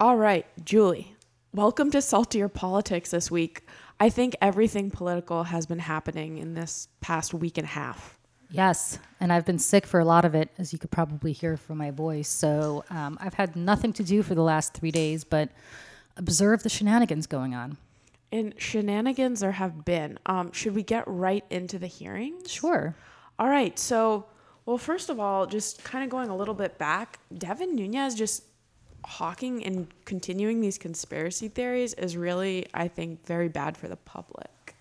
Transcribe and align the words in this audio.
All 0.00 0.16
right, 0.16 0.46
Julie, 0.64 1.14
welcome 1.52 1.90
to 1.90 2.00
Saltier 2.00 2.48
Politics 2.48 3.10
this 3.10 3.30
week. 3.30 3.66
I 4.00 4.08
think 4.08 4.34
everything 4.40 4.90
political 4.90 5.44
has 5.44 5.66
been 5.66 5.78
happening 5.78 6.38
in 6.38 6.54
this 6.54 6.88
past 7.02 7.34
week 7.34 7.58
and 7.58 7.66
a 7.66 7.70
half. 7.70 8.18
Yes, 8.50 8.98
and 9.20 9.30
I've 9.30 9.44
been 9.44 9.58
sick 9.58 9.86
for 9.86 10.00
a 10.00 10.04
lot 10.04 10.24
of 10.24 10.34
it, 10.34 10.48
as 10.56 10.72
you 10.72 10.78
could 10.78 10.90
probably 10.90 11.32
hear 11.32 11.56
from 11.58 11.76
my 11.76 11.90
voice. 11.90 12.28
So 12.28 12.82
um, 12.88 13.18
I've 13.20 13.34
had 13.34 13.54
nothing 13.56 13.92
to 13.92 14.02
do 14.02 14.22
for 14.22 14.34
the 14.34 14.42
last 14.42 14.72
three 14.72 14.90
days 14.90 15.22
but 15.22 15.50
observe 16.16 16.62
the 16.62 16.70
shenanigans 16.70 17.26
going 17.26 17.54
on. 17.54 17.76
And 18.32 18.54
shenanigans 18.58 19.40
there 19.40 19.52
have 19.52 19.84
been. 19.84 20.18
Um, 20.26 20.52
should 20.52 20.74
we 20.74 20.82
get 20.82 21.04
right 21.06 21.44
into 21.50 21.78
the 21.78 21.86
hearings? 21.88 22.50
Sure. 22.50 22.94
All 23.38 23.48
right. 23.48 23.76
So, 23.78 24.26
well, 24.66 24.78
first 24.78 25.10
of 25.10 25.18
all, 25.18 25.46
just 25.46 25.82
kind 25.82 26.04
of 26.04 26.10
going 26.10 26.28
a 26.28 26.36
little 26.36 26.54
bit 26.54 26.78
back, 26.78 27.18
Devin 27.36 27.74
Nunes 27.74 28.14
just 28.14 28.44
hawking 29.04 29.64
and 29.64 29.88
continuing 30.04 30.60
these 30.60 30.78
conspiracy 30.78 31.48
theories 31.48 31.94
is 31.94 32.16
really, 32.16 32.66
I 32.74 32.86
think, 32.86 33.26
very 33.26 33.48
bad 33.48 33.76
for 33.76 33.88
the 33.88 33.96
public. 33.96 34.76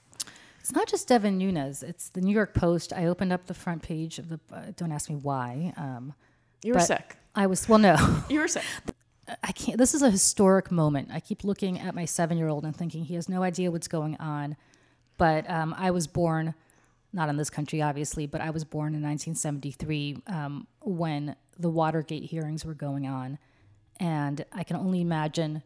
It's 0.59 0.73
not 0.73 0.87
just 0.87 1.07
Devin 1.07 1.37
Nunes. 1.39 1.81
It's 1.81 2.09
the 2.09 2.21
New 2.21 2.33
York 2.33 2.53
Post. 2.53 2.93
I 2.93 3.05
opened 3.05 3.33
up 3.33 3.47
the 3.47 3.55
front 3.55 3.81
page 3.81 4.19
of 4.19 4.29
the. 4.29 4.39
Uh, 4.53 4.65
don't 4.75 4.91
ask 4.91 5.09
me 5.09 5.15
why. 5.15 5.73
Um, 5.77 6.13
You 6.61 6.73
were 6.73 6.79
sick. 6.81 7.15
I 7.33 7.47
was 7.47 7.67
well. 7.67 7.79
No, 7.79 7.95
You 8.29 8.41
were 8.41 8.47
sick. 8.47 8.63
I 9.43 9.51
can't. 9.51 9.77
This 9.77 9.93
is 9.93 10.01
a 10.01 10.09
historic 10.09 10.71
moment. 10.71 11.09
I 11.11 11.19
keep 11.19 11.43
looking 11.43 11.79
at 11.79 11.95
my 11.95 12.05
seven-year-old 12.05 12.65
and 12.65 12.75
thinking 12.75 13.05
he 13.05 13.15
has 13.15 13.29
no 13.29 13.43
idea 13.43 13.71
what's 13.71 13.87
going 13.87 14.15
on. 14.17 14.55
But 15.17 15.49
um, 15.49 15.75
I 15.77 15.91
was 15.91 16.07
born, 16.07 16.55
not 17.11 17.29
in 17.29 17.37
this 17.37 17.49
country, 17.49 17.81
obviously, 17.81 18.25
but 18.25 18.41
I 18.41 18.49
was 18.49 18.63
born 18.63 18.95
in 18.95 19.01
1973 19.01 20.23
um, 20.27 20.67
when 20.81 21.35
the 21.57 21.69
Watergate 21.69 22.23
hearings 22.23 22.63
were 22.63 22.73
going 22.73 23.05
on, 23.05 23.37
and 23.99 24.45
I 24.53 24.63
can 24.63 24.77
only 24.77 25.01
imagine 25.01 25.61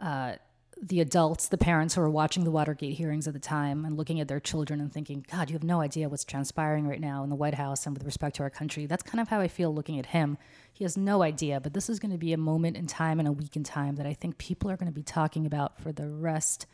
uh, 0.00 0.34
the 0.80 1.00
adults, 1.00 1.48
the 1.48 1.56
parents 1.56 1.94
who 1.94 2.02
were 2.02 2.10
watching 2.10 2.44
the 2.44 2.50
Watergate 2.50 2.96
hearings 2.96 3.26
at 3.26 3.32
the 3.32 3.40
time 3.40 3.84
and 3.84 3.96
looking 3.96 4.20
at 4.20 4.28
their 4.28 4.40
children 4.40 4.80
and 4.80 4.92
thinking, 4.92 5.24
God, 5.30 5.48
you 5.48 5.54
have 5.54 5.64
no 5.64 5.80
idea 5.80 6.08
what's 6.08 6.24
transpiring 6.24 6.86
right 6.86 7.00
now 7.00 7.24
in 7.24 7.30
the 7.30 7.36
White 7.36 7.54
House 7.54 7.86
and 7.86 7.96
with 7.96 8.04
respect 8.04 8.36
to 8.36 8.42
our 8.42 8.50
country. 8.50 8.84
That's 8.86 9.02
kind 9.02 9.20
of 9.20 9.28
how 9.28 9.40
I 9.40 9.48
feel 9.48 9.74
looking 9.74 9.98
at 9.98 10.06
him. 10.06 10.36
He 10.72 10.84
has 10.84 10.96
no 10.96 11.22
idea, 11.22 11.60
but 11.60 11.72
this 11.72 11.88
is 11.88 11.98
going 11.98 12.12
to 12.12 12.18
be 12.18 12.34
a 12.34 12.38
moment 12.38 12.76
in 12.76 12.86
time 12.86 13.18
and 13.18 13.26
a 13.26 13.32
week 13.32 13.56
in 13.56 13.64
time 13.64 13.96
that 13.96 14.06
I 14.06 14.12
think 14.12 14.36
people 14.36 14.70
are 14.70 14.76
going 14.76 14.90
to 14.90 14.94
be 14.94 15.02
talking 15.02 15.46
about 15.46 15.80
for 15.80 15.92
the 15.92 16.08
rest 16.08 16.66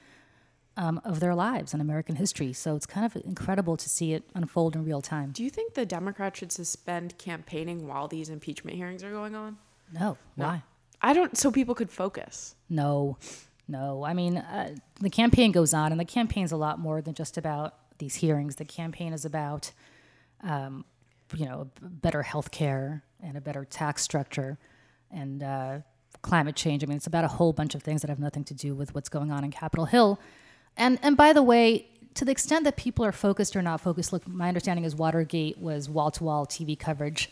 um, 0.76 1.00
of 1.04 1.20
their 1.20 1.34
lives 1.34 1.72
in 1.72 1.80
American 1.80 2.16
history. 2.16 2.52
So 2.52 2.74
it's 2.74 2.86
kind 2.86 3.06
of 3.06 3.14
incredible 3.24 3.76
to 3.76 3.88
see 3.88 4.14
it 4.14 4.24
unfold 4.34 4.74
in 4.74 4.84
real 4.84 5.00
time. 5.02 5.30
Do 5.30 5.44
you 5.44 5.50
think 5.50 5.74
the 5.74 5.86
Democrats 5.86 6.40
should 6.40 6.50
suspend 6.50 7.18
campaigning 7.18 7.86
while 7.86 8.08
these 8.08 8.30
impeachment 8.30 8.76
hearings 8.76 9.04
are 9.04 9.12
going 9.12 9.36
on? 9.36 9.58
No, 9.92 10.16
why? 10.34 10.64
I 11.00 11.12
don't, 11.12 11.36
so 11.36 11.50
people 11.50 11.74
could 11.74 11.90
focus. 11.90 12.54
No, 12.70 13.18
no. 13.68 14.04
I 14.04 14.12
mean, 14.12 14.38
uh, 14.38 14.74
the 15.00 15.10
campaign 15.10 15.52
goes 15.52 15.72
on, 15.72 15.92
and 15.92 16.00
the 16.00 16.04
campaign's 16.04 16.52
a 16.52 16.56
lot 16.56 16.78
more 16.78 17.00
than 17.00 17.14
just 17.14 17.38
about 17.38 17.74
these 17.98 18.16
hearings. 18.16 18.56
The 18.56 18.64
campaign 18.64 19.12
is 19.12 19.24
about, 19.24 19.72
um, 20.42 20.84
you 21.34 21.46
know, 21.46 21.70
better 21.80 22.22
health 22.22 22.50
care 22.50 23.02
and 23.22 23.36
a 23.36 23.40
better 23.40 23.64
tax 23.64 24.02
structure 24.02 24.58
and 25.10 25.42
uh, 25.42 25.78
climate 26.22 26.56
change. 26.56 26.82
I 26.82 26.86
mean, 26.86 26.96
it's 26.96 27.06
about 27.06 27.24
a 27.24 27.28
whole 27.28 27.52
bunch 27.52 27.74
of 27.74 27.82
things 27.82 28.02
that 28.02 28.08
have 28.08 28.18
nothing 28.18 28.44
to 28.44 28.54
do 28.54 28.74
with 28.74 28.94
what's 28.94 29.08
going 29.08 29.30
on 29.30 29.44
in 29.44 29.50
Capitol 29.50 29.86
Hill. 29.86 30.18
And 30.76 30.98
and 31.02 31.16
by 31.16 31.32
the 31.32 31.42
way, 31.42 31.86
to 32.14 32.24
the 32.24 32.32
extent 32.32 32.64
that 32.64 32.76
people 32.76 33.04
are 33.04 33.12
focused 33.12 33.56
or 33.56 33.62
not 33.62 33.80
focused, 33.80 34.12
look, 34.12 34.26
my 34.26 34.48
understanding 34.48 34.84
is 34.84 34.94
Watergate 34.94 35.58
was 35.58 35.88
wall 35.88 36.10
to 36.12 36.24
wall 36.24 36.46
TV 36.46 36.78
coverage, 36.78 37.30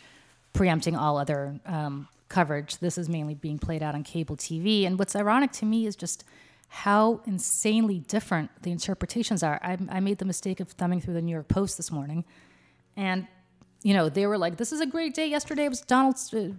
preempting 0.53 0.97
all 0.97 1.19
other 1.19 1.59
um, 1.67 2.09
coverage. 2.31 2.79
This 2.79 2.97
is 2.97 3.09
mainly 3.09 3.35
being 3.35 3.59
played 3.59 3.83
out 3.83 3.95
on 3.95 4.03
cable 4.03 4.37
TV. 4.37 4.87
And 4.87 4.99
what's 4.99 5.15
ironic 5.15 5.53
to 5.53 5.67
me 5.67 5.87
is 5.87 5.95
just 5.95 6.25
how 6.69 7.21
insanely 7.27 7.99
different 7.99 8.51
the 8.63 8.71
interpretations 8.71 9.43
are. 9.43 9.61
I, 9.63 9.77
I 9.91 10.01
made 10.01 10.19
the 10.19 10.25
mistake 10.25 10.61
of 10.61 10.69
thumbing 10.69 11.01
through 11.01 11.15
the 11.15 11.23
New 11.23 11.33
York 11.33 11.49
Post 11.49 11.77
this 11.77 11.91
morning, 11.91 12.25
and 12.97 13.27
you 13.83 13.93
know 13.93 14.09
they 14.09 14.27
were 14.27 14.39
like, 14.39 14.57
"This 14.57 14.71
is 14.71 14.81
a 14.81 14.87
great 14.87 15.13
day." 15.13 15.27
Yesterday 15.27 15.69
was 15.69 15.81
Donald's 15.81 16.33
uh, 16.33 16.53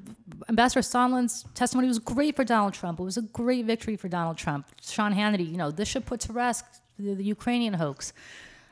Ambassador 0.50 0.82
Sondland's 0.82 1.46
testimony 1.56 1.88
was 1.88 1.98
great 1.98 2.36
for 2.36 2.44
Donald 2.44 2.74
Trump. 2.74 3.00
It 3.00 3.04
was 3.04 3.16
a 3.16 3.22
great 3.22 3.66
victory 3.66 3.96
for 3.96 4.10
Donald 4.10 4.38
Trump. 4.38 4.68
Sean 4.82 5.14
Hannity, 5.14 5.50
you 5.50 5.58
know, 5.58 5.72
this 5.72 5.88
should 5.88 6.06
put 6.06 6.20
to 6.22 6.34
rest 6.34 6.66
the, 7.00 7.14
the 7.14 7.24
Ukrainian 7.24 7.76
hoax. 7.76 8.12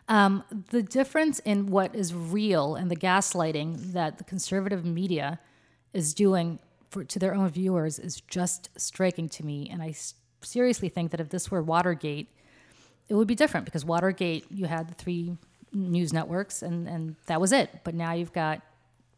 Um, 0.09 0.43
the 0.71 0.83
difference 0.83 1.39
in 1.39 1.67
what 1.67 1.95
is 1.95 2.13
real 2.13 2.75
and 2.75 2.91
the 2.91 2.97
gaslighting 2.97 3.93
that 3.93 4.17
the 4.17 4.23
conservative 4.25 4.83
media 4.83 5.39
is 5.93 6.13
doing 6.13 6.59
for, 6.89 7.03
to 7.03 7.19
their 7.19 7.33
own 7.33 7.49
viewers 7.49 7.99
is 7.99 8.21
just 8.21 8.69
striking 8.77 9.29
to 9.29 9.45
me. 9.45 9.69
And 9.71 9.81
I 9.81 9.89
s- 9.89 10.15
seriously 10.41 10.89
think 10.89 11.11
that 11.11 11.19
if 11.19 11.29
this 11.29 11.49
were 11.51 11.61
Watergate, 11.61 12.27
it 13.07 13.13
would 13.15 13.27
be 13.27 13.35
different 13.35 13.65
because 13.65 13.85
Watergate, 13.85 14.45
you 14.51 14.65
had 14.65 14.89
the 14.89 14.93
three 14.95 15.37
news 15.71 16.13
networks 16.13 16.61
and, 16.61 16.87
and 16.87 17.15
that 17.27 17.39
was 17.39 17.51
it. 17.51 17.69
But 17.83 17.95
now 17.95 18.13
you've 18.13 18.33
got 18.33 18.61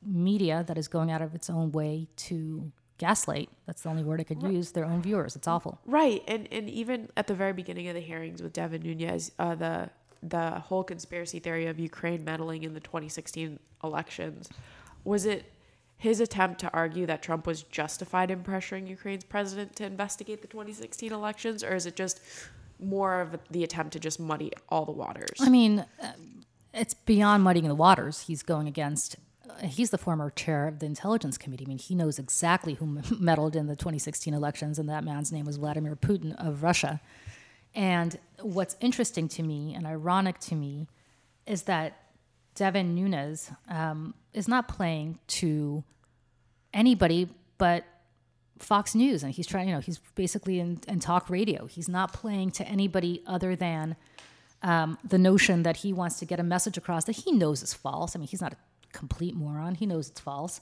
media 0.05 0.63
that 0.67 0.77
is 0.77 0.87
going 0.87 1.11
out 1.11 1.21
of 1.21 1.35
its 1.35 1.49
own 1.49 1.71
way 1.71 2.07
to 2.15 2.71
gaslight. 2.97 3.49
That's 3.65 3.81
the 3.81 3.89
only 3.89 4.03
word 4.03 4.19
I 4.19 4.23
could 4.23 4.43
use. 4.43 4.71
Their 4.71 4.85
own 4.85 5.01
viewers. 5.01 5.35
It's 5.35 5.47
awful. 5.47 5.79
Right, 5.85 6.23
and 6.27 6.47
and 6.51 6.69
even 6.69 7.09
at 7.17 7.27
the 7.27 7.33
very 7.33 7.53
beginning 7.53 7.87
of 7.87 7.95
the 7.95 8.01
hearings 8.01 8.41
with 8.41 8.53
Devin 8.53 8.81
Nunes, 8.83 9.31
uh, 9.39 9.55
the 9.55 9.89
the 10.23 10.51
whole 10.51 10.83
conspiracy 10.83 11.39
theory 11.39 11.65
of 11.65 11.79
Ukraine 11.79 12.23
meddling 12.23 12.63
in 12.63 12.75
the 12.75 12.79
2016 12.79 13.59
elections, 13.83 14.49
was 15.03 15.25
it 15.25 15.45
his 16.01 16.19
attempt 16.19 16.59
to 16.59 16.73
argue 16.73 17.05
that 17.05 17.21
Trump 17.21 17.45
was 17.45 17.61
justified 17.61 18.31
in 18.31 18.43
pressuring 18.43 18.87
Ukraine's 18.87 19.23
president 19.23 19.75
to 19.75 19.85
investigate 19.85 20.41
the 20.41 20.47
2016 20.47 21.13
elections, 21.13 21.63
or 21.63 21.75
is 21.75 21.85
it 21.85 21.95
just 21.95 22.21
more 22.79 23.21
of 23.21 23.37
the 23.51 23.63
attempt 23.63 23.93
to 23.93 23.99
just 23.99 24.19
muddy 24.19 24.51
all 24.69 24.83
the 24.83 24.91
waters? 24.91 25.37
I 25.39 25.49
mean, 25.49 25.85
uh, 26.01 26.13
it's 26.73 26.95
beyond 26.95 27.43
muddying 27.43 27.67
the 27.67 27.75
waters. 27.75 28.21
He's 28.21 28.41
going 28.41 28.67
against. 28.67 29.17
Uh, 29.47 29.67
he's 29.67 29.91
the 29.91 29.99
former 29.99 30.31
chair 30.31 30.67
of 30.67 30.79
the 30.79 30.87
Intelligence 30.87 31.37
Committee. 31.37 31.65
I 31.65 31.67
mean, 31.67 31.77
he 31.77 31.93
knows 31.93 32.17
exactly 32.17 32.73
who 32.73 32.99
meddled 33.19 33.55
in 33.55 33.67
the 33.67 33.75
2016 33.75 34.33
elections, 34.33 34.79
and 34.79 34.89
that 34.89 35.03
man's 35.03 35.31
name 35.31 35.45
was 35.45 35.57
Vladimir 35.57 35.95
Putin 35.95 36.33
of 36.43 36.63
Russia. 36.63 36.99
And 37.75 38.17
what's 38.39 38.75
interesting 38.81 39.27
to 39.27 39.43
me 39.43 39.75
and 39.75 39.85
ironic 39.85 40.39
to 40.39 40.55
me 40.55 40.87
is 41.45 41.61
that 41.63 41.95
Devin 42.55 42.95
Nunes 42.95 43.51
um, 43.69 44.13
is 44.33 44.47
not 44.47 44.67
playing 44.67 45.19
to 45.27 45.83
anybody 46.73 47.29
but 47.57 47.85
Fox 48.57 48.95
News, 48.95 49.23
and 49.23 49.31
he's 49.31 49.47
trying. 49.47 49.69
You 49.69 49.75
know, 49.75 49.81
he's 49.81 49.99
basically 50.15 50.59
in, 50.59 50.79
in 50.87 50.99
talk 50.99 51.29
radio. 51.29 51.65
He's 51.65 51.89
not 51.89 52.13
playing 52.13 52.51
to 52.51 52.67
anybody 52.67 53.21
other 53.25 53.55
than 53.55 53.95
um, 54.63 54.97
the 55.03 55.17
notion 55.17 55.63
that 55.63 55.77
he 55.77 55.93
wants 55.93 56.19
to 56.19 56.25
get 56.25 56.39
a 56.39 56.43
message 56.43 56.77
across 56.77 57.05
that 57.05 57.17
he 57.17 57.31
knows 57.31 57.63
is 57.63 57.73
false. 57.73 58.15
I 58.15 58.19
mean, 58.19 58.27
he's 58.27 58.41
not 58.41 58.53
a 58.53 58.57
complete 58.93 59.35
moron. 59.35 59.75
He 59.75 59.85
knows 59.85 60.09
it's 60.09 60.19
false. 60.19 60.61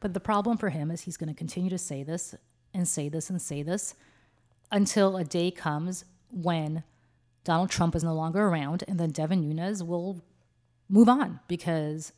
But 0.00 0.14
the 0.14 0.20
problem 0.20 0.56
for 0.56 0.70
him 0.70 0.90
is 0.90 1.02
he's 1.02 1.16
going 1.16 1.28
to 1.28 1.34
continue 1.34 1.70
to 1.70 1.78
say 1.78 2.02
this 2.02 2.34
and 2.72 2.88
say 2.88 3.08
this 3.08 3.30
and 3.30 3.40
say 3.40 3.62
this 3.62 3.94
until 4.72 5.16
a 5.16 5.24
day 5.24 5.50
comes 5.50 6.04
when 6.32 6.84
Donald 7.44 7.70
Trump 7.70 7.94
is 7.94 8.04
no 8.04 8.14
longer 8.14 8.46
around, 8.46 8.84
and 8.86 8.98
then 8.98 9.10
Devin 9.10 9.40
Nunes 9.40 9.82
will 9.82 10.22
move 10.90 11.08
on 11.08 11.40
because 11.48 12.12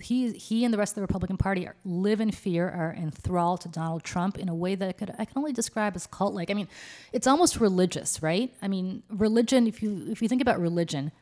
he 0.00 0.32
he 0.32 0.64
and 0.64 0.72
the 0.72 0.78
rest 0.78 0.92
of 0.92 0.96
the 0.96 1.02
Republican 1.02 1.36
Party 1.36 1.66
are, 1.66 1.76
live 1.84 2.20
in 2.20 2.30
fear, 2.30 2.68
are 2.68 2.94
enthralled 2.94 3.60
to 3.62 3.68
Donald 3.68 4.02
Trump 4.02 4.38
in 4.38 4.48
a 4.48 4.54
way 4.54 4.74
that 4.74 4.88
I 4.88 4.92
could 4.92 5.14
I 5.18 5.24
can 5.24 5.36
only 5.36 5.52
describe 5.52 5.94
as 5.94 6.06
cult 6.06 6.34
like. 6.34 6.50
I 6.50 6.54
mean, 6.54 6.68
it's 7.12 7.26
almost 7.26 7.60
religious, 7.60 8.22
right? 8.22 8.54
I 8.62 8.68
mean, 8.68 9.02
religion. 9.10 9.66
If 9.66 9.82
you 9.82 10.06
if 10.08 10.22
you 10.22 10.28
think 10.28 10.40
about 10.40 10.58
religion, 10.58 11.12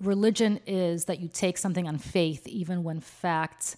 religion 0.00 0.60
is 0.66 1.06
that 1.06 1.20
you 1.20 1.28
take 1.28 1.58
something 1.58 1.88
on 1.88 1.98
faith, 1.98 2.46
even 2.46 2.84
when 2.84 3.00
facts 3.00 3.76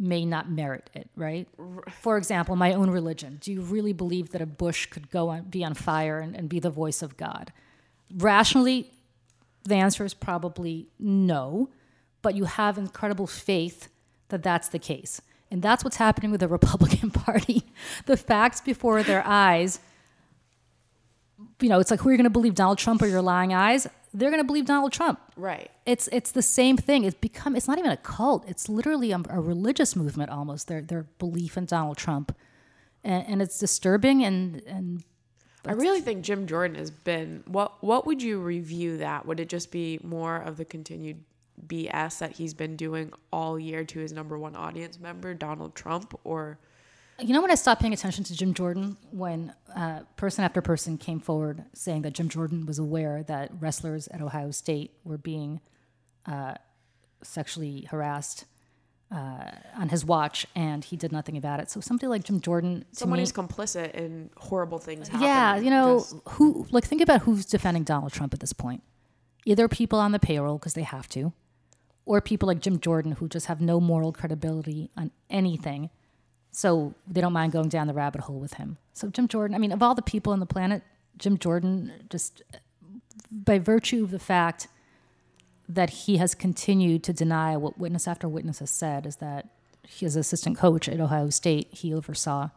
may 0.00 0.24
not 0.24 0.50
merit 0.50 0.90
it, 0.94 1.10
right? 1.16 1.48
For 1.90 2.16
example, 2.16 2.54
my 2.56 2.72
own 2.72 2.90
religion. 2.90 3.38
Do 3.40 3.52
you 3.52 3.60
really 3.62 3.92
believe 3.92 4.30
that 4.30 4.40
a 4.40 4.46
bush 4.46 4.86
could 4.86 5.10
go 5.10 5.28
on, 5.28 5.42
be 5.42 5.64
on 5.64 5.74
fire 5.74 6.20
and, 6.20 6.36
and 6.36 6.48
be 6.48 6.60
the 6.60 6.70
voice 6.70 7.02
of 7.02 7.16
God? 7.16 7.52
Rationally, 8.16 8.92
the 9.68 9.76
answer 9.76 10.04
is 10.04 10.14
probably 10.14 10.88
no, 10.98 11.70
but 12.22 12.34
you 12.34 12.44
have 12.44 12.78
incredible 12.78 13.26
faith 13.26 13.88
that 14.28 14.42
that's 14.42 14.68
the 14.68 14.78
case. 14.78 15.20
And 15.50 15.62
that's 15.62 15.82
what's 15.84 15.96
happening 15.96 16.30
with 16.30 16.40
the 16.40 16.48
Republican 16.58 17.10
Party. 17.10 17.64
The 18.06 18.16
facts 18.16 18.60
before 18.60 19.02
their 19.02 19.22
eyes, 19.26 19.80
you 21.60 21.68
know, 21.68 21.80
it's 21.80 21.90
like 21.90 22.00
who 22.00 22.08
are 22.08 22.12
you 22.12 22.18
going 22.18 22.24
to 22.24 22.30
believe, 22.30 22.54
Donald 22.54 22.78
Trump 22.78 23.02
or 23.02 23.06
your 23.06 23.22
lying 23.22 23.54
eyes? 23.54 23.86
They're 24.14 24.30
going 24.30 24.42
to 24.42 24.46
believe 24.46 24.64
Donald 24.64 24.92
Trump. 24.92 25.20
right. 25.36 25.70
It's 25.84 26.08
it's 26.08 26.32
the 26.32 26.42
same 26.42 26.76
thing. 26.76 27.04
It's 27.04 27.16
become 27.16 27.54
it's 27.54 27.68
not 27.68 27.78
even 27.78 27.90
a 27.90 27.96
cult. 27.96 28.48
It's 28.48 28.68
literally 28.68 29.12
a, 29.12 29.20
a 29.28 29.40
religious 29.40 29.94
movement 29.94 30.30
almost. 30.30 30.66
Their 30.66 30.80
their 30.80 31.06
belief 31.18 31.56
in 31.56 31.66
Donald 31.66 31.98
Trump, 31.98 32.34
and, 33.04 33.26
and 33.26 33.42
it's 33.42 33.58
disturbing. 33.58 34.24
And 34.24 34.62
and 34.66 35.04
I 35.66 35.72
really 35.72 36.00
think 36.00 36.24
Jim 36.24 36.46
Jordan 36.46 36.76
has 36.76 36.90
been. 36.90 37.42
What 37.46 37.82
What 37.82 38.06
would 38.06 38.22
you 38.22 38.40
review 38.40 38.98
that? 38.98 39.26
Would 39.26 39.40
it 39.40 39.48
just 39.48 39.70
be 39.70 39.98
more 40.02 40.36
of 40.36 40.56
the 40.56 40.64
continued 40.64 41.24
BS 41.66 42.18
that 42.18 42.32
he's 42.32 42.54
been 42.54 42.76
doing 42.76 43.12
all 43.32 43.58
year 43.58 43.84
to 43.84 43.98
his 43.98 44.12
number 44.12 44.38
one 44.38 44.54
audience 44.54 44.98
member, 45.00 45.34
Donald 45.34 45.74
Trump, 45.74 46.18
or 46.24 46.58
You 47.18 47.32
know 47.32 47.42
when 47.42 47.50
I 47.50 47.56
stopped 47.56 47.80
paying 47.80 47.92
attention 47.92 48.24
to 48.24 48.36
Jim 48.36 48.54
Jordan 48.54 48.96
when 49.10 49.52
uh, 49.74 50.00
person 50.16 50.44
after 50.44 50.62
person 50.62 50.96
came 50.98 51.18
forward 51.20 51.64
saying 51.74 52.02
that 52.02 52.12
Jim 52.12 52.28
Jordan 52.28 52.64
was 52.64 52.78
aware 52.78 53.24
that 53.24 53.50
wrestlers 53.58 54.06
at 54.08 54.22
Ohio 54.22 54.52
State 54.52 54.92
were 55.02 55.18
being 55.18 55.60
uh, 56.26 56.54
sexually 57.22 57.88
harassed 57.90 58.44
uh, 59.10 59.50
on 59.76 59.88
his 59.88 60.04
watch, 60.04 60.46
and 60.54 60.84
he 60.84 60.96
did 60.96 61.12
nothing 61.12 61.36
about 61.36 61.60
it. 61.60 61.70
So 61.70 61.80
somebody 61.80 62.08
like 62.08 62.24
Jim 62.24 62.40
Jordan, 62.40 62.84
someone 62.92 63.18
me, 63.18 63.22
who's 63.22 63.32
complicit 63.32 63.92
in 63.92 64.30
horrible 64.36 64.78
things 64.78 65.08
happening. 65.08 65.28
yeah, 65.28 65.56
you 65.56 65.70
know 65.70 65.98
Just- 66.00 66.14
who 66.30 66.66
like 66.70 66.84
think 66.84 67.00
about 67.00 67.22
who's 67.22 67.46
defending 67.46 67.84
Donald 67.84 68.12
Trump 68.12 68.34
at 68.34 68.40
this 68.40 68.52
point. 68.52 68.82
Either 69.46 69.66
people 69.68 69.98
on 69.98 70.12
the 70.12 70.18
payroll 70.18 70.58
because 70.58 70.74
they 70.74 70.82
have 70.82 71.08
to, 71.08 71.32
or 72.04 72.20
people 72.20 72.46
like 72.46 72.60
Jim 72.60 72.78
Jordan 72.80 73.12
who 73.12 73.28
just 73.28 73.46
have 73.46 73.60
no 73.62 73.80
moral 73.80 74.12
credibility 74.12 74.90
on 74.94 75.10
anything, 75.30 75.88
so 76.50 76.92
they 77.06 77.20
don't 77.22 77.32
mind 77.32 77.52
going 77.52 77.70
down 77.70 77.86
the 77.86 77.94
rabbit 77.94 78.22
hole 78.22 78.38
with 78.40 78.54
him. 78.54 78.76
So 78.92 79.08
Jim 79.08 79.26
Jordan, 79.26 79.54
I 79.54 79.58
mean, 79.58 79.72
of 79.72 79.82
all 79.82 79.94
the 79.94 80.02
people 80.02 80.32
on 80.34 80.40
the 80.40 80.46
planet, 80.46 80.82
Jim 81.16 81.38
Jordan 81.38 81.92
just 82.10 82.42
by 83.30 83.58
virtue 83.58 84.04
of 84.04 84.10
the 84.10 84.18
fact 84.18 84.68
that 85.68 85.90
he 85.90 86.16
has 86.16 86.34
continued 86.34 87.04
to 87.04 87.12
deny 87.12 87.56
what 87.56 87.78
witness 87.78 88.08
after 88.08 88.28
witness 88.28 88.60
has 88.60 88.70
said 88.70 89.04
is 89.04 89.16
that 89.16 89.48
his 89.86 90.16
assistant 90.16 90.56
coach 90.56 90.88
at 90.88 91.00
Ohio 91.00 91.30
State, 91.30 91.68
he 91.72 91.92
oversaw 91.92 92.50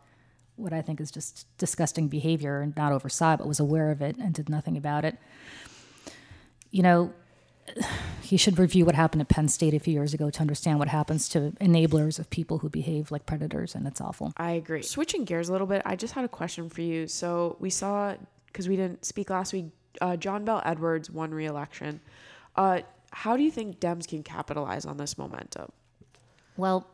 what 0.55 0.73
I 0.73 0.81
think 0.81 1.01
is 1.01 1.11
just 1.11 1.45
disgusting 1.57 2.07
behavior 2.07 2.61
and 2.61 2.75
not 2.75 2.91
oversaw 2.91 3.35
but 3.35 3.47
was 3.47 3.59
aware 3.59 3.91
of 3.91 4.01
it 4.01 4.17
and 4.17 4.33
did 4.33 4.49
nothing 4.49 4.77
about 4.77 5.05
it. 5.05 5.17
You 6.69 6.83
know, 6.83 7.13
he 8.21 8.37
should 8.37 8.57
review 8.57 8.85
what 8.85 8.95
happened 8.95 9.21
at 9.21 9.29
Penn 9.29 9.47
State 9.47 9.73
a 9.73 9.79
few 9.79 9.93
years 9.93 10.13
ago 10.13 10.29
to 10.29 10.41
understand 10.41 10.79
what 10.79 10.87
happens 10.87 11.27
to 11.29 11.51
enablers 11.61 12.19
of 12.19 12.29
people 12.29 12.59
who 12.59 12.69
behave 12.69 13.11
like 13.11 13.25
predators, 13.25 13.75
and 13.75 13.87
it's 13.87 14.01
awful. 14.01 14.33
I 14.37 14.51
agree. 14.51 14.81
Switching 14.81 15.25
gears 15.25 15.49
a 15.49 15.51
little 15.51 15.67
bit, 15.67 15.81
I 15.85 15.95
just 15.95 16.13
had 16.13 16.25
a 16.25 16.29
question 16.29 16.69
for 16.69 16.81
you. 16.81 17.07
So 17.07 17.55
we 17.59 17.69
saw 17.69 18.15
because 18.47 18.67
we 18.67 18.75
didn't 18.75 19.05
speak 19.05 19.29
last 19.29 19.53
week. 19.53 19.65
Uh, 19.99 20.15
John 20.15 20.45
Bel 20.45 20.61
Edwards 20.65 21.09
won 21.09 21.33
re-election. 21.33 22.01
Uh, 22.55 22.81
how 23.11 23.37
do 23.37 23.43
you 23.43 23.51
think 23.51 23.79
Dems 23.79 24.07
can 24.07 24.23
capitalize 24.23 24.85
on 24.85 24.97
this 24.97 25.17
momentum? 25.17 25.71
Well, 26.57 26.87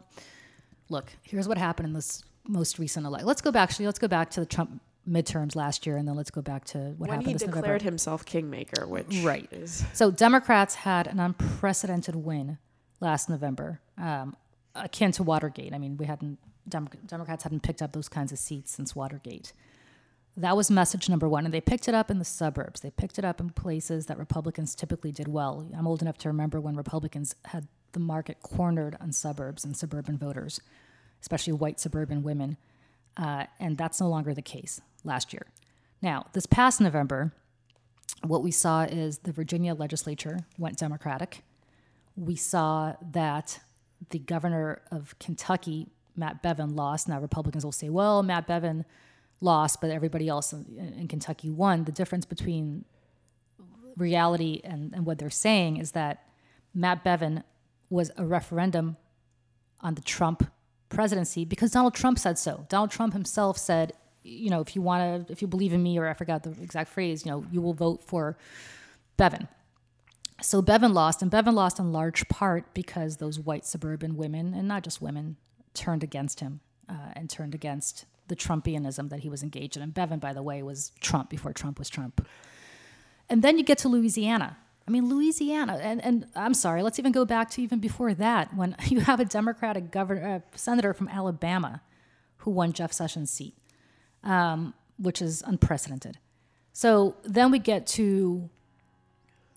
look, 0.90 1.12
here's 1.24 1.48
what 1.48 1.58
happened 1.58 1.88
in 1.88 1.94
this 1.94 2.24
most 2.48 2.80
recent 2.80 3.06
election. 3.06 3.28
Let's 3.28 3.42
go 3.42 3.52
back. 3.52 3.70
Actually, 3.70 3.86
let's 3.88 4.00
go 4.00 4.08
back 4.08 4.30
to 4.32 4.40
the 4.40 4.46
Trump 4.46 4.82
midterms 5.10 5.56
last 5.56 5.86
year, 5.86 5.98
and 5.98 6.08
then 6.08 6.16
let's 6.16 6.32
go 6.32 6.42
back 6.42 6.66
to 6.66 6.78
what 6.78 7.00
when 7.00 7.10
happened 7.10 7.28
he 7.28 7.34
this 7.34 7.42
declared 7.44 7.66
November. 7.66 7.84
himself 7.84 8.26
kingmaker, 8.26 8.86
which 8.88 9.22
Right. 9.24 9.48
is 9.52 9.86
So 9.94 10.12
Democrats 10.12 10.76
had 10.76 11.08
an 11.08 11.20
unprecedented 11.20 12.16
win 12.16 12.58
last 13.00 13.30
November, 13.30 13.80
um, 13.98 14.36
akin 14.76 15.12
to 15.14 15.24
Watergate. 15.24 15.74
I 15.74 15.78
mean, 15.78 15.98
we 15.98 16.06
hadn't 16.06 16.40
Dem- 16.70 16.90
Democrats 17.06 17.44
hadn't 17.44 17.62
picked 17.64 17.82
up 17.82 17.94
those 17.94 18.10
kinds 18.10 18.34
of 18.34 18.40
seats 18.40 18.72
since 18.74 18.94
Watergate. 18.94 19.54
That 20.40 20.56
was 20.56 20.70
message 20.70 21.10
number 21.10 21.28
one, 21.28 21.46
and 21.46 21.54
they 21.54 21.62
picked 21.62 21.88
it 21.88 21.96
up 21.96 22.12
in 22.12 22.20
the 22.20 22.26
suburbs. 22.26 22.82
They 22.82 22.92
picked 22.92 23.18
it 23.18 23.26
up 23.26 23.40
in 23.40 23.50
places 23.50 24.06
that 24.06 24.20
Republicans 24.20 24.76
typically 24.76 25.12
did 25.12 25.28
well. 25.28 25.68
I'm 25.76 25.88
old 25.88 26.04
enough 26.04 26.20
to 26.20 26.30
remember 26.30 26.62
when 26.62 26.76
Republicans 26.76 27.34
had 27.46 27.68
the 27.94 28.00
market 28.00 28.44
cornered 28.44 28.96
on 29.02 29.12
suburbs 29.12 29.66
and 29.66 29.76
suburban 29.76 30.16
voters, 30.16 30.62
especially 31.22 31.54
white 31.54 31.80
suburban 31.80 32.22
women, 32.22 32.58
uh, 33.18 33.46
and 33.60 33.80
that's 33.80 34.00
no 34.00 34.08
longer 34.08 34.36
the 34.36 34.44
case 34.44 34.80
last 35.04 35.34
year. 35.34 35.48
Now, 36.04 36.28
this 36.34 36.46
past 36.46 36.80
November, 36.80 37.34
what 38.24 38.44
we 38.44 38.52
saw 38.52 38.84
is 38.84 39.20
the 39.20 39.32
Virginia 39.32 39.74
legislature 39.74 40.42
went 40.60 40.78
Democratic. 40.78 41.44
We 42.16 42.36
saw 42.36 42.94
that 43.12 43.60
the 44.12 44.20
governor 44.20 44.84
of 44.92 45.18
Kentucky, 45.18 45.88
Matt 46.16 46.44
Bevin, 46.44 46.76
lost. 46.76 47.08
Now, 47.10 47.20
Republicans 47.20 47.66
will 47.66 47.72
say, 47.72 47.90
well, 47.90 48.22
Matt 48.22 48.46
Bevin 48.46 48.86
lost, 49.42 49.82
but 49.82 49.90
everybody 49.90 50.28
else 50.28 50.54
in, 50.54 50.94
in 50.98 51.08
Kentucky 51.08 51.50
won. 51.50 51.84
The 51.84 51.92
difference 51.92 52.26
between 52.26 52.86
reality 53.96 54.62
and, 54.64 54.94
and 54.94 55.06
what 55.06 55.20
they're 55.20 55.30
saying 55.30 55.78
is 55.78 55.92
that 55.92 56.24
Matt 56.74 57.04
Bevin 57.04 57.44
was 57.90 58.12
a 58.18 58.26
referendum 58.26 58.98
on 59.82 59.96
the 59.96 60.02
Trump 60.02 60.50
presidency 60.90 61.46
because 61.46 61.72
Donald 61.72 61.94
Trump 61.94 62.20
said 62.20 62.38
so. 62.38 62.66
Donald 62.70 62.92
Trump 62.92 63.14
himself 63.14 63.58
said, 63.58 63.94
you 64.24 64.50
know, 64.50 64.62
if 64.62 64.76
you 64.76 64.82
want 64.82 65.28
to, 65.28 65.32
if 65.32 65.42
you 65.42 65.48
believe 65.48 65.74
in 65.74 65.82
me, 65.82 65.98
or 65.98 66.08
I 66.08 66.14
forgot 66.14 66.44
the 66.44 66.52
exact 66.62 66.90
phrase, 66.92 67.26
you 67.26 67.32
know, 67.32 67.46
you 67.52 67.62
will 67.62 67.74
vote 67.74 68.04
for 68.04 68.38
Bevin. 69.18 69.48
So 70.42 70.62
Bevin 70.62 70.94
lost, 70.94 71.22
and 71.22 71.32
Bevin 71.32 71.54
lost 71.54 71.80
in 71.80 71.92
large 71.92 72.28
part 72.28 72.74
because 72.74 73.18
those 73.18 73.40
white 73.40 73.66
suburban 73.66 74.16
women, 74.16 74.54
and 74.54 74.68
not 74.68 74.84
just 74.84 75.02
women, 75.02 75.38
turned 75.74 76.04
against 76.04 76.42
him 76.42 76.60
uh, 76.90 77.12
and 77.14 77.30
turned 77.30 77.56
against 77.56 78.06
the 78.28 78.36
Trumpianism 78.36 79.10
that 79.10 79.20
he 79.20 79.30
was 79.30 79.44
engaged 79.44 79.78
in. 79.78 79.84
And 79.84 79.94
Bevin, 79.94 80.20
by 80.20 80.34
the 80.34 80.44
way, 80.44 80.62
was 80.64 80.92
Trump 81.00 81.30
before 81.30 81.54
Trump 81.54 81.80
was 81.80 81.90
Trump. 81.90 82.26
And 83.30 83.42
then 83.42 83.58
you 83.58 83.64
get 83.64 83.78
to 83.80 83.90
Louisiana. 83.90 84.58
I 84.88 84.92
mean, 84.92 85.10
Louisiana, 85.10 85.80
and, 85.82 86.04
and 86.04 86.28
I'm 86.34 86.54
sorry, 86.54 86.82
let's 86.82 86.98
even 86.98 87.12
go 87.12 87.26
back 87.26 87.50
to 87.52 87.62
even 87.62 87.80
before 87.80 88.14
that 88.14 88.56
when 88.56 88.76
you 88.86 89.02
have 89.02 89.20
a 89.20 89.26
Democratic 89.26 89.92
governor, 89.92 90.36
uh, 90.36 90.58
senator 90.58 90.94
from 90.94 91.10
Alabama 91.10 91.82
who 92.38 92.52
won 92.52 92.72
Jeff 92.72 92.94
Sessions' 92.94 93.30
seat, 93.30 93.56
um, 94.24 94.74
which 94.98 95.22
is 95.22 95.44
unprecedented. 95.46 96.18
So 96.72 97.16
then 97.24 97.52
we 97.52 97.60
get 97.60 97.86
to 97.88 98.50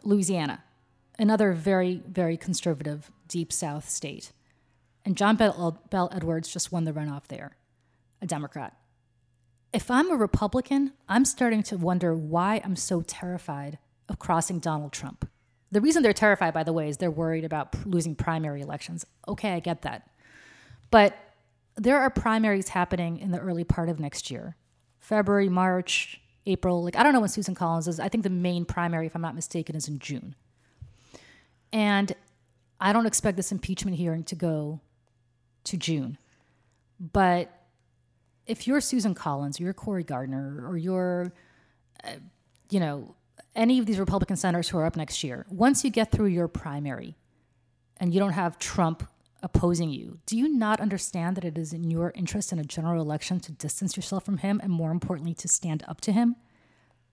Louisiana, 0.03 0.65
another 1.19 1.53
very, 1.53 2.03
very 2.09 2.37
conservative, 2.37 3.11
deep 3.29 3.53
South 3.53 3.89
state. 3.89 4.33
And 5.05 5.17
John 5.17 5.37
Bel, 5.37 5.81
Bel 5.91 6.09
Edwards 6.13 6.53
just 6.53 6.73
won 6.73 6.85
the 6.85 6.93
runoff 6.93 7.29
there, 7.29 7.57
a 8.23 8.27
Democrat. 8.27 8.77
If 9.73 9.91
I'm 9.91 10.11
a 10.11 10.17
Republican, 10.17 10.93
I'm 11.09 11.25
starting 11.25 11.63
to 11.65 11.77
wonder 11.77 12.15
why 12.15 12.61
I'm 12.65 12.77
so 12.77 13.03
terrified 13.03 13.79
of 14.09 14.19
crossing 14.19 14.59
Donald 14.59 14.93
Trump. 14.93 15.29
The 15.71 15.81
reason 15.81 16.03
they're 16.03 16.13
terrified, 16.13 16.53
by 16.53 16.65
the 16.65 16.73
way, 16.73 16.89
is 16.89 16.97
they're 16.97 17.11
worried 17.11 17.45
about 17.45 17.87
losing 17.87 18.17
primary 18.17 18.61
elections. 18.61 19.07
Okay, 19.29 19.53
I 19.53 19.61
get 19.61 19.83
that. 19.83 20.11
But 20.91 21.17
there 21.77 22.01
are 22.01 22.11
primaries 22.11 22.71
happening 22.71 23.19
in 23.19 23.31
the 23.31 23.39
early 23.39 23.63
part 23.63 23.89
of 23.89 24.01
next 24.01 24.31
year 24.31 24.57
February, 24.99 25.49
March, 25.49 26.21
April. 26.47 26.83
Like, 26.83 26.97
I 26.97 27.03
don't 27.03 27.13
know 27.13 27.21
when 27.21 27.29
Susan 27.29 27.55
Collins 27.55 27.87
is. 27.87 28.01
I 28.01 28.09
think 28.09 28.25
the 28.25 28.31
main 28.31 28.65
primary, 28.65 29.07
if 29.07 29.15
I'm 29.15 29.23
not 29.23 29.35
mistaken, 29.35 29.77
is 29.77 29.89
in 29.89 30.01
June. 30.01 30.35
And 31.73 32.13
I 32.81 32.93
don't 32.93 33.07
expect 33.07 33.37
this 33.37 33.53
impeachment 33.53 33.97
hearing 33.97 34.25
to 34.25 34.35
go 34.35 34.81
to 35.65 35.77
June. 35.77 36.19
But 36.99 37.51
if 38.51 38.67
you're 38.67 38.81
Susan 38.81 39.15
Collins, 39.15 39.61
you're 39.61 39.73
Cory 39.73 40.03
Gardner, 40.03 40.67
or 40.69 40.77
you're, 40.77 41.33
uh, 42.03 42.15
you 42.69 42.81
know, 42.81 43.15
any 43.55 43.79
of 43.79 43.87
these 43.87 43.99
Republican 43.99 44.37
senators 44.37 44.69
who 44.69 44.79
are 44.79 44.85
up 44.85 44.97
next 44.97 45.23
year, 45.23 45.47
once 45.49 45.85
you 45.85 45.91
get 45.91 46.11
through 46.11 46.27
your 46.27 46.49
primary 46.49 47.17
and 47.99 48.13
you 48.13 48.19
don't 48.19 48.33
have 48.33 48.59
Trump 48.59 49.09
opposing 49.41 49.91
you, 49.91 50.19
do 50.27 50.37
you 50.37 50.49
not 50.49 50.81
understand 50.81 51.37
that 51.37 51.45
it 51.45 51.57
is 51.57 51.73
in 51.73 51.91
your 51.91 52.13
interest 52.17 52.53
in 52.53 52.59
a 52.59 52.65
general 52.65 53.01
election 53.01 53.39
to 53.39 53.53
distance 53.53 53.97
yourself 53.97 54.25
from 54.25 54.39
him 54.39 54.61
and 54.63 54.73
more 54.73 54.91
importantly, 54.91 55.33
to 55.35 55.47
stand 55.47 55.85
up 55.87 56.01
to 56.01 56.13
him? 56.13 56.35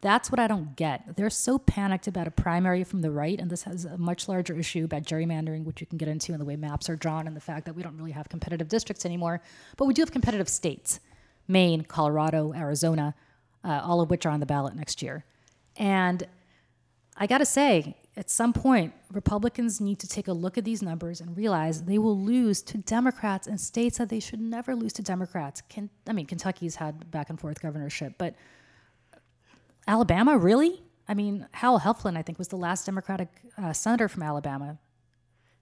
That's 0.02 0.32
what 0.32 0.40
I 0.40 0.48
don't 0.48 0.76
get. 0.76 1.18
They're 1.18 1.30
so 1.30 1.60
panicked 1.60 2.08
about 2.08 2.28
a 2.28 2.32
primary 2.32 2.84
from 2.84 3.02
the 3.02 3.12
right, 3.12 3.40
and 3.40 3.50
this 3.50 3.64
has 3.64 3.86
a 3.86 3.98
much 3.98 4.28
larger 4.28 4.58
issue 4.58 4.86
about 4.86 5.04
gerrymandering, 5.04 5.66
which 5.66 5.82
you 5.82 5.88
can 5.88 5.98
get 5.98 6.08
into 6.08 6.32
and 6.32 6.42
the 6.42 6.46
way 6.46 6.56
maps 6.56 6.90
are 6.90 6.96
drawn 6.96 7.28
and 7.28 7.36
the 7.36 7.42
fact 7.42 7.66
that 7.66 7.76
we 7.76 7.84
don't 7.84 7.98
really 7.98 8.12
have 8.12 8.28
competitive 8.28 8.70
districts 8.70 9.06
anymore. 9.06 9.42
But 9.76 9.86
we 9.86 9.94
do 9.94 10.02
have 10.02 10.12
competitive 10.12 10.50
states 10.50 11.00
Maine, 11.48 11.84
Colorado, 11.84 12.54
Arizona, 12.54 13.16
uh, 13.64 13.82
all 13.84 14.02
of 14.02 14.10
which 14.10 14.26
are 14.26 14.30
on 14.30 14.40
the 14.40 14.46
ballot 14.46 14.76
next 14.76 15.02
year. 15.02 15.26
And 15.76 16.28
I 17.16 17.28
got 17.28 17.40
to 17.40 17.46
say, 17.46 17.96
at 18.16 18.30
some 18.30 18.52
point, 18.52 18.94
Republicans 19.12 19.80
need 19.80 20.00
to 20.00 20.08
take 20.08 20.28
a 20.28 20.34
look 20.34 20.58
at 20.58 20.66
these 20.66 20.82
numbers 20.82 21.22
and 21.22 21.38
realize 21.38 21.84
they 21.84 22.00
will 22.00 22.20
lose 22.20 22.62
to 22.64 22.78
Democrats 22.80 23.46
in 23.48 23.58
states 23.58 24.00
that 24.00 24.10
they 24.10 24.20
should 24.20 24.42
never 24.42 24.76
lose 24.76 24.94
to 24.94 25.04
Democrats. 25.04 25.62
Can, 25.70 25.90
I 26.08 26.14
mean, 26.14 26.26
Kentucky's 26.26 26.76
had 26.76 27.12
back 27.12 27.30
and 27.30 27.40
forth 27.40 27.62
governorship, 27.62 28.14
but 28.18 28.36
Alabama, 29.88 30.38
really? 30.38 30.82
I 31.08 31.14
mean, 31.14 31.48
Hal 31.52 31.80
Heflin, 31.80 32.18
I 32.18 32.22
think, 32.22 32.38
was 32.38 32.50
the 32.50 32.58
last 32.58 32.86
Democratic 32.86 33.30
uh, 33.58 33.72
senator 33.72 34.10
from 34.10 34.24
Alabama 34.24 34.78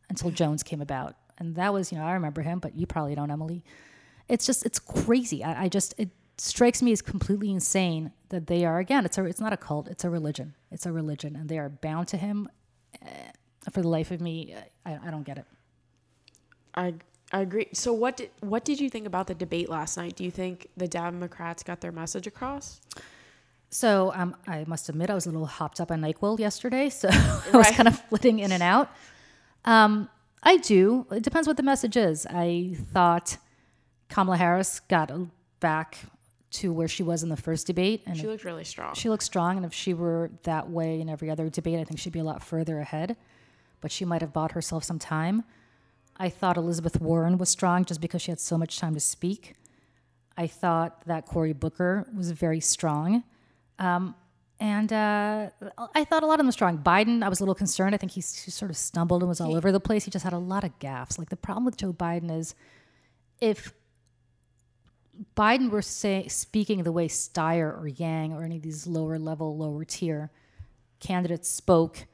until 0.10 0.32
Jones 0.32 0.64
came 0.64 0.82
about. 0.82 1.16
And 1.38 1.56
that 1.56 1.74
was, 1.74 1.92
you 1.92 1.98
know, 1.98 2.06
I 2.06 2.14
remember 2.14 2.42
him, 2.42 2.60
but 2.60 2.76
you 2.76 2.88
probably 2.88 3.16
don't, 3.16 3.30
Emily. 3.30 3.64
It's 4.28 4.46
just, 4.46 4.66
it's 4.66 4.80
crazy. 4.80 5.44
I, 5.44 5.64
I 5.64 5.70
just, 5.70 5.94
it 5.98 6.10
strikes 6.38 6.82
me 6.82 6.92
as 6.92 7.02
completely 7.02 7.52
insane 7.52 8.12
that 8.30 8.48
they 8.48 8.66
are, 8.66 8.80
again, 8.80 9.06
it's, 9.06 9.18
a, 9.18 9.26
it's 9.26 9.40
not 9.40 9.54
a 9.54 9.58
cult, 9.58 9.88
it's 9.88 10.04
a 10.04 10.10
religion. 10.10 10.56
It's 10.72 10.86
a 10.86 10.92
religion, 10.92 11.36
and 11.36 11.50
they 11.50 11.60
are 11.60 11.70
bound 11.70 12.08
to 12.10 12.18
him. 12.18 12.48
Uh, 13.02 13.10
for 13.72 13.82
the 13.82 13.88
life 13.88 14.12
of 14.12 14.22
me, 14.22 14.56
I, 14.86 15.00
I 15.06 15.12
don't 15.12 15.24
get 15.24 15.38
it. 15.38 15.46
I 16.76 16.94
I 17.32 17.42
agree. 17.42 17.68
So 17.74 17.92
what 17.92 18.18
did 18.18 18.30
what 18.42 18.64
did 18.64 18.80
you 18.80 18.90
think 18.90 19.08
about 19.08 19.28
the 19.28 19.34
debate 19.34 19.70
last 19.70 19.98
night? 19.98 20.16
Do 20.16 20.24
you 20.24 20.32
think 20.32 20.70
the 20.78 20.88
Democrats 20.88 21.64
got 21.64 21.82
their 21.82 21.92
message 21.92 22.28
across? 22.28 22.82
So 23.70 24.14
um, 24.16 24.36
I 24.48 24.64
must 24.68 24.88
admit, 24.90 25.10
I 25.10 25.16
was 25.16 25.26
a 25.26 25.32
little 25.32 25.48
hopped 25.48 25.82
up 25.82 25.92
on 25.92 26.02
NyQuil 26.02 26.40
yesterday, 26.40 26.90
so 27.02 27.10
I 27.12 27.58
was 27.58 27.70
kind 27.72 27.88
of 27.88 28.00
flitting 28.08 28.40
in 28.40 28.52
and 28.52 28.64
out. 28.64 28.90
Um, 29.66 30.08
I 30.44 30.58
do. 30.58 31.08
It 31.12 31.24
depends 31.24 31.48
what 31.48 31.58
the 31.58 31.64
message 31.64 31.98
is. 31.98 32.26
I 32.30 32.78
thought 32.94 33.38
Kamala 34.10 34.38
Harris 34.38 34.80
got 34.82 35.12
back 35.60 35.98
to 36.52 36.72
where 36.72 36.88
she 36.88 37.04
was 37.04 37.22
in 37.24 37.30
the 37.30 37.36
first 37.38 37.68
debate, 37.68 38.04
and 38.06 38.18
She 38.18 38.28
looked 38.28 38.44
really 38.46 38.64
strong. 38.64 38.94
she 38.96 39.10
looked 39.10 39.24
strong. 39.24 39.58
And 39.58 39.66
if 39.66 39.74
she 39.74 39.94
were 39.94 40.32
that 40.44 40.70
way 40.70 41.02
in 41.02 41.10
every 41.10 41.30
other 41.30 41.50
debate, 41.50 41.80
I 41.80 41.84
think 41.84 42.00
she'd 42.00 42.14
be 42.14 42.20
a 42.20 42.24
lot 42.24 42.42
further 42.44 42.80
ahead. 42.80 43.18
But 43.82 43.92
she 43.92 44.06
might 44.06 44.22
have 44.22 44.32
bought 44.32 44.54
herself 44.54 44.84
some 44.84 45.00
time. 45.00 45.44
I 46.18 46.30
thought 46.30 46.56
Elizabeth 46.56 47.02
Warren 47.02 47.38
was 47.38 47.50
strong 47.50 47.84
just 47.84 48.00
because 48.00 48.22
she 48.22 48.32
had 48.32 48.40
so 48.40 48.58
much 48.58 48.80
time 48.80 48.94
to 48.94 49.02
speak. 49.02 49.56
I 50.38 50.48
thought 50.48 51.06
that 51.08 51.26
Cory 51.26 51.52
Booker 51.54 52.08
was 52.16 52.32
very 52.32 52.62
strong. 52.62 53.24
Um, 53.80 54.16
and 54.60 54.94
uh, 54.94 55.50
I 55.94 56.06
thought 56.06 56.24
a 56.24 56.26
lot 56.26 56.36
of 56.36 56.38
them 56.38 56.46
were 56.46 56.52
strong. 56.54 56.78
Biden, 56.78 57.22
I 57.22 57.28
was 57.28 57.42
a 57.42 57.44
little 57.44 57.56
concerned. 57.56 57.94
I 57.94 57.98
think 57.98 58.14
he, 58.14 58.22
he 58.22 58.52
sort 58.52 58.72
of 58.72 58.78
stumbled 58.78 59.22
and 59.24 59.28
was 59.30 59.42
all 59.42 59.56
over 59.56 59.74
the 59.74 59.82
place. 59.82 60.06
He 60.06 60.12
just 60.12 60.24
had 60.24 60.32
a 60.32 60.38
lot 60.38 60.64
of 60.64 60.78
gaffes. 60.80 61.20
Like 61.20 61.28
the 61.30 61.36
problem 61.36 61.66
with 61.66 61.76
Joe 61.76 61.92
Biden 61.92 62.32
is 62.32 62.56
if 63.42 63.74
Biden 65.36 65.70
were 65.70 65.82
say, 65.82 66.28
speaking 66.28 66.84
the 66.84 66.92
way 66.92 67.08
Steyer 67.08 67.80
or 67.80 67.88
Yang 67.88 68.34
or 68.34 68.44
any 68.44 68.58
of 68.58 68.62
these 68.62 68.88
lower 68.88 69.18
level, 69.18 69.58
lower 69.58 69.86
tier 69.86 70.32
candidates 71.00 71.50
spoke, 71.50 72.06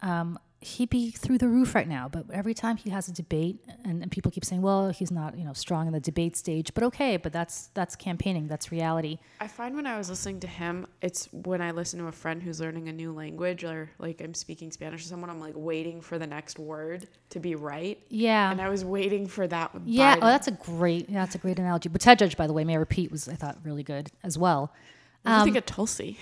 um, 0.00 0.38
he'd 0.64 0.90
be 0.90 1.10
through 1.10 1.38
the 1.38 1.48
roof 1.48 1.74
right 1.74 1.88
now. 1.88 2.08
But 2.08 2.26
every 2.32 2.54
time 2.54 2.76
he 2.76 2.90
has 2.90 3.08
a 3.08 3.12
debate, 3.12 3.58
and, 3.84 4.02
and 4.02 4.10
people 4.10 4.30
keep 4.30 4.44
saying, 4.44 4.62
"Well, 4.62 4.90
he's 4.90 5.10
not, 5.10 5.36
you 5.38 5.44
know, 5.44 5.52
strong 5.52 5.86
in 5.86 5.92
the 5.92 6.00
debate 6.00 6.36
stage," 6.36 6.72
but 6.74 6.82
okay, 6.84 7.16
but 7.16 7.32
that's 7.32 7.68
that's 7.74 7.96
campaigning, 7.96 8.48
that's 8.48 8.72
reality. 8.72 9.18
I 9.40 9.48
find 9.48 9.74
when 9.74 9.86
I 9.86 9.98
was 9.98 10.08
listening 10.08 10.40
to 10.40 10.46
him, 10.46 10.86
it's 11.00 11.28
when 11.32 11.60
I 11.60 11.70
listen 11.72 11.98
to 12.00 12.06
a 12.06 12.12
friend 12.12 12.42
who's 12.42 12.60
learning 12.60 12.88
a 12.88 12.92
new 12.92 13.12
language 13.12 13.64
or 13.64 13.90
like 13.98 14.20
I'm 14.20 14.34
speaking 14.34 14.70
Spanish 14.70 15.02
to 15.02 15.08
someone, 15.08 15.30
I'm 15.30 15.40
like 15.40 15.54
waiting 15.56 16.00
for 16.00 16.18
the 16.18 16.26
next 16.26 16.58
word 16.58 17.08
to 17.30 17.40
be 17.40 17.54
right. 17.54 17.98
Yeah, 18.08 18.50
And 18.50 18.60
I 18.60 18.68
was 18.68 18.84
waiting 18.84 19.26
for 19.26 19.46
that 19.46 19.72
yeah. 19.84 20.16
Biden. 20.16 20.18
Oh, 20.22 20.26
that's 20.26 20.48
a 20.48 20.52
great, 20.52 21.08
yeah, 21.08 21.20
that's 21.20 21.34
a 21.34 21.38
great 21.38 21.58
analogy. 21.58 21.88
But 21.88 22.00
Buttigieg, 22.00 22.36
by 22.36 22.46
the 22.46 22.52
way, 22.52 22.64
may 22.64 22.74
I 22.74 22.76
repeat, 22.76 23.10
was, 23.10 23.28
I 23.28 23.34
thought, 23.34 23.58
really 23.64 23.82
good 23.82 24.10
as 24.22 24.38
well. 24.38 24.72
What 25.22 25.30
do 25.30 25.30
you 25.30 25.36
um, 25.38 25.44
think 25.44 25.56
of 25.56 25.66
Tulsi? 25.66 26.18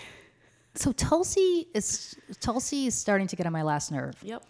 So 0.74 0.92
Tulsi 0.92 1.68
is 1.74 2.16
Tulsi 2.40 2.86
is 2.86 2.94
starting 2.94 3.26
to 3.26 3.36
get 3.36 3.46
on 3.46 3.52
my 3.52 3.62
last 3.62 3.90
nerve. 3.90 4.14
Yep. 4.22 4.44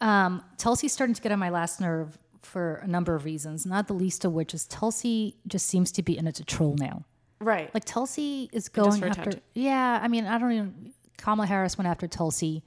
Um, 0.00 0.42
Tulsi's 0.58 0.92
starting 0.92 1.14
to 1.14 1.22
get 1.22 1.32
on 1.32 1.38
my 1.38 1.50
last 1.50 1.80
nerve 1.80 2.18
for 2.42 2.74
a 2.82 2.86
number 2.86 3.14
of 3.14 3.24
reasons, 3.24 3.64
not 3.64 3.88
the 3.88 3.94
least 3.94 4.24
of 4.24 4.32
which 4.32 4.52
is 4.52 4.66
Tulsi 4.66 5.36
just 5.46 5.66
seems 5.66 5.90
to 5.92 6.02
be 6.02 6.18
in 6.18 6.26
it 6.26 6.34
to 6.36 6.44
troll 6.44 6.76
now. 6.78 7.04
Right. 7.40 7.72
Like 7.74 7.84
Tulsi 7.84 8.48
is 8.52 8.68
going 8.68 9.00
for 9.00 9.08
after. 9.08 9.22
attention. 9.22 9.42
Yeah, 9.54 9.98
I 10.02 10.08
mean, 10.08 10.26
I 10.26 10.38
don't 10.38 10.52
even. 10.52 10.92
Kamala 11.16 11.46
Harris 11.46 11.78
went 11.78 11.88
after 11.88 12.06
Tulsi, 12.06 12.62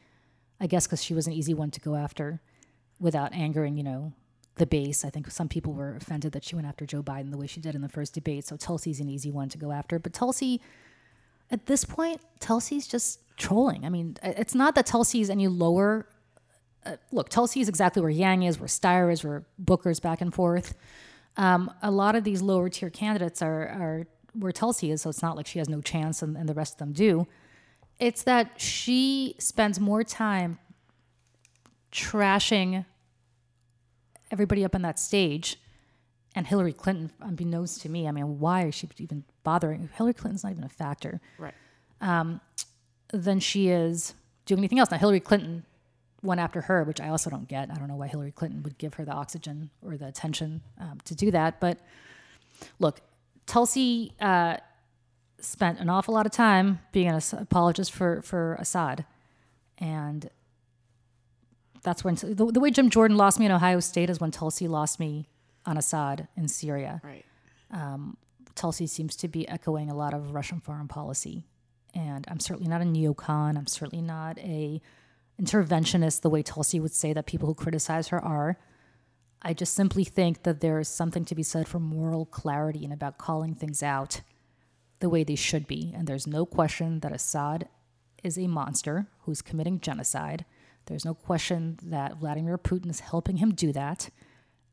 I 0.60 0.68
guess, 0.68 0.88
because 0.88 1.04
she 1.04 1.13
was 1.13 1.27
an 1.27 1.34
easy 1.34 1.54
one 1.54 1.70
to 1.72 1.80
go 1.80 1.96
after, 1.96 2.42
without 3.00 3.34
angering, 3.34 3.77
you 3.77 3.84
know, 3.84 4.13
the 4.56 4.66
base. 4.66 5.06
I 5.06 5.10
think 5.10 5.30
some 5.30 5.48
people 5.48 5.74
were 5.74 5.96
offended 5.96 6.32
that 6.32 6.44
she 6.44 6.56
went 6.56 6.68
after 6.68 6.86
Joe 6.86 7.04
Biden 7.04 7.32
the 7.32 7.38
way 7.38 7.48
she 7.48 7.60
did 7.60 7.75
in 7.75 7.82
the 7.82 7.89
first 7.89 8.13
debate. 8.13 8.46
So 8.46 8.56
Tulsi's 8.56 9.00
an 9.00 9.10
easy 9.10 9.32
one 9.32 9.50
to 9.50 9.58
go 9.58 9.72
after. 9.72 10.00
But 10.00 10.13
Tulsi, 10.13 10.62
at 11.50 11.66
this 11.66 11.86
point, 11.86 12.22
Tulsi's 12.39 12.88
just 12.88 13.20
trolling. 13.38 13.86
I 13.86 13.89
mean, 13.89 14.18
it's 14.24 14.56
not 14.56 14.75
that 14.75 14.86
Tulsi's 14.86 15.30
any 15.30 15.48
lower. 15.48 16.08
Uh, 16.86 16.98
look, 17.12 17.30
Tulsi 17.30 17.62
is 17.62 17.70
exactly 17.70 18.01
where 18.01 18.12
Yang 18.12 18.44
is, 18.44 18.60
where 18.60 18.68
Steyer 18.68 19.12
is, 19.12 19.24
where 19.24 19.46
Booker's 19.58 20.00
back 20.00 20.22
and 20.22 20.34
forth. 20.34 20.75
Um, 21.38 21.72
a 21.82 21.92
lot 21.92 22.16
of 22.16 22.24
these 22.24 22.42
lower 22.42 22.70
tier 22.70 22.89
candidates 22.89 23.42
are, 23.42 23.62
are 23.62 24.08
where 24.34 24.51
Tulsi 24.51 24.92
is, 24.92 25.01
so 25.01 25.10
it's 25.10 25.22
not 25.22 25.36
like 25.36 25.48
she 25.48 25.60
has 25.60 25.70
no 25.70 25.82
chance 25.82 26.22
and, 26.22 26.36
and 26.36 26.50
the 26.50 26.54
rest 26.54 26.74
of 26.74 26.80
them 26.80 26.94
do. 26.94 27.27
It's 28.00 28.24
that 28.24 28.60
she 28.60 29.36
spends 29.39 29.80
more 29.80 30.04
time 30.04 30.60
trashing 31.92 32.86
everybody 34.32 34.66
up 34.66 34.75
on 34.75 34.82
that 34.82 35.00
stage 35.00 35.58
and 36.38 36.46
Hillary 36.46 36.74
Clinton, 36.74 37.12
unbeknownst 37.20 37.82
to 37.82 37.89
me, 37.89 38.08
I 38.08 38.12
mean, 38.12 38.39
why 38.39 38.68
is 38.68 38.75
she 38.75 38.88
even 39.00 39.24
bothering? 39.48 39.89
Hillary 39.96 40.13
Clinton's 40.13 40.44
not 40.44 40.51
even 40.51 40.66
a 40.66 40.70
factor 40.84 41.22
right. 41.39 41.54
than 43.13 43.39
she 43.39 43.70
is 43.70 44.13
doing 44.46 44.60
anything 44.60 44.77
else. 44.80 44.92
Now, 44.92 44.98
Hillary 44.98 45.22
Clinton 45.22 45.63
went 46.22 46.42
after 46.42 46.60
her, 46.62 46.84
which 46.84 47.00
I 47.00 47.08
also 47.08 47.30
don't 47.30 47.48
get. 47.48 47.72
I 47.72 47.75
don't 47.75 47.88
know 47.88 47.96
why 47.96 48.08
Hillary 48.08 48.34
Clinton 48.34 48.62
would 48.63 48.77
give 48.77 48.96
her 48.96 49.06
the 49.06 49.13
oxygen 49.13 49.70
or 49.82 49.96
the 49.96 50.08
attention 50.08 50.50
um, 50.82 50.98
to 51.06 51.16
do 51.16 51.32
that. 51.32 51.62
But 51.62 51.77
look, 52.77 53.00
Tulsi 53.46 54.12
uh, 54.20 54.58
spent 55.39 55.80
an 55.80 55.89
awful 55.89 56.13
lot 56.13 56.25
of 56.25 56.34
time 56.34 56.80
being 56.92 57.08
an 57.08 57.22
apologist 57.38 57.94
for, 57.94 58.22
for 58.24 58.56
Assad. 58.56 59.06
And 59.77 60.30
that's 61.84 62.04
when 62.04 62.16
the, 62.16 62.51
the 62.51 62.60
way 62.60 62.70
Jim 62.70 62.89
Jordan 62.89 63.16
lost 63.16 63.39
me 63.39 63.46
in 63.46 63.51
Ohio 63.54 63.80
State 63.80 64.10
is 64.10 64.20
when 64.20 64.32
Tulsi 64.32 64.68
lost 64.68 65.00
me 65.00 65.30
on 65.66 65.77
Assad 65.77 66.27
in 66.36 66.50
Syria. 66.50 67.00
Right. 67.01 67.25
Tulsi 68.58 68.88
seems 68.88 69.16
to 69.18 69.28
be 69.28 69.48
echoing 69.48 69.90
a 69.90 69.96
lot 69.96 70.14
of 70.14 70.34
Russian 70.34 70.60
foreign 70.60 70.88
policy. 70.88 71.46
And 71.94 72.26
I'm 72.28 72.40
certainly 72.40 72.70
not 72.70 72.82
a 72.82 72.86
neocon. 72.86 73.58
I'm 73.58 73.68
certainly 73.68 74.04
not 74.04 74.38
a 74.40 74.82
interventionist 75.42 76.22
the 76.22 76.30
way 76.30 76.44
Tulsi 76.44 76.80
would 76.80 76.94
say 76.94 77.14
that 77.14 77.28
people 77.28 77.48
who 77.48 77.56
criticize 77.56 78.10
her 78.10 78.24
are. 78.24 78.58
I 79.42 79.54
just 79.54 79.74
simply 79.74 80.04
think 80.04 80.44
that 80.44 80.62
there 80.62 80.80
is 80.80 80.90
something 80.90 81.24
to 81.26 81.36
be 81.36 81.44
said 81.44 81.68
for 81.68 81.80
moral 81.80 82.26
clarity 82.26 82.84
and 82.84 82.92
about 82.92 83.20
calling 83.20 83.54
things 83.54 83.84
out 83.84 84.22
the 85.00 85.10
way 85.10 85.24
they 85.24 85.36
should 85.36 85.68
be. 85.68 85.94
And 85.96 86.08
there's 86.08 86.28
no 86.28 86.46
question 86.46 87.02
that 87.02 87.14
Assad 87.14 87.70
is 88.24 88.38
a 88.38 88.48
monster 88.48 89.08
who's 89.22 89.44
committing 89.44 89.80
genocide. 89.80 90.44
There's 90.88 91.06
no 91.06 91.14
question 91.14 91.78
that 91.84 92.18
Vladimir 92.18 92.58
Putin 92.58 92.90
is 92.90 93.02
helping 93.02 93.38
him 93.38 93.54
do 93.54 93.72
that. 93.74 94.10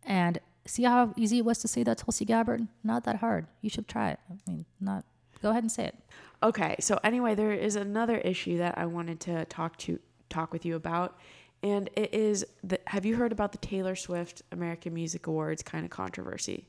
And 0.03 0.39
see 0.67 0.85
how 0.85 1.13
easy 1.17 1.39
it 1.39 1.45
was 1.45 1.59
to 1.59 1.69
say 1.69 1.83
that, 1.85 1.99
Tulsi 1.99 2.25
Gabbard? 2.25 2.67
Not 2.83 3.05
that 3.05 3.17
hard. 3.17 3.47
You 3.61 3.71
should 3.71 3.89
try 3.89 4.11
it. 4.11 4.21
I 4.31 4.51
mean, 4.51 4.65
not. 4.81 5.05
Go 5.43 5.51
ahead 5.51 5.63
and 5.63 5.71
say 5.73 5.85
it. 5.87 5.95
Okay, 6.43 6.77
so 6.81 6.99
anyway, 7.05 7.35
there 7.35 7.53
is 7.53 7.77
another 7.77 8.19
issue 8.19 8.59
that 8.59 8.77
I 8.79 8.87
wanted 8.87 9.21
to 9.21 9.45
talk 9.47 9.77
to 9.79 9.99
talk 10.31 10.53
with 10.53 10.65
you 10.65 10.75
about, 10.75 11.19
and 11.63 11.89
it 11.97 12.13
is 12.15 12.45
the, 12.63 12.79
have 12.87 13.05
you 13.07 13.17
heard 13.17 13.33
about 13.33 13.53
the 13.53 13.59
Taylor 13.59 13.95
Swift 13.95 14.43
American 14.53 14.93
Music 14.95 15.27
Awards 15.27 15.63
kind 15.63 15.85
of 15.85 15.91
controversy 15.91 16.67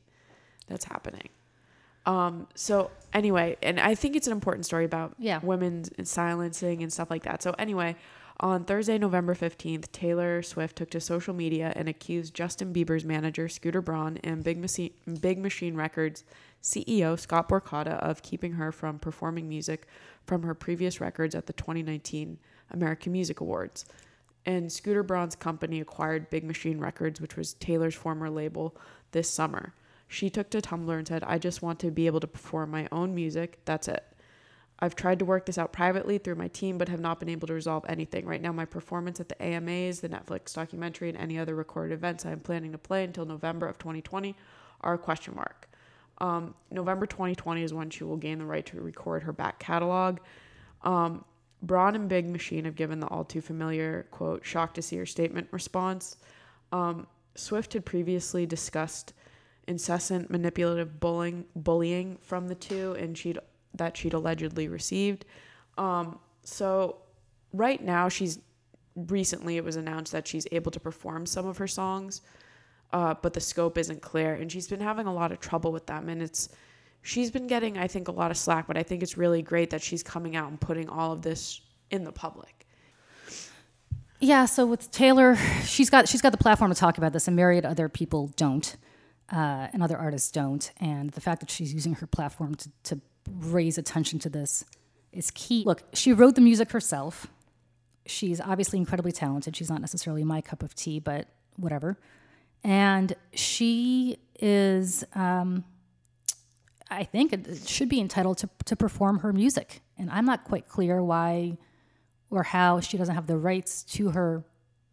that's 0.67 0.85
happening? 0.85 1.29
Um, 2.05 2.47
so 2.53 2.91
anyway, 3.13 3.57
and 3.63 3.79
I 3.79 3.95
think 3.95 4.15
it's 4.15 4.27
an 4.27 4.33
important 4.33 4.65
story 4.65 4.85
about 4.85 5.15
Yeah. 5.17 5.39
women 5.41 5.85
silencing 6.05 6.83
and 6.83 6.93
stuff 6.93 7.09
like 7.09 7.23
that. 7.23 7.41
So 7.41 7.55
anyway, 7.57 7.95
on 8.39 8.65
Thursday, 8.65 8.97
November 8.97 9.33
15th, 9.33 9.91
Taylor 9.91 10.41
Swift 10.41 10.75
took 10.75 10.89
to 10.91 10.99
social 10.99 11.33
media 11.33 11.71
and 11.75 11.87
accused 11.87 12.33
Justin 12.33 12.73
Bieber's 12.73 13.05
manager, 13.05 13.47
Scooter 13.47 13.81
Braun, 13.81 14.17
and 14.23 14.43
Big 14.43 14.57
Machine, 14.57 14.91
Big 15.21 15.39
Machine 15.39 15.75
Records 15.75 16.23
CEO, 16.61 17.17
Scott 17.17 17.47
Borchetta, 17.47 17.99
of 17.99 18.21
keeping 18.23 18.53
her 18.53 18.71
from 18.71 18.99
performing 18.99 19.47
music 19.47 19.87
from 20.25 20.43
her 20.43 20.53
previous 20.53 20.99
records 20.99 21.35
at 21.35 21.45
the 21.45 21.53
2019 21.53 22.37
American 22.71 23.11
Music 23.11 23.39
Awards. 23.39 23.85
And 24.45 24.71
Scooter 24.71 25.03
Braun's 25.03 25.35
company 25.35 25.79
acquired 25.79 26.29
Big 26.29 26.43
Machine 26.43 26.79
Records, 26.79 27.21
which 27.21 27.35
was 27.35 27.53
Taylor's 27.53 27.95
former 27.95 28.29
label, 28.29 28.75
this 29.11 29.29
summer. 29.29 29.73
She 30.07 30.29
took 30.29 30.49
to 30.51 30.61
Tumblr 30.61 30.95
and 30.97 31.07
said, 31.07 31.23
I 31.23 31.37
just 31.37 31.61
want 31.61 31.79
to 31.79 31.91
be 31.91 32.05
able 32.05 32.19
to 32.19 32.27
perform 32.27 32.69
my 32.69 32.87
own 32.91 33.15
music. 33.15 33.59
That's 33.65 33.87
it. 33.87 34.03
I've 34.79 34.96
tried 34.96 35.20
to 35.20 35.25
work 35.25 35.46
this 35.46 35.58
out 35.58 35.72
privately 35.72 36.17
through 36.17 36.36
my 36.36 36.50
team, 36.50 36.77
but 36.77 36.89
have 36.89 37.00
not 37.00 37.20
been 37.20 37.29
able 37.29 37.48
to 37.48 37.53
resolve 37.53 37.86
anything. 37.88 38.25
Right 38.25 38.41
now, 38.41 38.51
my 38.51 38.65
performance 38.65 39.20
at 39.20 39.29
the 39.29 39.41
AMAs, 39.41 40.01
the 40.01 40.10
Netflix 40.10 40.53
documentary, 40.53 41.10
and 41.10 41.17
any 41.17 41.39
other 41.39 41.55
recorded 41.55 41.94
events 41.94 42.25
I 42.25 42.32
am 42.32 42.41
planning 42.41 42.74
to 42.74 42.77
play 42.77 43.03
until 43.05 43.25
November 43.25 43.67
of 43.67 43.77
2020 43.77 44.36
are 44.82 44.96
a 44.96 44.98
question 44.98 45.34
mark. 45.36 45.70
Um, 46.20 46.55
November 46.72 47.05
2020 47.05 47.63
is 47.63 47.74
when 47.74 47.89
she 47.89 48.03
will 48.03 48.17
gain 48.17 48.39
the 48.39 48.46
right 48.46 48.65
to 48.67 48.82
record 48.82 49.24
her 49.24 49.34
back 49.34 49.60
catalog. 49.60 50.20
Um, 50.84 51.24
Braun 51.62 51.96
and 51.96 52.10
Big 52.10 52.27
Machine 52.27 52.65
have 52.65 52.75
given 52.75 53.00
the 53.00 53.08
all 53.08 53.24
too 53.24 53.41
familiar, 53.41 54.08
quote, 54.12 54.46
shocked 54.46 54.75
to 54.75 54.82
see 54.82 54.98
her 54.98 55.05
statement 55.05 55.48
response. 55.51 56.17
Um, 56.72 57.08
Swift 57.36 57.74
had 57.74 57.86
previously 57.86 58.46
discussed 58.46 59.13
incessant 59.67 60.29
manipulative 60.29 61.00
bullying, 61.00 61.46
bullying 61.55 62.17
from 62.22 62.48
the 62.48 62.55
two, 62.55 62.96
and 63.00 63.17
she'd 63.17 63.39
that 63.77 63.98
she'd 63.98 64.13
allegedly 64.13 64.67
received. 64.67 65.25
Um, 65.77 66.20
so 66.44 66.98
right 67.53 67.82
now, 67.84 68.10
she's 68.10 68.39
recently 68.96 69.58
it 69.58 69.63
was 69.63 69.75
announced 69.75 70.12
that 70.12 70.27
she's 70.27 70.48
able 70.51 70.72
to 70.72 70.79
perform 70.79 71.25
some 71.25 71.46
of 71.46 71.58
her 71.58 71.67
songs, 71.67 72.22
uh, 72.94 73.13
but 73.22 73.34
the 73.34 73.41
scope 73.41 73.77
isn't 73.77 74.01
clear, 74.01 74.36
and 74.36 74.51
she's 74.51 74.67
been 74.67 74.79
having 74.79 75.08
a 75.08 75.13
lot 75.13 75.32
of 75.32 75.39
trouble 75.39 75.72
with 75.72 75.86
them. 75.86 76.10
And 76.10 76.22
it's 76.22 76.50
she's 77.01 77.32
been 77.32 77.48
getting, 77.48 77.77
I 77.77 77.88
think, 77.88 78.08
a 78.08 78.12
lot 78.12 78.32
of 78.32 78.38
slack, 78.38 78.67
but 78.67 78.77
I 78.77 78.84
think 78.84 79.03
it's 79.03 79.17
really 79.17 79.41
great 79.41 79.70
that 79.70 79.82
she's 79.82 80.03
coming 80.03 80.36
out 80.36 80.50
and 80.50 80.60
putting 80.60 80.89
all 80.89 81.12
of 81.12 81.22
this 81.22 81.62
in 81.91 82.03
the 82.03 82.12
public. 82.12 82.65
Yeah, 84.20 84.46
so 84.46 84.65
with 84.65 84.91
Taylor, 84.91 85.36
she's 85.65 85.89
got 85.89 86.08
she's 86.08 86.22
got 86.22 86.32
the 86.32 86.38
platform 86.38 86.72
to 86.74 86.79
talk 86.79 86.98
about 86.98 87.13
this, 87.13 87.27
and 87.27 87.36
myriad 87.36 87.65
other 87.65 87.89
people 87.89 88.32
don't, 88.38 88.75
uh, 89.32 89.67
and 89.74 89.84
other 89.84 89.98
artists 89.98 90.32
don't. 90.32 90.72
And 90.79 91.12
the 91.12 91.22
fact 91.22 91.41
that 91.41 91.50
she's 91.50 91.74
using 91.74 91.96
her 91.96 92.08
platform 92.08 92.55
to, 92.55 92.70
to 92.84 93.01
raise 93.29 93.77
attention 93.77 94.20
to 94.20 94.29
this 94.29 94.65
is 95.12 95.32
key. 95.32 95.63
Look, 95.65 95.84
she 95.94 96.13
wrote 96.13 96.36
the 96.36 96.41
music 96.41 96.72
herself. 96.72 97.27
She's 98.05 98.39
obviously 98.39 98.77
incredibly 98.77 99.12
talented. 99.12 99.55
She's 99.55 99.70
not 99.70 99.82
necessarily 99.82 100.24
my 100.24 100.41
cup 100.41 100.62
of 100.62 100.75
tea, 100.75 101.00
but 101.00 101.27
whatever. 101.58 101.98
And 102.63 103.15
she 103.34 104.17
is, 104.39 105.03
um, 105.13 105.63
I 106.89 107.03
think, 107.03 107.34
it 107.34 107.67
should 107.67 107.89
be 107.89 108.00
entitled 108.00 108.38
to, 108.39 108.50
to 108.65 108.75
perform 108.75 109.20
her 109.20 109.32
music. 109.32 109.82
And 109.98 110.10
I'm 110.10 110.25
not 110.25 110.44
quite 110.44 110.67
clear 110.67 111.03
why 111.03 111.58
or 112.29 112.44
how 112.44 112.79
she 112.79 112.98
doesn't 112.98 113.15
have 113.15 113.27
the 113.27 113.38
rights 113.38 113.84
to 113.84 114.12
her 114.12 114.44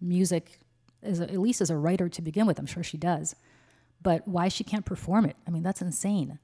music, 0.00 0.60
as 1.02 1.20
a, 1.20 1.24
at 1.24 1.38
least 1.38 1.60
as 1.60 1.70
a 1.70 1.76
writer 1.76 2.08
to 2.08 2.22
begin 2.22 2.46
with. 2.46 2.58
I'm 2.58 2.66
sure 2.66 2.82
she 2.82 2.98
does. 2.98 3.34
But 4.00 4.26
why 4.26 4.48
she 4.48 4.64
can't 4.64 4.84
perform 4.84 5.24
it? 5.24 5.36
I 5.46 5.50
mean, 5.50 5.62
that's 5.62 5.82
insane. 5.82 6.38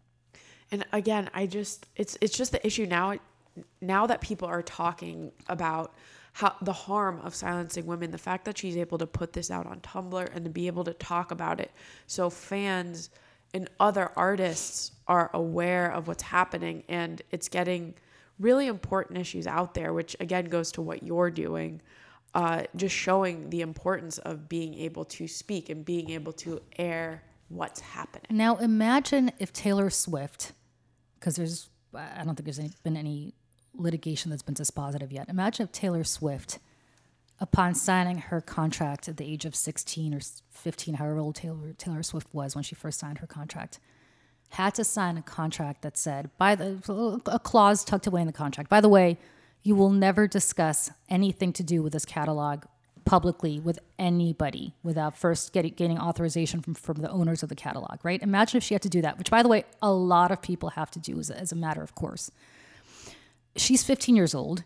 And 0.70 0.84
again, 0.92 1.30
I 1.34 1.46
just 1.46 1.86
it's 1.96 2.16
it's 2.20 2.36
just 2.36 2.52
the 2.52 2.66
issue 2.66 2.86
now 2.86 3.16
now 3.80 4.06
that 4.06 4.20
people 4.20 4.48
are 4.48 4.62
talking 4.62 5.32
about 5.48 5.94
how 6.32 6.54
the 6.62 6.72
harm 6.72 7.20
of 7.22 7.34
silencing 7.34 7.86
women, 7.86 8.10
the 8.10 8.18
fact 8.18 8.44
that 8.44 8.56
she's 8.58 8.76
able 8.76 8.98
to 8.98 9.06
put 9.06 9.32
this 9.32 9.50
out 9.50 9.66
on 9.66 9.80
Tumblr 9.80 10.28
and 10.34 10.44
to 10.44 10.50
be 10.50 10.66
able 10.66 10.84
to 10.84 10.92
talk 10.94 11.30
about 11.30 11.58
it 11.58 11.72
so 12.06 12.30
fans 12.30 13.10
and 13.54 13.68
other 13.80 14.12
artists 14.14 14.92
are 15.08 15.30
aware 15.34 15.90
of 15.90 16.06
what's 16.06 16.22
happening 16.22 16.84
and 16.88 17.22
it's 17.30 17.48
getting 17.48 17.94
really 18.38 18.66
important 18.66 19.18
issues 19.18 19.46
out 19.46 19.74
there, 19.74 19.92
which 19.92 20.14
again 20.20 20.44
goes 20.44 20.70
to 20.72 20.82
what 20.82 21.02
you're 21.02 21.30
doing. 21.30 21.80
Uh, 22.34 22.62
just 22.76 22.94
showing 22.94 23.48
the 23.48 23.62
importance 23.62 24.18
of 24.18 24.48
being 24.50 24.74
able 24.74 25.04
to 25.04 25.26
speak 25.26 25.70
and 25.70 25.84
being 25.84 26.10
able 26.10 26.32
to 26.32 26.60
air 26.78 27.22
what's 27.48 27.80
happening. 27.80 28.26
Now 28.30 28.56
imagine 28.56 29.32
if 29.38 29.52
Taylor 29.52 29.88
Swift, 29.88 30.52
because 31.18 31.36
there's, 31.36 31.68
I 31.94 32.22
don't 32.24 32.34
think 32.34 32.44
there's 32.44 32.58
any, 32.58 32.70
been 32.82 32.96
any 32.96 33.34
litigation 33.74 34.30
that's 34.30 34.42
been 34.42 34.54
dispositive 34.54 35.12
yet. 35.12 35.28
Imagine 35.28 35.64
if 35.64 35.72
Taylor 35.72 36.04
Swift, 36.04 36.58
upon 37.40 37.74
signing 37.74 38.18
her 38.18 38.40
contract 38.40 39.08
at 39.08 39.16
the 39.16 39.24
age 39.24 39.44
of 39.44 39.54
16 39.54 40.14
or 40.14 40.20
15, 40.50 40.94
however 40.94 41.18
old 41.18 41.36
Taylor, 41.36 41.72
Taylor 41.76 42.02
Swift 42.02 42.28
was 42.32 42.54
when 42.54 42.64
she 42.64 42.74
first 42.74 42.98
signed 42.98 43.18
her 43.18 43.26
contract, 43.26 43.78
had 44.50 44.74
to 44.74 44.84
sign 44.84 45.16
a 45.16 45.22
contract 45.22 45.82
that 45.82 45.96
said, 45.96 46.30
by 46.38 46.54
the 46.54 47.20
a 47.26 47.38
clause 47.38 47.84
tucked 47.84 48.06
away 48.06 48.20
in 48.20 48.26
the 48.26 48.32
contract. 48.32 48.70
By 48.70 48.80
the 48.80 48.88
way, 48.88 49.18
you 49.62 49.74
will 49.74 49.90
never 49.90 50.26
discuss 50.26 50.90
anything 51.08 51.52
to 51.52 51.62
do 51.62 51.82
with 51.82 51.92
this 51.92 52.04
catalog 52.04 52.64
publicly 53.08 53.58
with 53.58 53.78
anybody 53.98 54.74
without 54.82 55.16
first 55.16 55.54
getting, 55.54 55.72
getting 55.72 55.98
authorization 55.98 56.60
from, 56.60 56.74
from 56.74 56.96
the 56.96 57.10
owners 57.10 57.42
of 57.42 57.48
the 57.48 57.54
catalog, 57.54 57.96
right? 58.04 58.22
Imagine 58.22 58.58
if 58.58 58.64
she 58.64 58.74
had 58.74 58.82
to 58.82 58.88
do 58.90 59.00
that, 59.00 59.16
which, 59.16 59.30
by 59.30 59.42
the 59.42 59.48
way, 59.48 59.64
a 59.80 59.90
lot 59.90 60.30
of 60.30 60.42
people 60.42 60.68
have 60.70 60.90
to 60.90 60.98
do 60.98 61.18
as, 61.18 61.30
as 61.30 61.50
a 61.50 61.56
matter 61.56 61.82
of 61.82 61.94
course. 61.94 62.30
She's 63.56 63.82
15 63.82 64.14
years 64.14 64.34
old. 64.34 64.62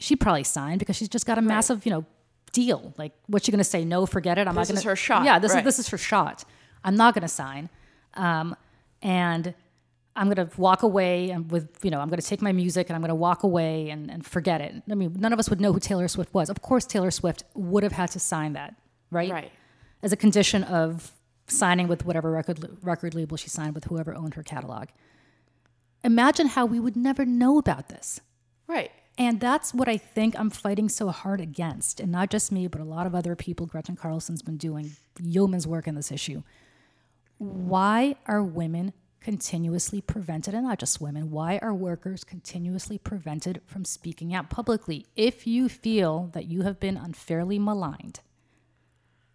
She 0.00 0.16
probably 0.16 0.42
signed 0.42 0.80
because 0.80 0.96
she's 0.96 1.08
just 1.08 1.24
got 1.24 1.38
a 1.38 1.42
massive, 1.42 1.86
you 1.86 1.92
know, 1.92 2.04
deal. 2.52 2.92
Like, 2.98 3.12
what's 3.28 3.46
she 3.46 3.52
going 3.52 3.58
to 3.58 3.64
say? 3.64 3.84
No, 3.84 4.06
forget 4.06 4.38
it. 4.38 4.48
I'm 4.48 4.54
This 4.56 4.68
not 4.68 4.74
going 4.74 4.78
is 4.78 4.84
her 4.84 4.96
shot, 4.96 5.24
Yeah, 5.24 5.38
this 5.38 5.52
right. 5.52 5.60
is 5.60 5.64
this 5.64 5.78
is 5.78 5.88
her 5.88 5.98
shot. 5.98 6.44
I'm 6.82 6.96
not 6.96 7.14
going 7.14 7.22
to 7.22 7.28
sign, 7.28 7.68
um, 8.14 8.56
and 9.02 9.54
I'm 10.16 10.30
going 10.30 10.48
to 10.48 10.60
walk 10.60 10.82
away 10.82 11.30
and 11.30 11.50
with 11.50 11.68
you 11.82 11.90
know 11.90 12.00
I'm 12.00 12.08
going 12.08 12.20
to 12.20 12.26
take 12.26 12.40
my 12.40 12.52
music 12.52 12.88
and 12.88 12.94
I'm 12.94 13.02
going 13.02 13.08
to 13.08 13.14
walk 13.14 13.42
away 13.42 13.90
and, 13.90 14.10
and 14.10 14.24
forget 14.24 14.60
it. 14.60 14.82
I 14.90 14.94
mean, 14.94 15.14
none 15.18 15.32
of 15.32 15.38
us 15.38 15.50
would 15.50 15.60
know 15.60 15.72
who 15.72 15.80
Taylor 15.80 16.08
Swift 16.08 16.32
was. 16.32 16.50
Of 16.50 16.62
course, 16.62 16.86
Taylor 16.86 17.10
Swift 17.10 17.44
would 17.54 17.82
have 17.82 17.92
had 17.92 18.10
to 18.12 18.20
sign 18.20 18.52
that, 18.52 18.74
right? 19.10 19.30
Right. 19.30 19.52
As 20.02 20.12
a 20.12 20.16
condition 20.16 20.64
of 20.64 21.12
signing 21.46 21.88
with 21.88 22.04
whatever 22.04 22.30
record 22.30 22.78
record 22.82 23.14
label 23.14 23.36
she 23.36 23.48
signed 23.48 23.74
with, 23.74 23.84
whoever 23.84 24.14
owned 24.14 24.34
her 24.34 24.42
catalog. 24.42 24.88
Imagine 26.04 26.48
how 26.48 26.66
we 26.66 26.78
would 26.78 26.96
never 26.96 27.24
know 27.24 27.58
about 27.58 27.88
this. 27.88 28.20
Right. 28.66 28.90
And 29.16 29.40
that's 29.40 29.72
what 29.72 29.88
I 29.88 29.96
think 29.96 30.38
I'm 30.38 30.50
fighting 30.50 30.88
so 30.88 31.08
hard 31.08 31.40
against. 31.40 32.00
And 32.00 32.10
not 32.10 32.30
just 32.30 32.50
me, 32.50 32.66
but 32.66 32.80
a 32.80 32.84
lot 32.84 33.06
of 33.06 33.14
other 33.14 33.36
people. 33.36 33.66
Gretchen 33.66 33.96
Carlson's 33.96 34.42
been 34.42 34.56
doing 34.56 34.96
yeoman's 35.20 35.66
work 35.66 35.86
in 35.86 35.94
this 35.94 36.10
issue. 36.10 36.42
Why 37.38 38.16
are 38.26 38.42
women 38.42 38.92
continuously 39.24 40.02
prevented, 40.02 40.52
and 40.52 40.64
not 40.64 40.78
just 40.78 41.00
women, 41.00 41.30
why 41.30 41.58
are 41.62 41.72
workers 41.72 42.24
continuously 42.24 42.98
prevented 42.98 43.62
from 43.64 43.82
speaking 43.82 44.34
out 44.34 44.50
publicly? 44.50 45.06
If 45.16 45.46
you 45.46 45.70
feel 45.70 46.28
that 46.34 46.44
you 46.44 46.60
have 46.60 46.78
been 46.78 46.98
unfairly 46.98 47.58
maligned, 47.58 48.20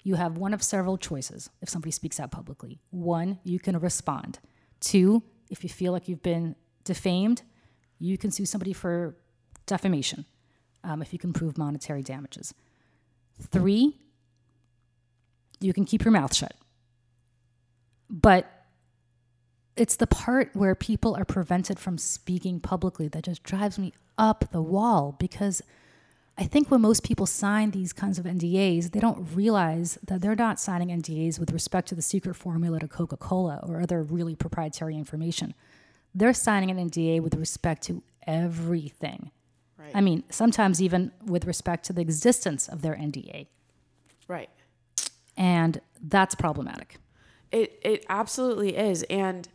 you 0.04 0.14
have 0.14 0.38
one 0.38 0.54
of 0.54 0.62
several 0.62 1.00
choices 1.00 1.50
if 1.60 1.70
somebody 1.70 1.90
speaks 1.90 2.20
out 2.20 2.30
publicly. 2.30 2.80
One, 2.92 3.40
you 3.44 3.58
can 3.58 3.80
respond. 3.80 4.38
Two, 4.80 5.24
if 5.50 5.64
you 5.64 5.70
feel 5.70 5.92
like 5.92 6.08
you've 6.08 6.22
been 6.22 6.56
defamed, 6.84 7.42
you 7.98 8.16
can 8.16 8.30
sue 8.30 8.46
somebody 8.46 8.74
for 8.74 9.16
defamation 9.66 10.26
um, 10.84 11.02
if 11.02 11.14
you 11.14 11.18
can 11.18 11.34
prove 11.34 11.58
monetary 11.58 12.04
damages. 12.04 12.54
Three, 13.42 13.98
you 15.60 15.74
can 15.74 15.86
keep 15.86 16.06
your 16.06 16.12
mouth 16.12 16.36
shut. 16.36 16.54
But 18.08 18.59
it's 19.80 19.96
the 19.96 20.08
part 20.08 20.50
where 20.54 20.76
people 20.76 21.16
are 21.16 21.24
prevented 21.24 21.80
from 21.80 21.98
speaking 21.98 22.60
publicly 22.60 23.08
that 23.08 23.24
just 23.24 23.44
drives 23.44 23.80
me 23.80 23.94
up 24.18 24.44
the 24.52 24.62
wall 24.62 25.16
because 25.18 25.62
I 26.38 26.44
think 26.44 26.70
when 26.70 26.82
most 26.82 27.04
people 27.04 27.26
sign 27.26 27.72
these 27.72 27.94
kinds 27.94 28.20
of 28.20 28.26
NDAs, 28.26 28.92
they 28.92 29.00
don't 29.00 29.28
realize 29.34 29.98
that 30.06 30.22
they're 30.22 30.36
not 30.36 30.60
signing 30.60 30.90
NDAs 30.90 31.40
with 31.40 31.52
respect 31.52 31.88
to 31.90 31.96
the 31.96 32.02
secret 32.02 32.36
formula 32.36 32.80
to 32.80 32.88
Coca 32.88 33.16
Cola 33.16 33.62
or 33.64 33.82
other 33.82 34.04
really 34.04 34.36
proprietary 34.36 34.96
information. 34.96 35.54
They're 36.14 36.34
signing 36.34 36.72
an 36.72 36.90
NDA 36.90 37.22
with 37.22 37.36
respect 37.36 37.84
to 37.84 38.04
everything. 38.28 39.32
Right. 39.78 39.92
I 39.94 40.02
mean, 40.02 40.24
sometimes 40.30 40.82
even 40.82 41.12
with 41.26 41.46
respect 41.46 41.86
to 41.86 41.94
the 41.94 42.02
existence 42.02 42.68
of 42.68 42.82
their 42.82 42.96
NDA. 42.96 43.48
Right. 44.28 44.50
And 45.38 45.80
that's 46.02 46.36
problematic. 46.36 46.98
It 47.52 47.80
it 47.82 48.06
absolutely 48.10 48.76
is. 48.76 49.04
And 49.04 49.48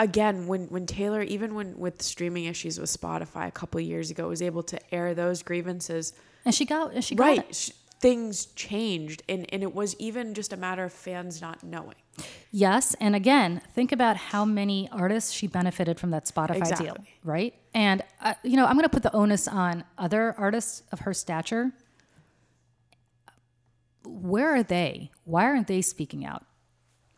again, 0.00 0.46
when 0.46 0.66
when 0.66 0.86
Taylor, 0.86 1.22
even 1.22 1.54
when 1.54 1.78
with 1.78 2.02
streaming 2.02 2.46
issues 2.46 2.80
with 2.80 2.90
Spotify 2.90 3.46
a 3.46 3.50
couple 3.52 3.78
of 3.80 3.86
years 3.86 4.10
ago, 4.10 4.28
was 4.28 4.42
able 4.42 4.62
to 4.64 4.94
air 4.94 5.14
those 5.14 5.42
grievances, 5.42 6.12
And 6.44 6.54
she 6.54 6.64
got, 6.64 6.92
and 6.92 7.04
she 7.04 7.14
got 7.14 7.24
right? 7.24 7.38
it. 7.38 7.70
Things 8.00 8.46
changed, 8.56 9.22
and 9.28 9.46
and 9.52 9.62
it 9.62 9.74
was 9.74 9.94
even 9.98 10.32
just 10.34 10.52
a 10.52 10.56
matter 10.56 10.84
of 10.84 10.92
fans 10.92 11.40
not 11.42 11.62
knowing. 11.62 11.96
Yes, 12.50 12.94
and 12.98 13.14
again, 13.14 13.60
think 13.74 13.92
about 13.92 14.16
how 14.16 14.44
many 14.44 14.88
artists 14.90 15.32
she 15.32 15.46
benefited 15.46 16.00
from 16.00 16.10
that 16.10 16.24
Spotify 16.24 16.76
deal, 16.76 16.96
right? 17.22 17.54
And 17.74 18.02
uh, 18.22 18.34
you 18.42 18.56
know, 18.56 18.64
I'm 18.64 18.72
going 18.72 18.84
to 18.84 18.88
put 18.88 19.02
the 19.02 19.14
onus 19.14 19.46
on 19.46 19.84
other 19.98 20.34
artists 20.38 20.82
of 20.92 21.00
her 21.00 21.12
stature. 21.12 21.72
Where 24.04 24.54
are 24.54 24.62
they? 24.62 25.10
Why 25.24 25.44
aren't 25.44 25.66
they 25.66 25.82
speaking 25.82 26.24
out? 26.24 26.44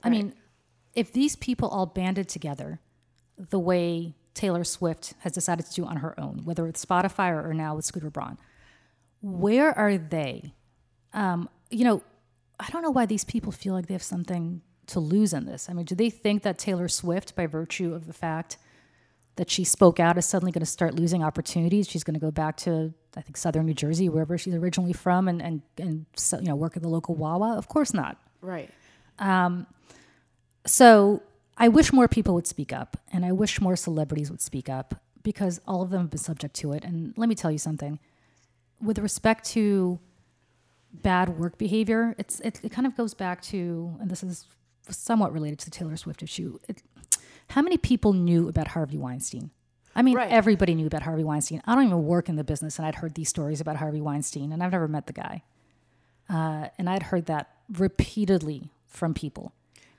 I 0.02 0.10
mean, 0.10 0.34
if 0.94 1.12
these 1.12 1.36
people 1.36 1.68
all 1.68 1.86
banded 1.86 2.28
together 2.28 2.80
the 3.38 3.58
way 3.58 4.14
Taylor 4.34 4.64
Swift 4.64 5.14
has 5.20 5.32
decided 5.32 5.66
to 5.66 5.72
do 5.72 5.84
on 5.84 5.98
her 5.98 6.18
own, 6.18 6.42
whether 6.44 6.66
it's 6.66 6.84
Spotify 6.84 7.30
or, 7.30 7.50
or 7.50 7.54
now 7.54 7.74
with 7.74 7.84
Scooter 7.84 8.10
Braun, 8.10 8.38
where 9.20 9.76
are 9.76 9.96
they? 9.96 10.54
Um, 11.12 11.48
you 11.70 11.84
know, 11.84 12.02
I 12.58 12.70
don't 12.70 12.82
know 12.82 12.90
why 12.90 13.06
these 13.06 13.24
people 13.24 13.52
feel 13.52 13.74
like 13.74 13.86
they 13.86 13.94
have 13.94 14.02
something 14.02 14.62
to 14.86 15.00
lose 15.00 15.32
in 15.32 15.46
this. 15.46 15.68
I 15.68 15.72
mean, 15.72 15.84
do 15.84 15.94
they 15.94 16.10
think 16.10 16.42
that 16.42 16.58
Taylor 16.58 16.88
Swift, 16.88 17.34
by 17.34 17.46
virtue 17.46 17.94
of 17.94 18.06
the 18.06 18.12
fact 18.12 18.58
that 19.36 19.50
she 19.50 19.64
spoke 19.64 19.98
out, 19.98 20.18
is 20.18 20.26
suddenly 20.26 20.52
going 20.52 20.60
to 20.60 20.66
start 20.70 20.94
losing 20.94 21.22
opportunities? 21.22 21.88
She's 21.88 22.04
going 22.04 22.14
to 22.14 22.20
go 22.20 22.30
back 22.30 22.56
to, 22.58 22.92
I 23.16 23.22
think, 23.22 23.36
southern 23.36 23.66
New 23.66 23.74
Jersey, 23.74 24.08
wherever 24.08 24.36
she's 24.36 24.54
originally 24.54 24.92
from, 24.92 25.28
and 25.28 25.40
and 25.40 25.62
and 25.78 26.06
you 26.32 26.48
know 26.48 26.56
work 26.56 26.76
at 26.76 26.82
the 26.82 26.88
local 26.88 27.14
Wawa? 27.14 27.56
Of 27.56 27.68
course 27.68 27.94
not. 27.94 28.18
Right. 28.40 28.70
So 30.64 31.22
I 31.58 31.68
wish 31.68 31.92
more 31.92 32.08
people 32.08 32.34
would 32.34 32.46
speak 32.46 32.72
up, 32.72 32.96
and 33.12 33.24
I 33.24 33.32
wish 33.32 33.60
more 33.60 33.76
celebrities 33.76 34.30
would 34.30 34.40
speak 34.40 34.68
up 34.68 34.94
because 35.22 35.60
all 35.66 35.82
of 35.82 35.90
them 35.90 36.02
have 36.02 36.10
been 36.10 36.18
subject 36.18 36.54
to 36.56 36.72
it. 36.72 36.84
And 36.84 37.14
let 37.16 37.28
me 37.28 37.34
tell 37.34 37.50
you 37.50 37.58
something: 37.58 37.98
with 38.80 38.98
respect 38.98 39.44
to 39.50 39.98
bad 40.92 41.38
work 41.38 41.58
behavior, 41.58 42.14
it's 42.18 42.40
it, 42.40 42.60
it 42.62 42.70
kind 42.72 42.86
of 42.86 42.96
goes 42.96 43.14
back 43.14 43.42
to, 43.42 43.96
and 44.00 44.10
this 44.10 44.22
is 44.22 44.46
somewhat 44.88 45.32
related 45.32 45.58
to 45.60 45.64
the 45.66 45.70
Taylor 45.70 45.96
Swift 45.96 46.22
issue. 46.22 46.58
It, 46.68 46.82
how 47.48 47.62
many 47.62 47.76
people 47.76 48.12
knew 48.12 48.48
about 48.48 48.68
Harvey 48.68 48.96
Weinstein? 48.98 49.50
I 49.94 50.00
mean, 50.00 50.16
Right. 50.16 50.30
everybody 50.30 50.74
knew 50.74 50.86
about 50.86 51.02
Harvey 51.02 51.22
Weinstein. 51.24 51.60
I 51.66 51.74
don't 51.74 51.84
even 51.84 52.04
work 52.06 52.28
in 52.30 52.36
the 52.36 52.44
business, 52.44 52.78
and 52.78 52.86
I'd 52.86 52.94
heard 52.96 53.14
these 53.14 53.28
stories 53.28 53.60
about 53.60 53.76
Harvey 53.76 54.00
Weinstein, 54.00 54.50
and 54.52 54.62
I've 54.62 54.72
never 54.72 54.88
met 54.88 55.06
the 55.06 55.12
guy. 55.12 55.42
Uh, 56.30 56.68
and 56.78 56.88
I'd 56.88 57.02
heard 57.04 57.26
that 57.26 57.50
repeatedly 57.70 58.70
from 58.86 59.12
people. 59.12 59.52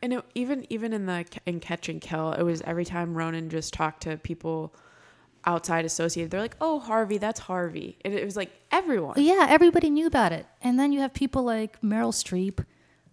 And 0.04 0.14
it, 0.14 0.26
even 0.36 0.68
even 0.70 0.92
in 0.92 1.06
the 1.06 1.26
in 1.46 1.62
Catch 1.62 1.88
and 1.88 2.02
Kill, 2.02 2.34
it 2.34 2.44
was 2.44 2.62
every 2.64 2.84
time 2.84 3.16
Ronan 3.16 3.50
just 3.50 3.74
talked 3.74 4.04
to 4.04 4.18
people 4.18 4.76
outside 5.46 5.86
associated, 5.86 6.30
they're 6.30 6.42
like, 6.42 6.58
"Oh, 6.60 6.80
Harvey, 6.80 7.18
that's 7.18 7.40
Harvey," 7.40 7.98
and 8.04 8.14
it 8.14 8.26
was 8.26 8.36
like 8.36 8.52
everyone. 8.70 9.16
Yeah, 9.18 9.48
everybody 9.50 9.90
knew 9.90 10.06
about 10.06 10.34
it. 10.34 10.46
And 10.62 10.78
then 10.78 10.92
you 10.92 11.00
have 11.00 11.14
people 11.14 11.44
like 11.44 11.80
Meryl 11.82 12.12
Streep, 12.12 12.66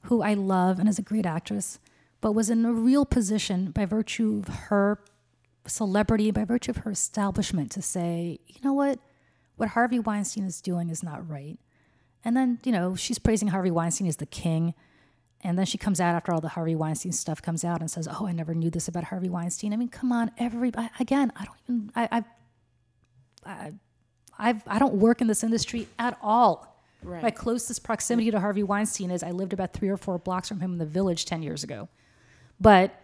who 0.06 0.20
I 0.20 0.34
love 0.34 0.80
and 0.80 0.88
is 0.88 0.98
a 0.98 1.02
great 1.02 1.26
actress, 1.26 1.78
but 2.20 2.32
was 2.32 2.50
in 2.50 2.64
a 2.64 2.72
real 2.72 3.06
position 3.06 3.70
by 3.70 3.86
virtue 3.86 4.42
of 4.46 4.54
her 4.66 4.98
celebrity, 5.66 6.32
by 6.32 6.44
virtue 6.44 6.72
of 6.72 6.78
her 6.78 6.90
establishment 6.90 7.70
to 7.70 7.82
say, 7.82 8.40
you 8.48 8.60
know 8.64 8.72
what? 8.72 8.98
What 9.56 9.70
Harvey 9.70 10.00
Weinstein 10.00 10.44
is 10.44 10.60
doing 10.60 10.88
is 10.88 11.04
not 11.04 11.28
right. 11.28 11.56
And 12.24 12.36
then, 12.36 12.58
you 12.64 12.72
know, 12.72 12.96
she's 12.96 13.20
praising 13.20 13.48
Harvey 13.48 13.70
Weinstein 13.70 14.08
as 14.08 14.16
the 14.16 14.26
king. 14.26 14.74
And 15.42 15.58
then 15.58 15.64
she 15.64 15.78
comes 15.78 16.00
out 16.00 16.14
after 16.14 16.32
all 16.32 16.40
the 16.40 16.48
Harvey 16.48 16.74
Weinstein 16.74 17.12
stuff 17.12 17.40
comes 17.40 17.64
out 17.64 17.80
and 17.80 17.90
says, 17.90 18.06
"Oh, 18.06 18.26
I 18.26 18.32
never 18.32 18.54
knew 18.54 18.70
this 18.70 18.88
about 18.88 19.04
Harvey 19.04 19.28
Weinstein." 19.30 19.72
I 19.72 19.76
mean, 19.76 19.88
come 19.88 20.12
on, 20.12 20.30
everybody. 20.36 20.90
Again, 21.00 21.32
I 21.36 21.44
don't 21.44 21.56
even. 21.64 21.92
I, 21.96 22.08
I, 22.12 22.24
I, 23.46 23.72
I've, 24.38 24.62
I 24.66 24.78
don't 24.78 24.94
work 24.94 25.20
in 25.20 25.26
this 25.26 25.42
industry 25.42 25.88
at 25.98 26.18
all. 26.22 26.70
Right. 27.02 27.22
My 27.22 27.30
closest 27.30 27.82
proximity 27.82 28.30
to 28.30 28.40
Harvey 28.40 28.62
Weinstein 28.62 29.10
is 29.10 29.22
I 29.22 29.30
lived 29.30 29.52
about 29.52 29.72
three 29.72 29.88
or 29.88 29.96
four 29.96 30.18
blocks 30.18 30.48
from 30.48 30.60
him 30.60 30.72
in 30.72 30.78
the 30.78 30.86
village 30.86 31.24
10 31.24 31.42
years 31.42 31.64
ago. 31.64 31.88
But 32.60 32.94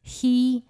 he, 0.00 0.64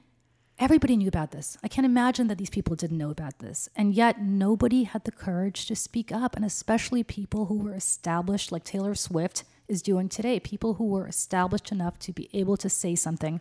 everybody 0.58 0.96
knew 0.96 1.08
about 1.08 1.30
this. 1.30 1.56
I 1.62 1.68
can't 1.68 1.84
imagine 1.84 2.26
that 2.26 2.38
these 2.38 2.50
people 2.50 2.74
didn't 2.74 2.98
know 2.98 3.10
about 3.10 3.38
this. 3.38 3.68
And 3.76 3.94
yet 3.94 4.20
nobody 4.20 4.82
had 4.84 5.04
the 5.04 5.12
courage 5.12 5.66
to 5.66 5.76
speak 5.76 6.10
up, 6.10 6.34
and 6.34 6.44
especially 6.44 7.04
people 7.04 7.46
who 7.46 7.58
were 7.58 7.74
established, 7.74 8.50
like 8.50 8.64
Taylor 8.64 8.96
Swift 8.96 9.44
is 9.68 9.82
doing 9.82 10.08
today, 10.08 10.40
people 10.40 10.74
who 10.74 10.86
were 10.86 11.06
established 11.06 11.72
enough 11.72 11.98
to 12.00 12.12
be 12.12 12.28
able 12.32 12.56
to 12.56 12.68
say 12.68 12.94
something 12.94 13.40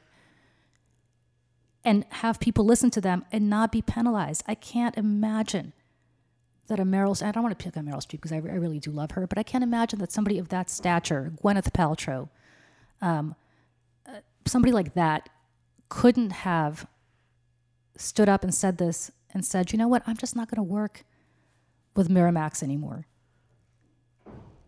and 1.84 2.05
have 2.10 2.39
people 2.39 2.65
listen 2.65 2.91
to 2.91 3.01
them 3.01 3.25
and 3.31 3.49
not 3.49 3.71
be 3.71 3.81
penalized. 3.81 4.43
I 4.47 4.55
can't 4.55 4.97
imagine 4.97 5.73
that 6.67 6.79
a 6.79 6.84
Meryl, 6.84 7.21
I 7.21 7.31
don't 7.31 7.43
want 7.43 7.57
to 7.57 7.63
pick 7.63 7.75
on 7.75 7.86
Meryl 7.86 7.97
Streep 7.97 8.12
because 8.12 8.31
I, 8.31 8.38
I, 8.38 8.55
really 8.55 8.79
do 8.79 8.91
love 8.91 9.12
her, 9.12 9.27
but 9.27 9.38
I 9.38 9.43
can't 9.43 9.63
imagine 9.63 9.99
that 9.99 10.12
somebody 10.12 10.38
of 10.38 10.49
that 10.49 10.69
stature, 10.69 11.34
Gwyneth 11.43 11.71
Paltrow, 11.71 12.29
um, 13.01 13.36
uh, 14.07 14.19
somebody 14.45 14.71
like 14.71 14.93
that 14.93 15.27
couldn't 15.89 16.31
have 16.31 16.88
stood 17.97 18.29
up 18.29 18.43
and 18.43 18.53
said 18.53 18.77
this 18.77 19.12
and 19.34 19.43
said, 19.43 19.71
you 19.71 19.77
know 19.77 19.88
what, 19.88 20.03
I'm 20.07 20.17
just 20.17 20.36
not 20.36 20.49
going 20.49 20.57
to 20.57 20.63
work 20.63 21.03
with 21.95 22.10
Miramax 22.10 22.63
anymore. 22.63 23.05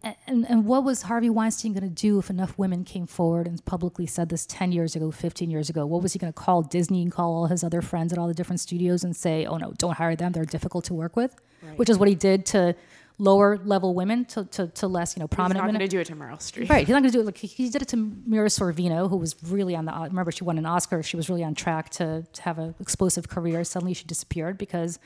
And, 0.03 0.45
and 0.49 0.65
what 0.65 0.83
was 0.83 1.03
Harvey 1.03 1.29
Weinstein 1.29 1.71
going 1.71 1.83
to 1.83 1.89
do 1.89 2.19
if 2.19 2.29
enough 2.29 2.57
women 2.57 2.83
came 2.83 3.07
forward 3.07 3.47
and 3.47 3.63
publicly 3.63 4.05
said 4.05 4.27
this 4.27 4.45
10 4.45 4.73
years 4.73 4.97
ago, 4.97 5.11
15 5.11 5.49
years 5.49 5.69
ago? 5.69 5.85
What 5.85 6.03
was 6.03 6.11
he 6.11 6.19
going 6.19 6.31
to 6.31 6.37
call 6.37 6.61
Disney 6.61 7.01
and 7.01 7.11
call 7.11 7.33
all 7.33 7.47
his 7.47 7.63
other 7.63 7.81
friends 7.81 8.11
at 8.11 8.19
all 8.19 8.27
the 8.27 8.33
different 8.33 8.59
studios 8.59 9.05
and 9.05 9.15
say, 9.15 9.45
oh 9.45 9.55
no, 9.55 9.73
don't 9.77 9.93
hire 9.93 10.15
them, 10.15 10.33
they're 10.33 10.43
difficult 10.43 10.83
to 10.85 10.93
work 10.93 11.15
with? 11.15 11.35
Right. 11.61 11.77
Which 11.77 11.89
is 11.89 11.97
what 11.97 12.09
he 12.09 12.15
did 12.15 12.45
to 12.47 12.75
lower 13.17 13.57
level 13.63 13.93
women 13.93 14.25
to, 14.25 14.43
to, 14.45 14.67
to 14.67 14.87
less, 14.87 15.15
you 15.15 15.21
know, 15.21 15.27
prominent 15.27 15.63
women 15.63 15.69
He's 15.69 15.73
not 15.73 15.79
going 15.79 15.89
to 15.89 15.95
do 15.95 15.99
it 15.99 16.07
to 16.07 16.15
Meryl 16.15 16.39
Streep. 16.39 16.69
Right. 16.69 16.85
He's 16.85 16.89
not 16.89 17.01
going 17.01 17.11
to 17.11 17.17
do 17.17 17.21
it. 17.21 17.25
Like 17.25 17.37
he 17.37 17.69
did 17.69 17.81
it 17.81 17.87
to 17.89 17.97
Mira 17.97 18.49
Sorvino, 18.49 19.09
who 19.09 19.15
was 19.15 19.35
really 19.43 19.75
on 19.75 19.85
the, 19.85 19.93
remember 19.93 20.31
she 20.31 20.43
won 20.43 20.57
an 20.57 20.65
Oscar. 20.65 21.01
She 21.01 21.15
was 21.15 21.29
really 21.29 21.43
on 21.43 21.55
track 21.55 21.91
to, 21.91 22.25
to 22.33 22.41
have 22.41 22.59
an 22.59 22.75
explosive 22.81 23.29
career. 23.29 23.63
Suddenly 23.63 23.93
she 23.93 24.03
disappeared 24.05 24.57
because 24.57 24.99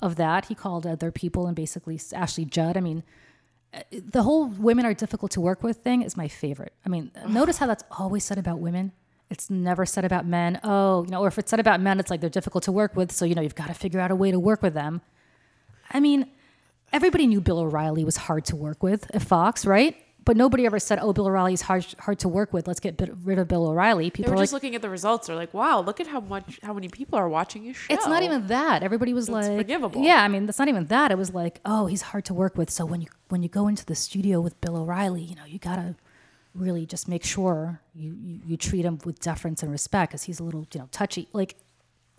of 0.00 0.16
that. 0.16 0.46
He 0.46 0.54
called 0.54 0.86
other 0.86 1.10
people 1.10 1.46
and 1.46 1.54
basically 1.54 2.00
Ashley 2.14 2.46
Judd. 2.46 2.78
I 2.78 2.80
mean, 2.80 3.02
the 3.90 4.22
whole 4.22 4.46
women 4.46 4.84
are 4.84 4.94
difficult 4.94 5.32
to 5.32 5.40
work 5.40 5.62
with 5.62 5.78
thing 5.78 6.02
is 6.02 6.16
my 6.16 6.28
favorite. 6.28 6.72
I 6.84 6.88
mean, 6.88 7.10
notice 7.28 7.58
how 7.58 7.66
that's 7.66 7.84
always 7.90 8.24
said 8.24 8.38
about 8.38 8.58
women. 8.58 8.92
It's 9.30 9.48
never 9.48 9.86
said 9.86 10.04
about 10.04 10.26
men. 10.26 10.60
Oh, 10.62 11.04
you 11.04 11.10
know, 11.10 11.20
or 11.22 11.28
if 11.28 11.38
it's 11.38 11.50
said 11.50 11.60
about 11.60 11.80
men, 11.80 11.98
it's 11.98 12.10
like 12.10 12.20
they're 12.20 12.28
difficult 12.28 12.64
to 12.64 12.72
work 12.72 12.94
with. 12.94 13.10
So, 13.10 13.24
you 13.24 13.34
know, 13.34 13.40
you've 13.40 13.54
got 13.54 13.68
to 13.68 13.74
figure 13.74 13.98
out 13.98 14.10
a 14.10 14.16
way 14.16 14.30
to 14.30 14.38
work 14.38 14.62
with 14.62 14.74
them. 14.74 15.00
I 15.90 16.00
mean, 16.00 16.26
everybody 16.92 17.26
knew 17.26 17.40
Bill 17.40 17.60
O'Reilly 17.60 18.04
was 18.04 18.16
hard 18.16 18.44
to 18.46 18.56
work 18.56 18.82
with 18.82 19.10
at 19.14 19.22
Fox, 19.22 19.64
right? 19.64 19.96
But 20.24 20.36
nobody 20.36 20.66
ever 20.66 20.78
said, 20.78 20.98
"Oh, 21.00 21.12
Bill 21.12 21.26
O'Reilly's 21.26 21.62
hard 21.62 21.84
hard 21.98 22.18
to 22.20 22.28
work 22.28 22.52
with. 22.52 22.68
Let's 22.68 22.80
get 22.80 23.00
rid 23.24 23.38
of 23.38 23.48
Bill 23.48 23.66
O'Reilly." 23.66 24.10
People 24.10 24.30
they 24.30 24.36
were 24.36 24.42
just 24.42 24.52
like, 24.52 24.62
looking 24.62 24.74
at 24.76 24.82
the 24.82 24.90
results. 24.90 25.26
They're 25.26 25.36
like, 25.36 25.52
"Wow, 25.52 25.80
look 25.80 26.00
at 26.00 26.06
how 26.06 26.20
much 26.20 26.60
how 26.62 26.72
many 26.72 26.88
people 26.88 27.18
are 27.18 27.28
watching 27.28 27.64
his 27.64 27.76
show." 27.76 27.92
It's 27.92 28.06
not 28.06 28.22
even 28.22 28.46
that. 28.46 28.82
Everybody 28.82 29.14
was 29.14 29.28
like, 29.28 29.56
forgivable. 29.56 30.02
Yeah, 30.02 30.22
I 30.22 30.28
mean, 30.28 30.46
that's 30.46 30.58
not 30.58 30.68
even 30.68 30.86
that. 30.86 31.10
It 31.10 31.18
was 31.18 31.34
like, 31.34 31.60
"Oh, 31.64 31.86
he's 31.86 32.02
hard 32.02 32.24
to 32.26 32.34
work 32.34 32.56
with." 32.56 32.70
So 32.70 32.84
when 32.84 33.00
you 33.00 33.08
when 33.30 33.42
you 33.42 33.48
go 33.48 33.66
into 33.66 33.84
the 33.84 33.94
studio 33.94 34.40
with 34.40 34.60
Bill 34.60 34.76
O'Reilly, 34.76 35.22
you 35.22 35.34
know, 35.34 35.44
you 35.44 35.58
gotta 35.58 35.96
really 36.54 36.86
just 36.86 37.08
make 37.08 37.24
sure 37.24 37.80
you 37.94 38.16
you, 38.20 38.40
you 38.46 38.56
treat 38.56 38.84
him 38.84 38.98
with 39.04 39.18
deference 39.20 39.62
and 39.62 39.72
respect 39.72 40.12
because 40.12 40.24
he's 40.24 40.38
a 40.38 40.44
little 40.44 40.66
you 40.72 40.80
know 40.80 40.88
touchy. 40.92 41.28
Like, 41.32 41.56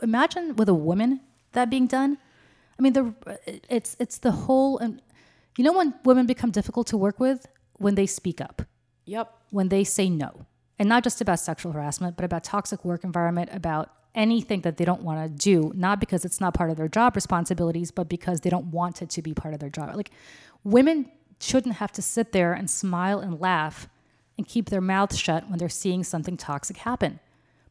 imagine 0.02 0.56
with 0.56 0.68
a 0.68 0.74
woman 0.74 1.22
that 1.54 1.70
being 1.70 1.88
done. 1.88 2.18
I 2.78 2.82
mean, 2.82 2.94
the 2.94 3.13
it's 3.70 3.96
it's 4.00 4.18
the 4.18 4.32
whole 4.32 4.78
and 4.80 5.02
you 5.58 5.63
know 5.63 5.74
when 5.74 5.94
women 6.04 6.26
become 6.26 6.52
difficult 6.52 6.88
to 6.88 6.98
work 6.98 7.20
with 7.20 7.48
when 7.78 7.96
they 7.96 8.06
speak 8.06 8.42
up. 8.42 8.64
Yep. 9.06 9.34
When 9.50 9.70
they 9.70 9.84
say 9.84 10.10
no. 10.10 10.46
And 10.80 10.90
not 10.90 11.04
just 11.04 11.22
about 11.22 11.40
sexual 11.40 11.72
harassment, 11.72 12.16
but 12.16 12.26
about 12.26 12.44
toxic 12.44 12.84
work 12.84 13.04
environment, 13.04 13.50
about 13.54 13.92
anything 14.16 14.62
that 14.62 14.78
they 14.78 14.86
don't 14.86 15.02
want 15.02 15.24
to 15.24 15.44
do, 15.44 15.72
not 15.76 16.00
because 16.00 16.26
it's 16.26 16.40
not 16.40 16.54
part 16.54 16.70
of 16.70 16.78
their 16.78 16.88
job 16.88 17.16
responsibilities, 17.16 17.92
but 17.92 18.08
because 18.08 18.42
they 18.42 18.50
don't 18.50 18.68
want 18.68 19.02
it 19.02 19.10
to 19.12 19.22
be 19.22 19.34
part 19.34 19.54
of 19.54 19.60
their 19.60 19.70
job. 19.70 19.96
Like 19.96 20.12
women 20.64 21.12
shouldn't 21.40 21.76
have 21.76 21.92
to 21.94 22.02
sit 22.02 22.32
there 22.32 22.54
and 22.54 22.70
smile 22.70 23.20
and 23.20 23.40
laugh 23.40 23.88
and 24.38 24.48
keep 24.48 24.70
their 24.70 24.82
mouths 24.82 25.18
shut 25.18 25.50
when 25.50 25.60
they're 25.60 25.70
seeing 25.70 26.04
something 26.04 26.38
toxic 26.38 26.78
happen. 26.78 27.20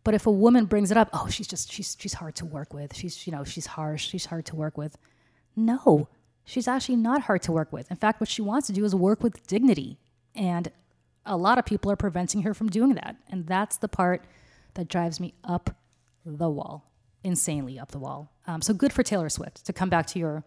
But 0.05 0.15
if 0.15 0.27
a 0.27 0.33
woman 0.33 0.67
brings 0.67 0.91
it 0.91 0.97
up, 0.97 1.09
oh, 1.13 1.29
she's 1.29 1.47
just 1.47 1.73
she's 1.73 1.97
she's 1.99 2.15
hard 2.15 2.35
to 2.37 2.45
work 2.45 2.75
with. 2.75 2.95
She's 2.95 3.27
you 3.27 3.33
know, 3.33 3.45
she's 3.45 3.67
harsh, 3.67 4.09
she's 4.09 4.27
hard 4.27 4.47
to 4.47 4.57
work 4.57 4.77
with. 4.77 4.99
No. 5.55 6.09
She's 6.45 6.67
actually 6.67 6.97
not 6.97 7.23
hard 7.23 7.43
to 7.43 7.53
work 7.53 7.73
with. 7.73 7.91
In 7.91 7.97
fact, 7.97 8.21
what 8.21 8.29
she 8.29 8.43
wants 8.43 8.67
to 8.67 8.73
do 8.73 8.85
is 8.85 8.95
work 8.95 9.23
with 9.23 9.47
dignity. 9.47 9.99
And 10.35 10.71
a 11.25 11.37
lot 11.37 11.59
of 11.59 11.65
people 11.65 11.91
are 11.91 11.97
preventing 11.97 12.43
her 12.43 12.55
from 12.55 12.69
doing 12.69 12.95
that. 12.95 13.17
And 13.29 13.47
that's 13.47 13.77
the 13.77 13.89
part 13.89 14.25
that 14.75 14.89
drives 14.89 15.21
me 15.21 15.35
up 15.45 15.77
the 16.25 16.49
wall, 16.49 16.91
insanely 17.23 17.79
up 17.79 17.93
the 17.93 17.99
wall. 17.99 18.33
Um, 18.47 18.63
so 18.63 18.75
good 18.75 18.93
for 18.93 19.03
Taylor 19.03 19.29
Swift 19.29 19.65
to 19.67 19.73
come 19.73 19.89
back 19.89 20.07
to 20.09 20.19
your 20.19 20.45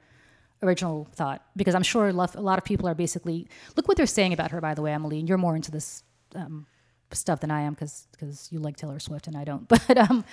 original 0.62 1.08
thought, 1.14 1.44
because 1.56 1.76
I'm 1.76 1.84
sure 1.84 2.10
a 2.10 2.14
lot 2.14 2.58
of 2.58 2.64
people 2.64 2.88
are 2.88 2.96
basically 2.96 3.48
look 3.76 3.88
what 3.88 3.98
they're 3.98 4.06
saying 4.06 4.34
about 4.34 4.52
her. 4.52 4.62
By 4.62 4.74
the 4.74 4.82
way, 4.82 4.92
Emily, 4.92 5.20
and 5.20 5.30
you're 5.30 5.38
more 5.38 5.56
into 5.56 5.72
this 5.72 6.04
um, 6.34 6.66
stuff 7.12 7.40
than 7.40 7.52
I 7.52 7.62
am 7.62 7.74
because 7.74 8.08
because 8.12 8.50
you 8.52 8.60
like 8.60 8.78
Taylor 8.78 9.00
Swift 9.00 9.28
and 9.28 9.38
I 9.38 9.44
don't. 9.44 9.68
But 9.88 9.98
um, 9.98 10.26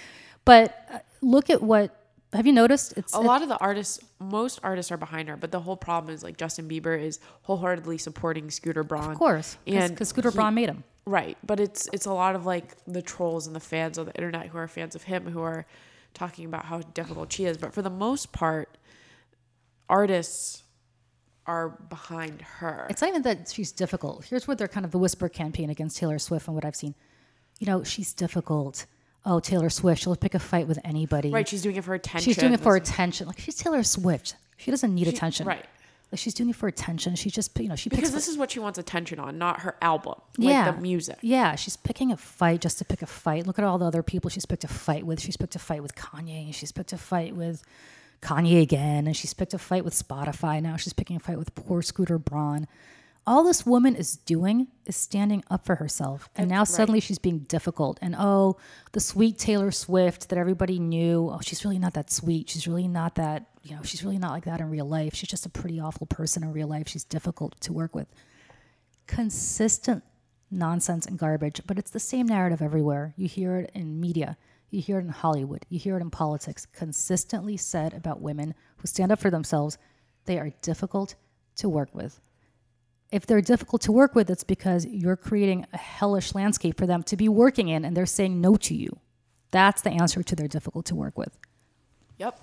but 0.45 0.87
uh, 0.93 0.99
look 1.21 1.51
at 1.51 1.63
what 1.63 2.02
have 2.33 2.47
you 2.47 2.53
noticed? 2.53 2.95
It's 2.97 3.15
a 3.15 3.21
it, 3.21 3.25
lot 3.25 3.43
of 3.43 3.49
the 3.49 3.59
artists. 3.59 4.01
Most 4.19 4.61
artists 4.63 4.91
are 4.91 4.97
behind 4.97 5.29
her, 5.29 5.37
but 5.37 5.53
the 5.53 5.61
whole 5.61 5.77
problem 5.77 6.15
is 6.15 6.23
like 6.23 6.37
Justin 6.37 6.69
Bieber 6.69 6.99
is 6.99 7.21
wholeheartedly 7.43 7.99
supporting 7.99 8.51
Scooter 8.51 8.83
Braun. 8.83 9.13
Of 9.13 9.19
course, 9.19 9.59
and 9.67 9.93
because 9.93 10.09
Scooter 10.09 10.31
he, 10.31 10.37
Braun 10.37 10.55
made 10.55 10.69
him. 10.69 10.85
Right, 11.05 11.37
but 11.45 11.61
it's 11.61 11.89
it's 11.93 12.07
a 12.07 12.13
lot 12.13 12.35
of 12.35 12.47
like 12.47 12.77
the 12.87 13.03
trolls 13.03 13.47
and 13.47 13.55
the 13.55 13.61
fans 13.61 13.99
on 13.99 14.07
the 14.07 14.15
internet 14.15 14.47
who 14.47 14.59
are 14.59 14.69
fans 14.69 14.95
of 14.95 15.03
him 15.03 15.27
who 15.27 15.43
are 15.43 15.67
talking 16.15 16.47
about 16.47 16.65
how 16.67 16.79
difficult 16.79 17.33
she 17.33 17.45
is. 17.45 17.59
But 17.59 17.75
for 17.75 17.83
the 17.83 17.91
most 17.91 18.33
part, 18.33 18.79
artists 19.89 20.63
are 21.47 21.71
behind 21.89 22.41
her. 22.41 22.87
It's 22.89 23.03
not 23.03 23.09
even 23.09 23.23
that 23.23 23.51
she's 23.51 23.73
difficult. 23.73 24.25
Here's 24.25 24.47
what 24.47 24.59
they're 24.59 24.69
kind 24.69 24.87
of 24.87 24.93
the 24.93 24.99
whisper 24.99 25.29
campaign 25.29 25.71
against 25.71 25.99
Taylor 25.99 26.19
Swift 26.19 26.47
and 26.47 26.55
what 26.55 26.65
I've 26.65 26.77
seen. 26.77 26.95
You 27.59 27.67
know, 27.67 27.83
she's 27.83 28.13
difficult 28.15 28.87
oh 29.25 29.41
Taylor 29.41 29.71
Swift, 29.71 30.03
she'll 30.03 30.17
pick 30.17 30.35
a 30.35 30.39
fight 30.39 30.67
with 30.69 30.79
anybody. 30.85 31.31
Right, 31.31 31.49
she's 31.49 31.63
doing 31.63 31.77
it 31.77 31.85
for 31.85 31.95
attention. 31.95 32.25
She's 32.25 32.37
doing 32.37 32.53
it 32.53 32.61
for 32.61 32.77
attention. 32.77 33.27
Like 33.27 33.39
she's 33.39 33.57
Taylor 33.57 33.83
Swift. 33.83 34.37
She 34.57 34.71
doesn't 34.71 34.95
need 34.95 35.07
she, 35.07 35.15
attention. 35.15 35.47
Right. 35.47 35.65
Like 36.11 36.19
she's 36.19 36.35
doing 36.35 36.51
it 36.51 36.57
for 36.57 36.69
attention. 36.69 37.15
She 37.17 37.31
just 37.31 37.59
you 37.59 37.69
know 37.69 37.77
she 37.77 37.89
because 37.89 38.13
this 38.13 38.29
is 38.29 38.37
what 38.37 38.51
she 38.51 38.61
wants 38.61 38.79
attention 38.79 39.19
on, 39.19 39.39
not 39.39 39.61
her 39.61 39.77
album. 39.81 40.15
Like 40.37 40.49
yeah, 40.49 40.71
the 40.71 40.81
music. 40.81 41.19
Yeah, 41.23 41.55
she's 41.55 41.77
picking 41.77 42.13
a 42.13 42.17
fight 42.17 42.61
just 42.61 42.79
to 42.79 42.85
pick 42.85 43.01
a 43.01 43.07
fight. 43.07 43.47
Look 43.47 43.59
at 43.59 43.65
all 43.65 43.79
the 43.79 43.87
other 43.87 44.03
people 44.03 44.29
she's 44.29 44.45
picked 44.47 44.65
a 44.65 44.69
fight 44.69 45.07
with. 45.07 45.21
She's 45.21 45.37
picked 45.37 45.57
a 45.57 45.59
fight 45.59 45.83
with 45.83 45.95
Kanye. 45.95 46.45
And 46.45 46.55
she's 46.55 46.71
picked 46.71 46.93
a 46.93 46.99
fight 46.99 47.35
with 47.35 47.63
Kanye 48.21 48.61
again, 48.61 49.07
and 49.07 49.17
she's 49.17 49.33
picked 49.33 49.55
a 49.55 49.59
fight 49.59 49.85
with 49.85 49.95
Spotify. 49.95 50.63
Now 50.63 50.77
she's 50.77 50.93
picking 50.93 51.17
a 51.17 51.21
fight 51.21 51.39
with 51.39 51.55
poor 51.55 51.81
Scooter 51.81 52.19
Braun 52.19 52.69
all 53.27 53.45
this 53.45 53.65
woman 53.65 53.95
is 53.95 54.17
doing 54.17 54.67
is 54.85 54.97
standing 54.97 55.45
up 55.51 55.65
for 55.65 55.77
herself. 55.77 56.29
And 56.35 56.51
now 56.51 56.65
suddenly 56.65 57.01
she's 57.01 57.19
being 57.19 57.41
difficult. 57.41 57.99
And 58.03 58.17
oh, 58.19 58.57
the 58.93 59.01
sweet 59.01 59.39
Taylor 59.39 59.71
Swift 59.71 60.29
that 60.29 60.39
everybody 60.39 60.79
knew, 60.79 61.31
oh, 61.33 61.41
she's 61.41 61.65
really 61.65 61.79
not 61.79 61.95
that 61.95 62.11
sweet. 62.11 62.51
She's 62.51 62.67
really 62.67 62.89
not 62.89 63.15
that, 63.17 63.47
you 63.63 63.77
know, 63.77 63.83
she's 63.83 64.03
really 64.03 64.19
not 64.19 64.33
like 64.33 64.45
that 64.47 64.61
in 64.61 64.71
real 64.71 64.89
life. 64.89 65.15
She's 65.15 65.29
just 65.29 65.47
a 65.47 65.51
pretty 65.51 65.79
awful 65.79 66.07
person 66.07 66.43
in 66.43 66.53
real 66.53 66.67
life. 66.67 66.89
She's 66.89 67.05
difficult 67.05 67.61
to 67.61 67.73
work 67.73 67.95
with. 67.95 68.09
Consistent 69.07 70.03
nonsense 70.51 71.07
and 71.07 71.19
garbage, 71.19 71.61
but 71.67 71.79
it's 71.79 71.91
the 71.91 72.01
same 72.01 72.27
narrative 72.27 72.61
everywhere. 72.61 73.15
You 73.17 73.29
hear 73.29 73.57
it 73.59 73.71
in 73.73 74.01
media, 74.01 74.37
you 74.71 74.83
hear 74.83 74.99
it 74.99 75.05
in 75.05 75.09
Hollywood, 75.09 75.65
you 75.69 75.79
hear 75.79 75.97
it 75.97 76.03
in 76.03 76.11
politics, 76.11 76.67
consistently 76.67 77.57
said 77.57 77.95
about 77.95 78.21
women 78.21 78.55
who 78.77 78.87
stand 78.87 79.13
up 79.13 79.21
for 79.21 79.31
themselves. 79.31 79.79
They 80.27 80.39
are 80.39 80.51
difficult 80.61 81.15
to 81.57 81.69
work 81.69 81.95
with 81.95 82.21
if 83.13 83.27
they're 83.27 83.43
difficult 83.43 83.83
to 83.83 83.93
work 83.93 84.15
with, 84.15 84.31
it's 84.31 84.43
because 84.43 84.87
you're 84.87 85.17
creating 85.17 85.67
a 85.73 85.77
hellish 85.77 86.35
landscape 86.35 86.79
for 86.79 86.87
them 86.87 87.03
to 87.05 87.17
be 87.17 87.29
working 87.29 87.69
in 87.69 87.85
and 87.85 87.97
they're 87.97 88.07
saying 88.07 88.41
no 88.41 88.57
to 88.57 88.75
you. 88.75 88.99
That's 89.51 89.83
the 89.83 89.91
answer 89.91 90.23
to 90.23 90.35
they're 90.35 90.49
difficult 90.49 90.87
to 90.87 90.95
work 90.95 91.19
with. 91.19 91.39
Yep. 92.19 92.41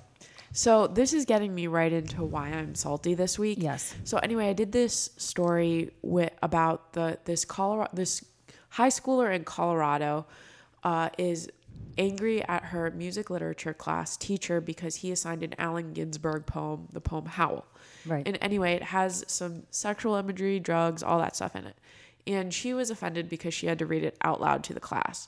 So 0.52 0.88
this 0.88 1.14
is 1.14 1.26
getting 1.26 1.54
me 1.54 1.68
right 1.68 1.92
into 1.92 2.24
why 2.24 2.50
I'm 2.50 2.76
salty 2.76 3.16
this 3.16 3.38
week. 3.38 3.58
Yes. 3.62 3.96
So 4.04 4.18
anyway, 4.20 4.50
I 4.50 4.54
did 4.54 4.72
this 4.72 5.12
story 5.18 5.92
with 6.02 6.32
about 6.42 6.94
the 6.94 7.20
this 7.26 7.46
Colorado 7.46 7.92
this 7.94 8.24
high 8.70 8.90
schooler 8.90 9.34
in 9.34 9.44
Colorado 9.44 10.26
uh, 10.84 11.10
is 11.18 11.50
angry 11.98 12.44
at 12.44 12.66
her 12.66 12.90
music 12.92 13.30
literature 13.30 13.74
class 13.74 14.16
teacher 14.18 14.62
because 14.62 14.96
he 14.98 15.12
assigned 15.12 15.44
an 15.44 15.54
Allen 15.58 15.94
Ginsberg 15.94 16.46
poem, 16.46 16.88
the 16.94 17.02
poem 17.02 17.26
Howl. 17.26 17.66
Right. 18.06 18.26
And 18.26 18.38
anyway, 18.42 18.74
it 18.74 18.84
has 18.84 19.24
some 19.28 19.64
sexual 19.70 20.16
imagery, 20.16 20.60
drugs, 20.60 21.04
all 21.04 21.20
that 21.20 21.36
stuff 21.36 21.56
in 21.56 21.66
it. 21.66 21.76
and 22.28 22.54
she 22.54 22.74
was 22.74 22.90
offended 22.90 23.28
because 23.30 23.54
she 23.54 23.68
had 23.68 23.80
to 23.80 23.86
read 23.86 24.04
it 24.04 24.18
out 24.22 24.40
loud 24.40 24.64
to 24.66 24.74
the 24.74 24.80
class. 24.80 25.28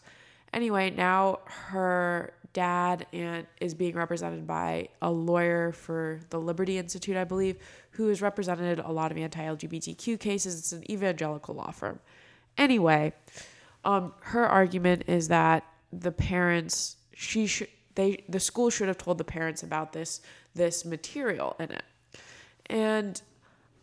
Anyway, 0.53 0.89
now 0.89 1.39
her 1.45 2.33
dad 2.53 3.05
and 3.13 3.47
is 3.61 3.73
being 3.73 3.95
represented 3.95 4.45
by 4.45 4.89
a 5.01 5.09
lawyer 5.09 5.71
for 5.71 6.19
the 6.29 6.39
Liberty 6.39 6.77
Institute, 6.77 7.15
I 7.15 7.23
believe, 7.23 7.57
who 7.91 8.07
has 8.09 8.21
represented 8.21 8.79
a 8.79 8.91
lot 8.91 9.11
of 9.11 9.17
anti-LGBTQ 9.17 10.19
cases. 10.19 10.59
It's 10.59 10.71
an 10.73 10.89
evangelical 10.91 11.55
law 11.55 11.71
firm. 11.71 11.99
Anyway, 12.57 13.13
um, 13.85 14.13
her 14.19 14.45
argument 14.45 15.03
is 15.07 15.29
that 15.29 15.63
the 15.91 16.11
parents 16.11 16.97
she 17.13 17.47
should 17.47 17.67
they 17.95 18.23
the 18.29 18.39
school 18.39 18.69
should 18.69 18.87
have 18.87 18.97
told 18.97 19.17
the 19.17 19.23
parents 19.23 19.63
about 19.63 19.93
this 19.93 20.21
this 20.55 20.85
material 20.85 21.55
in 21.59 21.71
it. 21.71 21.83
And 22.67 23.21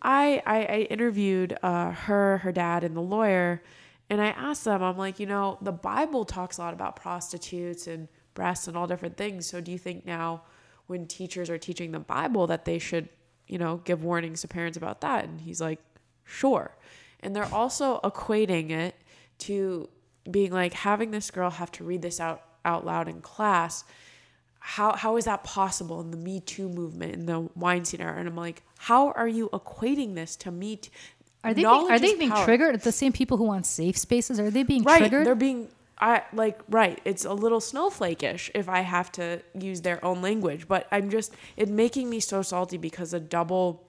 i 0.02 0.42
i, 0.46 0.62
I 0.64 0.78
interviewed 0.90 1.56
uh, 1.62 1.92
her 1.92 2.38
her 2.38 2.52
dad 2.52 2.84
and 2.84 2.96
the 2.96 3.02
lawyer 3.02 3.62
and 4.08 4.20
i 4.20 4.28
asked 4.28 4.64
them 4.64 4.82
i'm 4.82 4.96
like 4.96 5.18
you 5.18 5.26
know 5.26 5.58
the 5.60 5.72
bible 5.72 6.24
talks 6.24 6.58
a 6.58 6.62
lot 6.62 6.72
about 6.72 6.96
prostitutes 6.96 7.86
and 7.86 8.08
breasts 8.38 8.68
and 8.68 8.76
all 8.76 8.86
different 8.86 9.16
things. 9.16 9.46
So 9.46 9.60
do 9.60 9.72
you 9.72 9.78
think 9.78 10.06
now 10.06 10.42
when 10.86 11.08
teachers 11.08 11.50
are 11.50 11.58
teaching 11.58 11.90
the 11.90 11.98
bible 11.98 12.46
that 12.46 12.64
they 12.64 12.78
should 12.78 13.08
you 13.48 13.58
know 13.58 13.78
give 13.78 14.04
warnings 14.04 14.42
to 14.42 14.48
parents 14.48 14.78
about 14.78 15.00
that? 15.00 15.24
And 15.24 15.40
he's 15.40 15.60
like 15.60 15.80
sure. 16.24 16.76
And 17.20 17.34
they're 17.34 17.52
also 17.52 17.98
equating 18.04 18.70
it 18.70 18.94
to 19.38 19.88
being 20.30 20.52
like 20.52 20.72
having 20.74 21.10
this 21.10 21.30
girl 21.30 21.50
have 21.50 21.70
to 21.72 21.84
read 21.84 22.02
this 22.02 22.20
out 22.20 22.42
out 22.64 22.84
loud 22.84 23.08
in 23.08 23.20
class 23.20 23.84
how 24.60 24.92
how 24.94 25.16
is 25.16 25.24
that 25.24 25.42
possible 25.44 26.00
in 26.00 26.10
the 26.10 26.16
me 26.16 26.40
too 26.40 26.68
movement 26.68 27.14
in 27.14 27.26
the 27.26 27.48
weinstein 27.54 28.00
era 28.00 28.18
and 28.18 28.28
i'm 28.28 28.36
like 28.36 28.62
how 28.78 29.10
are 29.12 29.28
you 29.28 29.48
equating 29.52 30.14
this 30.14 30.36
to 30.36 30.50
me 30.50 30.76
Too? 30.76 30.90
Are 31.44 31.54
they 31.54 31.62
being, 31.62 31.90
are 31.90 31.98
they 32.00 32.14
being 32.14 32.30
power. 32.30 32.44
triggered? 32.44 32.80
The 32.80 32.90
same 32.90 33.12
people 33.12 33.36
who 33.36 33.44
want 33.44 33.64
safe 33.64 33.96
spaces 33.96 34.40
are 34.40 34.50
they 34.50 34.64
being 34.64 34.82
right 34.82 34.98
triggered? 34.98 35.24
they're 35.24 35.34
being 35.36 35.68
i 36.00 36.22
like 36.32 36.60
right 36.68 37.00
it's 37.04 37.24
a 37.24 37.32
little 37.32 37.60
snowflake-ish 37.60 38.50
if 38.54 38.68
i 38.68 38.80
have 38.80 39.10
to 39.12 39.40
use 39.58 39.80
their 39.82 40.04
own 40.04 40.20
language 40.20 40.66
but 40.68 40.86
i'm 40.92 41.08
just 41.10 41.32
it 41.56 41.68
making 41.68 42.10
me 42.10 42.18
so 42.20 42.42
salty 42.42 42.76
because 42.76 43.12
the 43.12 43.20
double 43.20 43.86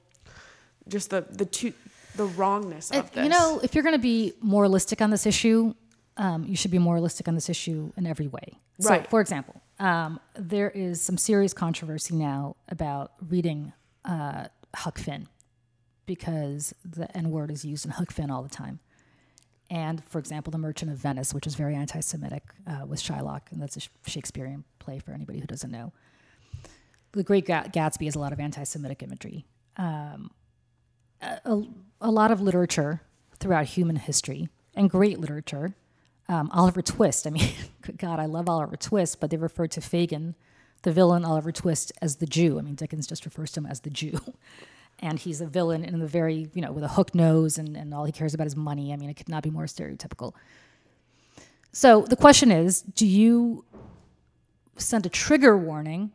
just 0.87 1.09
the 1.09 1.25
the 1.31 1.45
two 1.45 1.73
the 2.15 2.25
wrongness 2.25 2.91
of 2.91 2.97
If- 3.05 3.11
this 3.13 3.23
You 3.23 3.29
know, 3.29 3.59
if 3.63 3.73
you're 3.75 3.83
going 3.83 3.95
to 3.95 3.99
be 3.99 4.33
moralistic 4.41 5.01
on 5.01 5.09
this 5.09 5.25
issue, 5.25 5.73
um, 6.19 6.43
you 6.45 6.55
should 6.55 6.69
be 6.69 6.77
moralistic 6.77 7.27
on 7.27 7.33
this 7.33 7.49
issue 7.49 7.91
in 7.97 8.05
every 8.05 8.27
way. 8.27 8.59
So, 8.79 8.89
Right. 8.89 9.09
for 9.09 9.21
example, 9.21 9.61
um, 9.79 10.19
there 10.35 10.69
is 10.69 11.01
some 11.01 11.17
serious 11.17 11.53
controversy 11.53 12.15
now 12.15 12.55
about 12.67 13.13
reading 13.27 13.73
uh, 14.05 14.49
Huck 14.75 14.99
Finn 14.99 15.27
because 16.05 16.73
the 16.85 17.15
N 17.17 17.31
word 17.31 17.49
is 17.49 17.65
used 17.65 17.85
in 17.85 17.91
Huck 17.91 18.11
Finn 18.11 18.29
all 18.29 18.43
the 18.43 18.49
time. 18.49 18.79
And, 19.71 20.03
for 20.05 20.19
example, 20.19 20.51
The 20.51 20.57
Merchant 20.57 20.91
of 20.91 20.97
Venice, 20.97 21.33
which 21.33 21.47
is 21.47 21.55
very 21.55 21.75
anti 21.75 21.99
Semitic, 21.99 22.43
uh, 22.67 22.85
with 22.85 22.99
Shylock, 23.01 23.51
and 23.51 23.61
that's 23.61 23.77
a 23.77 23.81
Shakespearean 24.09 24.63
play 24.79 24.99
for 24.99 25.11
anybody 25.11 25.39
who 25.39 25.47
doesn't 25.47 25.71
know. 25.71 25.93
The 27.13 27.23
Great 27.23 27.45
Gatsby 27.47 28.05
has 28.05 28.15
a 28.15 28.19
lot 28.19 28.33
of 28.33 28.39
anti 28.39 28.63
Semitic 28.63 29.01
imagery 29.03 29.45
a, 31.21 31.61
a 32.01 32.11
lot 32.11 32.31
of 32.31 32.41
literature 32.41 33.01
throughout 33.39 33.65
human 33.65 33.95
history 33.97 34.49
and 34.75 34.89
great 34.89 35.19
literature. 35.19 35.73
Um, 36.29 36.49
Oliver 36.53 36.81
Twist. 36.81 37.27
I 37.27 37.31
mean, 37.31 37.51
good 37.81 37.97
God, 37.97 38.19
I 38.19 38.25
love 38.25 38.47
Oliver 38.47 38.77
Twist, 38.77 39.19
but 39.19 39.29
they 39.31 39.37
refer 39.37 39.67
to 39.67 39.81
Fagin, 39.81 40.35
the 40.83 40.91
villain 40.91 41.25
Oliver 41.25 41.51
Twist, 41.51 41.91
as 42.01 42.17
the 42.17 42.25
Jew. 42.25 42.57
I 42.57 42.61
mean, 42.61 42.75
Dickens 42.75 43.07
just 43.07 43.25
refers 43.25 43.51
to 43.53 43.59
him 43.59 43.65
as 43.65 43.81
the 43.81 43.89
Jew. 43.89 44.19
And 45.01 45.17
he's 45.17 45.39
a 45.39 45.45
villain 45.45 45.85
in 45.85 45.97
the 45.99 46.07
very, 46.07 46.49
you 46.53 46.61
know, 46.61 46.73
with 46.73 46.83
a 46.83 46.89
hook 46.89 47.15
nose 47.15 47.57
and, 47.57 47.77
and 47.77 47.93
all 47.93 48.03
he 48.03 48.11
cares 48.11 48.33
about 48.33 48.47
is 48.47 48.57
money. 48.57 48.91
I 48.91 48.97
mean, 48.97 49.09
it 49.09 49.13
could 49.13 49.29
not 49.29 49.43
be 49.43 49.49
more 49.49 49.63
stereotypical. 49.63 50.33
So 51.71 52.01
the 52.01 52.17
question 52.17 52.51
is 52.51 52.81
do 52.81 53.07
you 53.07 53.63
send 54.75 55.05
a 55.05 55.09
trigger 55.09 55.57
warning 55.57 56.11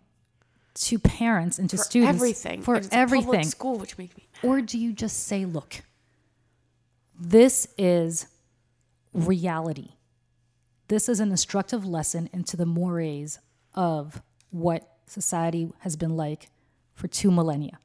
to 0.74 0.98
parents 0.98 1.58
and 1.58 1.70
to 1.70 1.76
for 1.76 1.82
students 1.82 2.16
everything 2.16 2.62
for 2.62 2.74
it's 2.74 2.88
everything 2.90 3.44
school 3.44 3.78
which 3.78 3.96
makes 3.96 4.16
me 4.16 4.26
mad. 4.42 4.48
or 4.48 4.60
do 4.60 4.76
you 4.76 4.92
just 4.92 5.26
say, 5.26 5.44
look, 5.44 5.82
this 7.18 7.68
is 7.78 8.26
reality? 9.12 9.90
This 10.88 11.08
is 11.08 11.20
an 11.20 11.30
instructive 11.30 11.86
lesson 11.86 12.28
into 12.32 12.56
the 12.56 12.66
mores 12.66 13.38
of 13.74 14.22
what 14.50 14.88
society 15.06 15.70
has 15.80 15.96
been 15.96 16.16
like 16.16 16.50
for 16.94 17.08
two 17.08 17.30
millennia, 17.30 17.78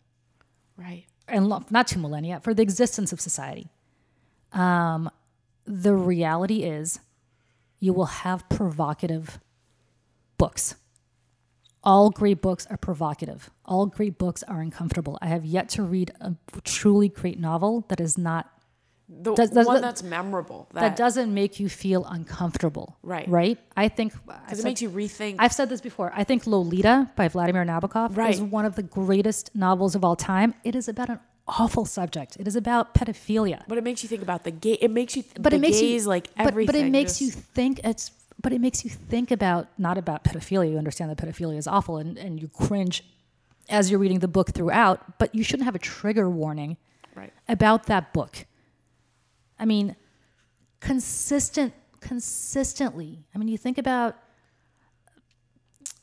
right 0.78 1.06
and 1.28 1.48
lo- 1.48 1.66
not 1.70 1.88
two 1.88 2.00
millennia, 2.00 2.40
for 2.42 2.54
the 2.54 2.62
existence 2.64 3.14
of 3.14 3.22
society. 3.22 3.70
Um, 4.52 5.10
the 5.66 5.94
reality 5.94 6.64
is, 6.64 7.00
you 7.80 7.94
will 7.94 8.06
have 8.06 8.48
provocative 8.50 9.40
books. 10.38 10.76
All 11.84 12.10
great 12.10 12.42
books 12.42 12.68
are 12.70 12.78
provocative. 12.78 13.50
All 13.66 13.86
great 13.86 14.18
books 14.18 14.44
are 14.44 14.60
uncomfortable. 14.60 15.18
I 15.22 15.28
have 15.28 15.46
yet 15.46 15.70
to 15.70 15.84
read 15.84 16.12
a 16.20 16.36
truly 16.64 17.08
great 17.08 17.40
novel 17.40 17.86
that 17.88 18.02
is 18.02 18.18
not 18.18 18.52
the 19.10 19.34
Does- 19.34 19.50
does- 19.50 19.66
one 19.66 19.76
that- 19.76 19.82
that's 19.82 20.04
memorable 20.04 20.68
that 20.74 20.82
that 20.82 20.96
doesn't 20.96 21.34
make 21.34 21.60
you 21.60 21.68
feel 21.68 22.06
uncomfortable. 22.06 22.98
Right. 23.02 23.28
Right? 23.28 23.58
I 23.76 23.90
think 23.90 24.14
uh, 24.14 24.38
because 24.46 24.60
it 24.60 24.64
makes 24.64 24.82
you 24.82 24.90
rethink 24.90 25.38
I've 25.40 25.54
said 25.54 25.68
this 25.70 25.82
before. 25.82 26.12
I 26.16 26.24
think 26.24 26.46
Lolita 26.46 27.10
by 27.16 27.28
Vladimir 27.28 27.66
Nabokov 27.66 28.16
Right. 28.16 28.34
is 28.34 28.42
one 28.42 28.66
of 28.66 28.76
the 28.76 28.84
greatest 28.84 29.50
novels 29.56 29.96
of 29.96 30.04
all 30.06 30.16
time. 30.16 30.54
It 30.64 30.76
is 30.76 30.88
about 30.88 31.10
an 31.10 31.20
awful 31.48 31.86
subject. 31.86 32.38
It 32.40 32.48
is 32.48 32.56
about 32.56 32.94
pedophilia. 32.94 33.64
But 33.68 33.80
it 33.80 33.84
makes 33.84 34.04
you 34.04 34.10
think 34.10 34.22
about 34.22 34.44
the 34.44 34.52
gay. 34.52 34.74
It 34.74 34.92
makes 34.92 35.18
you. 35.18 35.24
But 35.40 35.54
it 35.54 35.60
makes 35.60 35.80
gays, 35.80 36.04
you 36.04 36.10
like 36.10 36.28
but, 36.38 36.48
everything. 36.48 36.68
But 36.68 36.76
it 36.76 36.92
makes 36.92 37.18
just- 37.18 37.22
you 37.22 37.32
think 37.32 37.82
it's. 37.84 38.12
But 38.42 38.54
it 38.54 38.62
makes 38.62 38.86
you 38.86 38.90
think 38.92 39.32
about 39.32 39.68
not 39.78 39.98
about 39.98 40.24
pedophilia. 40.24 40.72
You 40.72 40.78
understand 40.78 41.10
that 41.12 41.18
pedophilia 41.18 41.58
is 41.58 41.68
awful, 41.68 41.98
and, 41.98 42.18
and 42.18 42.40
you 42.42 42.48
cringe 42.48 43.04
as 43.70 43.92
you're 43.92 44.00
reading 44.00 44.20
the 44.20 44.30
book 44.30 44.52
throughout. 44.54 45.18
But 45.18 45.34
you 45.36 45.44
shouldn't 45.44 45.66
have 45.66 45.76
a 45.76 45.80
trigger 45.80 46.30
warning 46.30 46.78
right. 47.16 47.34
about 47.50 47.88
that 47.88 48.14
book. 48.14 48.46
I 49.60 49.66
mean, 49.66 49.96
consistent, 50.80 51.74
consistently. 52.00 53.26
I 53.34 53.38
mean, 53.38 53.48
you 53.48 53.58
think 53.58 53.78
about. 53.78 54.16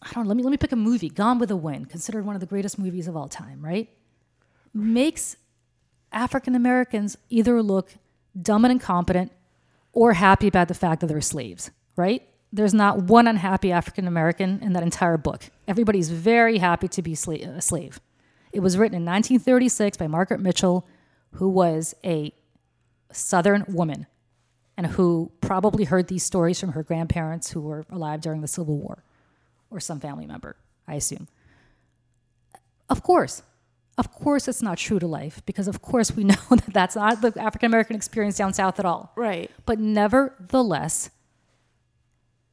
I 0.03 0.13
don't. 0.13 0.27
Let 0.27 0.37
me 0.37 0.43
let 0.43 0.51
me 0.51 0.57
pick 0.57 0.73
a 0.73 0.77
movie. 0.77 1.09
Gone 1.09 1.39
with 1.39 1.49
the 1.49 1.57
Wind, 1.57 1.89
considered 1.89 2.25
one 2.25 2.37
of 2.37 2.41
the 2.41 2.47
greatest 2.47 2.79
movies 2.79 3.09
of 3.09 3.17
all 3.17 3.29
time, 3.29 3.65
right? 3.65 3.89
Makes 4.75 5.37
African 6.13 6.55
Americans 6.55 7.17
either 7.31 7.63
look 7.63 7.95
dumb 8.41 8.65
and 8.65 8.73
incompetent 8.73 9.33
or 9.93 10.13
happy 10.13 10.47
about 10.47 10.69
the 10.69 10.75
fact 10.75 11.01
that 11.01 11.07
they're 11.07 11.21
slaves, 11.21 11.71
right? 11.97 12.23
There's 12.53 12.75
not 12.75 13.03
one 13.05 13.27
unhappy 13.27 13.73
African 13.73 14.07
American 14.07 14.61
in 14.61 14.73
that 14.75 14.83
entire 14.83 15.17
book. 15.17 15.47
Everybody's 15.67 16.11
very 16.11 16.59
happy 16.59 16.89
to 16.89 17.03
be 17.03 17.13
sla- 17.13 17.57
a 17.57 17.61
slave. 17.61 18.01
It 18.53 18.61
was 18.61 18.79
written 18.79 18.97
in 18.97 19.05
1936 19.05 19.97
by 19.97 20.07
Margaret 20.07 20.41
Mitchell, 20.41 20.87
who 21.33 21.49
was 21.49 21.95
a 22.05 22.33
Southern 23.17 23.65
woman 23.69 24.07
and 24.77 24.87
who 24.89 25.33
probably 25.41 25.85
heard 25.85 26.09
these 26.09 26.23
stories 26.23 26.61
from 26.61 26.73
her 26.73 26.83
grandparents 26.83 27.51
who 27.51 27.61
were 27.61 27.85
alive 27.91 28.21
during 28.21 28.43
the 28.43 28.49
Civil 28.49 28.77
War 28.77 29.03
or 29.71 29.81
some 29.81 30.01
family 30.01 30.27
member, 30.27 30.57
I 30.87 30.95
assume. 30.95 31.29
Of 32.89 33.03
course, 33.03 33.43
of 33.99 34.13
course, 34.13 34.47
it's 34.47 34.63
not 34.63 34.77
true 34.79 34.99
to 34.99 35.07
life 35.07 35.43
because, 35.47 35.67
of 35.67 35.81
course, 35.81 36.13
we 36.15 36.25
know 36.33 36.37
that 36.51 36.73
that's 36.73 36.97
not 36.97 37.23
the 37.23 37.33
African 37.41 37.67
American 37.67 37.97
experience 37.97 38.37
down 38.37 38.53
south 38.53 38.79
at 38.79 38.85
all. 38.85 39.13
Right. 39.17 39.51
But 39.65 39.79
nevertheless, 39.79 41.11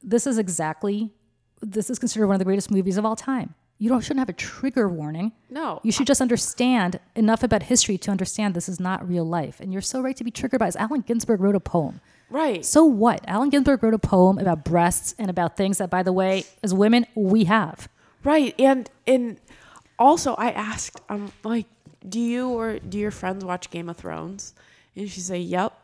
this 0.02 0.26
is 0.26 0.38
exactly 0.38 1.12
this 1.60 1.88
is 1.88 1.98
considered 1.98 2.26
one 2.26 2.34
of 2.34 2.38
the 2.38 2.44
greatest 2.44 2.70
movies 2.70 2.98
of 2.98 3.04
all 3.04 3.16
time. 3.16 3.54
You 3.84 3.90
don't 3.90 4.00
shouldn't 4.00 4.20
have 4.20 4.30
a 4.30 4.32
trigger 4.32 4.88
warning. 4.88 5.32
No. 5.50 5.78
You 5.82 5.92
should 5.92 6.06
just 6.06 6.22
understand 6.22 7.00
enough 7.14 7.42
about 7.42 7.64
history 7.64 7.98
to 7.98 8.10
understand 8.10 8.54
this 8.54 8.66
is 8.66 8.80
not 8.80 9.06
real 9.06 9.26
life. 9.26 9.60
And 9.60 9.74
you're 9.74 9.82
so 9.82 10.00
right 10.00 10.16
to 10.16 10.24
be 10.24 10.30
triggered 10.30 10.58
by 10.58 10.64
this. 10.64 10.76
Allen 10.76 11.02
Ginsberg 11.02 11.38
wrote 11.38 11.54
a 11.54 11.60
poem. 11.60 12.00
Right. 12.30 12.64
So 12.64 12.86
what? 12.86 13.20
Allen 13.28 13.50
Ginsberg 13.50 13.82
wrote 13.82 13.92
a 13.92 13.98
poem 13.98 14.38
about 14.38 14.64
breasts 14.64 15.14
and 15.18 15.28
about 15.28 15.58
things 15.58 15.76
that, 15.76 15.90
by 15.90 16.02
the 16.02 16.14
way, 16.14 16.44
as 16.62 16.72
women, 16.72 17.04
we 17.14 17.44
have. 17.44 17.90
Right. 18.22 18.54
And 18.58 18.88
and 19.06 19.38
also 19.98 20.32
I 20.36 20.50
asked, 20.52 21.02
I'm 21.10 21.32
like, 21.42 21.66
do 22.08 22.20
you 22.20 22.48
or 22.48 22.78
do 22.78 22.96
your 22.96 23.10
friends 23.10 23.44
watch 23.44 23.68
Game 23.68 23.90
of 23.90 23.98
Thrones? 23.98 24.54
And 24.96 25.10
she 25.10 25.20
said, 25.20 25.42
Yep. 25.42 25.74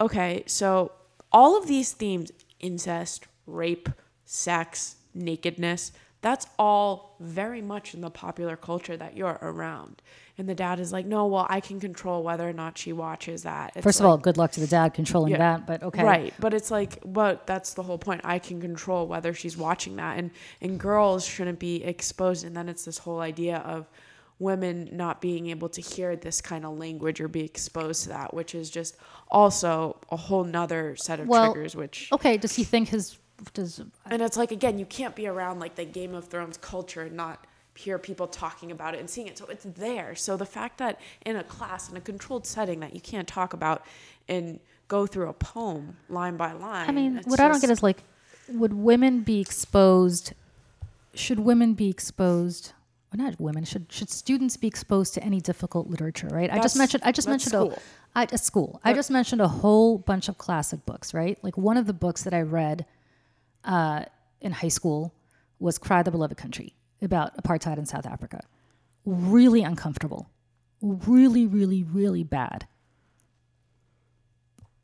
Okay, 0.00 0.42
so 0.46 0.90
all 1.30 1.56
of 1.56 1.68
these 1.68 1.92
themes, 1.92 2.32
incest, 2.58 3.28
rape, 3.46 3.88
sex, 4.24 4.96
nakedness, 5.14 5.92
that's 6.24 6.46
all 6.58 7.14
very 7.20 7.60
much 7.60 7.94
in 7.94 8.00
the 8.00 8.10
popular 8.10 8.56
culture 8.56 8.96
that 8.96 9.14
you're 9.16 9.38
around. 9.42 10.00
And 10.38 10.48
the 10.48 10.54
dad 10.54 10.80
is 10.80 10.90
like, 10.90 11.04
No, 11.06 11.26
well, 11.26 11.46
I 11.48 11.60
can 11.60 11.78
control 11.78 12.22
whether 12.24 12.48
or 12.48 12.52
not 12.54 12.78
she 12.78 12.92
watches 12.92 13.42
that. 13.44 13.72
It's 13.76 13.84
First 13.84 14.00
of 14.00 14.04
like- 14.04 14.10
all, 14.10 14.16
good 14.18 14.36
luck 14.38 14.50
to 14.52 14.60
the 14.60 14.66
dad 14.66 14.94
controlling 14.94 15.32
Yeah. 15.32 15.38
that, 15.38 15.66
but 15.66 15.82
okay. 15.82 16.02
Right, 16.02 16.34
but 16.40 16.54
it's 16.54 16.70
like, 16.70 16.98
but 17.04 17.46
that's 17.46 17.74
the 17.74 17.82
whole 17.82 17.98
point. 17.98 18.22
I 18.24 18.38
can 18.38 18.60
control 18.60 19.06
whether 19.06 19.34
she's 19.34 19.56
watching 19.56 19.96
that, 19.96 20.18
and 20.18 20.30
and 20.60 20.80
girls 20.80 21.24
shouldn't 21.26 21.58
be 21.60 21.84
exposed. 21.84 22.44
And 22.44 22.56
then 22.56 22.68
it's 22.68 22.84
this 22.86 22.98
whole 22.98 23.20
idea 23.20 23.58
of, 23.58 23.86
women 24.40 24.88
not 24.92 25.20
being 25.20 25.46
able 25.46 25.68
to 25.68 25.80
hear 25.80 26.16
this 26.16 26.40
kind 26.40 26.64
of 26.66 26.76
language 26.76 27.20
or 27.20 27.28
be 27.28 27.44
exposed 27.44 28.02
to 28.02 28.08
that, 28.08 28.34
which 28.34 28.52
is 28.52 28.68
just 28.68 28.96
also 29.30 29.96
a 30.10 30.16
whole 30.16 30.42
nother 30.42 30.96
set 30.96 31.20
of 31.20 31.28
Well, 31.28 31.52
triggers, 31.52 31.76
which 31.76 32.08
Okay, 32.12 32.36
does 32.36 32.56
he 32.56 32.64
think 32.64 32.88
his 32.88 33.16
does 33.52 33.80
and 34.06 34.22
it's 34.22 34.36
like 34.36 34.52
again, 34.52 34.78
you 34.78 34.86
can't 34.86 35.14
be 35.14 35.26
around 35.26 35.60
like 35.60 35.74
the 35.74 35.84
Game 35.84 36.14
of 36.14 36.28
Thrones 36.28 36.56
culture 36.56 37.02
and 37.02 37.16
not 37.16 37.46
hear 37.76 37.98
people 37.98 38.26
talking 38.26 38.70
about 38.70 38.94
it 38.94 39.00
and 39.00 39.10
seeing 39.10 39.26
it. 39.26 39.36
So 39.36 39.46
it's 39.46 39.64
there. 39.64 40.14
So 40.14 40.36
the 40.36 40.46
fact 40.46 40.78
that 40.78 41.00
in 41.24 41.36
a 41.36 41.44
class 41.44 41.90
in 41.90 41.96
a 41.96 42.00
controlled 42.00 42.46
setting 42.46 42.80
that 42.80 42.94
you 42.94 43.00
can't 43.00 43.26
talk 43.26 43.52
about 43.52 43.84
and 44.28 44.60
go 44.88 45.06
through 45.06 45.28
a 45.28 45.32
poem 45.32 45.96
line 46.08 46.36
by 46.36 46.52
line. 46.52 46.88
I 46.88 46.92
mean, 46.92 47.20
what 47.24 47.40
I 47.40 47.48
don't 47.48 47.60
get 47.60 47.70
is 47.70 47.82
like, 47.82 48.04
would 48.48 48.72
women 48.72 49.20
be 49.20 49.40
exposed? 49.40 50.34
Should 51.14 51.40
women 51.40 51.74
be 51.74 51.88
exposed? 51.88 52.72
Well, 53.12 53.24
not 53.24 53.40
women. 53.40 53.64
Should 53.64 53.86
should 53.90 54.10
students 54.10 54.56
be 54.56 54.66
exposed 54.66 55.14
to 55.14 55.24
any 55.24 55.40
difficult 55.40 55.88
literature? 55.88 56.28
Right. 56.28 56.50
I 56.50 56.58
just 56.60 56.76
mentioned. 56.76 57.02
I 57.04 57.12
just 57.12 57.28
mentioned 57.28 57.52
school. 57.52 57.72
a, 57.72 58.18
I, 58.18 58.22
at 58.24 58.40
school. 58.40 58.80
I 58.84 58.92
just 58.92 59.10
mentioned 59.10 59.40
a 59.40 59.48
whole 59.48 59.98
bunch 59.98 60.28
of 60.28 60.38
classic 60.38 60.84
books. 60.84 61.14
Right. 61.14 61.38
Like 61.42 61.56
one 61.56 61.76
of 61.76 61.86
the 61.86 61.92
books 61.92 62.22
that 62.24 62.34
I 62.34 62.42
read 62.42 62.86
uh, 63.64 64.04
in 64.40 64.52
high 64.52 64.68
school 64.68 65.14
was 65.58 65.78
"Cry 65.78 66.02
the 66.02 66.10
Beloved 66.10 66.36
Country" 66.36 66.74
about 67.02 67.36
apartheid 67.36 67.78
in 67.78 67.86
South 67.86 68.06
Africa. 68.06 68.40
Really 69.04 69.62
uncomfortable. 69.62 70.30
Really, 70.80 71.46
really, 71.46 71.82
really 71.82 72.24
bad 72.24 72.66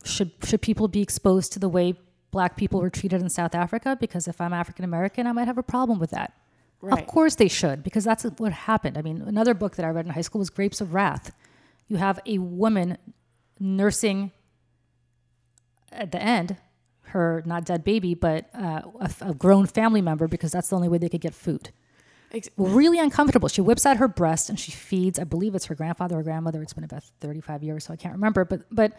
should 0.04 0.32
should 0.44 0.62
people 0.62 0.88
be 0.88 1.02
exposed 1.02 1.52
to 1.52 1.58
the 1.58 1.68
way 1.68 1.94
black 2.30 2.56
people 2.56 2.80
were 2.80 2.90
treated 2.90 3.20
in 3.20 3.28
South 3.28 3.54
Africa? 3.54 3.96
Because 4.00 4.28
if 4.28 4.40
I'm 4.40 4.52
African 4.52 4.84
American, 4.84 5.26
I 5.26 5.32
might 5.32 5.46
have 5.46 5.58
a 5.58 5.62
problem 5.62 5.98
with 5.98 6.10
that. 6.10 6.32
Right. 6.80 6.98
Of 6.98 7.06
course 7.06 7.34
they 7.34 7.48
should, 7.48 7.82
because 7.82 8.04
that's 8.04 8.24
what 8.38 8.52
happened. 8.52 8.96
I 8.96 9.02
mean, 9.02 9.20
another 9.20 9.52
book 9.52 9.76
that 9.76 9.84
I 9.84 9.90
read 9.90 10.06
in 10.06 10.12
high 10.12 10.22
school 10.22 10.38
was 10.38 10.48
Grapes 10.48 10.80
of 10.80 10.94
Wrath. 10.94 11.30
You 11.88 11.98
have 11.98 12.20
a 12.24 12.38
woman 12.38 12.96
nursing 13.58 14.32
at 15.92 16.10
the 16.12 16.22
end 16.22 16.56
her 17.10 17.42
not 17.46 17.64
dead 17.64 17.84
baby, 17.84 18.14
but 18.14 18.48
uh, 18.54 18.82
a, 19.00 19.10
a 19.30 19.34
grown 19.34 19.66
family 19.66 20.02
member 20.02 20.26
because 20.28 20.50
that's 20.52 20.68
the 20.68 20.76
only 20.76 20.88
way 20.88 20.98
they 20.98 21.08
could 21.08 21.20
get 21.20 21.34
food. 21.34 21.70
Ex- 22.32 22.48
Really 22.56 22.98
uncomfortable. 22.98 23.48
She 23.48 23.60
whips 23.60 23.84
out 23.86 23.96
her 23.98 24.08
breast 24.08 24.48
and 24.50 24.58
she 24.58 24.72
feeds. 24.72 25.18
I 25.18 25.24
believe 25.24 25.54
it's 25.54 25.66
her 25.66 25.74
grandfather 25.74 26.18
or 26.18 26.22
grandmother. 26.22 26.62
It's 26.62 26.72
been 26.72 26.84
about 26.84 27.02
thirty-five 27.20 27.62
years, 27.62 27.84
so 27.84 27.92
I 27.92 27.96
can't 27.96 28.14
remember. 28.14 28.44
But 28.44 28.62
but 28.70 28.92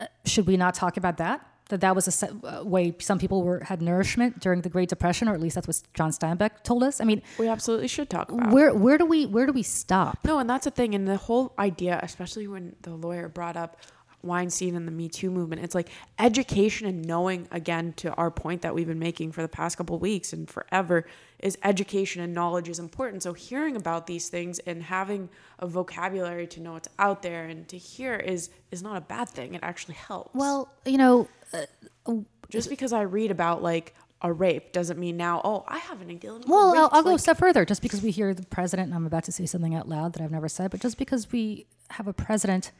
uh, 0.00 0.06
should 0.24 0.46
we 0.46 0.56
not 0.56 0.74
talk 0.74 0.96
about 0.96 1.18
that? 1.18 1.46
That 1.68 1.82
that 1.82 1.94
was 1.94 2.08
a 2.08 2.10
se- 2.10 2.30
uh, 2.44 2.64
way 2.64 2.94
some 2.98 3.18
people 3.18 3.42
were 3.42 3.60
had 3.62 3.82
nourishment 3.82 4.40
during 4.40 4.62
the 4.62 4.70
Great 4.70 4.88
Depression, 4.88 5.28
or 5.28 5.34
at 5.34 5.40
least 5.40 5.54
that's 5.56 5.68
what 5.68 5.82
John 5.92 6.10
Steinbeck 6.10 6.62
told 6.62 6.82
us. 6.82 6.98
I 7.02 7.04
mean, 7.04 7.20
we 7.38 7.46
absolutely 7.48 7.88
should 7.88 8.08
talk 8.08 8.32
about. 8.32 8.50
where 8.50 8.72
where 8.72 8.96
do 8.96 9.04
we 9.04 9.26
where 9.26 9.44
do 9.44 9.52
we 9.52 9.62
stop? 9.62 10.16
No, 10.24 10.38
and 10.38 10.48
that's 10.48 10.64
the 10.64 10.70
thing. 10.70 10.94
And 10.94 11.06
the 11.06 11.18
whole 11.18 11.52
idea, 11.58 12.00
especially 12.02 12.46
when 12.48 12.74
the 12.80 12.94
lawyer 12.94 13.28
brought 13.28 13.58
up 13.58 13.76
Weinstein 14.22 14.74
and 14.74 14.86
the 14.86 14.92
Me 14.92 15.08
Too 15.08 15.30
movement, 15.30 15.62
it's 15.62 15.74
like 15.74 15.88
education 16.18 16.86
and 16.86 17.04
knowing, 17.04 17.48
again, 17.50 17.92
to 17.98 18.12
our 18.14 18.30
point 18.30 18.62
that 18.62 18.74
we've 18.74 18.86
been 18.86 18.98
making 18.98 19.32
for 19.32 19.42
the 19.42 19.48
past 19.48 19.76
couple 19.76 19.96
of 19.96 20.02
weeks 20.02 20.32
and 20.32 20.48
forever, 20.48 21.06
is 21.38 21.56
education 21.62 22.22
and 22.22 22.34
knowledge 22.34 22.68
is 22.68 22.78
important. 22.78 23.22
So 23.22 23.32
hearing 23.32 23.76
about 23.76 24.06
these 24.06 24.28
things 24.28 24.58
and 24.60 24.82
having 24.82 25.28
a 25.58 25.66
vocabulary 25.66 26.46
to 26.48 26.60
know 26.60 26.72
what's 26.72 26.88
out 26.98 27.22
there 27.22 27.44
and 27.46 27.68
to 27.68 27.78
hear 27.78 28.16
is 28.16 28.50
is 28.70 28.82
not 28.82 28.96
a 28.96 29.00
bad 29.00 29.28
thing. 29.28 29.54
It 29.54 29.60
actually 29.62 29.94
helps. 29.94 30.34
Well, 30.34 30.72
you 30.84 30.98
know, 30.98 31.28
uh, 31.52 31.62
uh, 32.06 32.14
just 32.50 32.68
because 32.68 32.92
I 32.92 33.02
read 33.02 33.30
about 33.30 33.62
like 33.62 33.94
a 34.20 34.32
rape 34.32 34.72
doesn't 34.72 34.98
mean 34.98 35.16
now, 35.16 35.40
oh, 35.44 35.64
I 35.68 35.78
haven't 35.78 36.08
been 36.08 36.18
dealing 36.18 36.40
with 36.40 36.48
Well, 36.48 36.72
rape. 36.72 36.80
I'll, 36.80 36.88
I'll 36.92 37.02
go 37.04 37.14
a 37.14 37.18
step 37.18 37.38
further. 37.38 37.64
Just 37.64 37.82
because 37.82 38.02
we 38.02 38.10
hear 38.10 38.34
the 38.34 38.44
president, 38.46 38.86
and 38.86 38.94
I'm 38.94 39.06
about 39.06 39.24
to 39.24 39.32
say 39.32 39.46
something 39.46 39.76
out 39.76 39.88
loud 39.88 40.14
that 40.14 40.22
I've 40.22 40.32
never 40.32 40.48
said, 40.48 40.72
but 40.72 40.80
just 40.80 40.98
because 40.98 41.30
we 41.30 41.66
have 41.90 42.08
a 42.08 42.12
president 42.12 42.72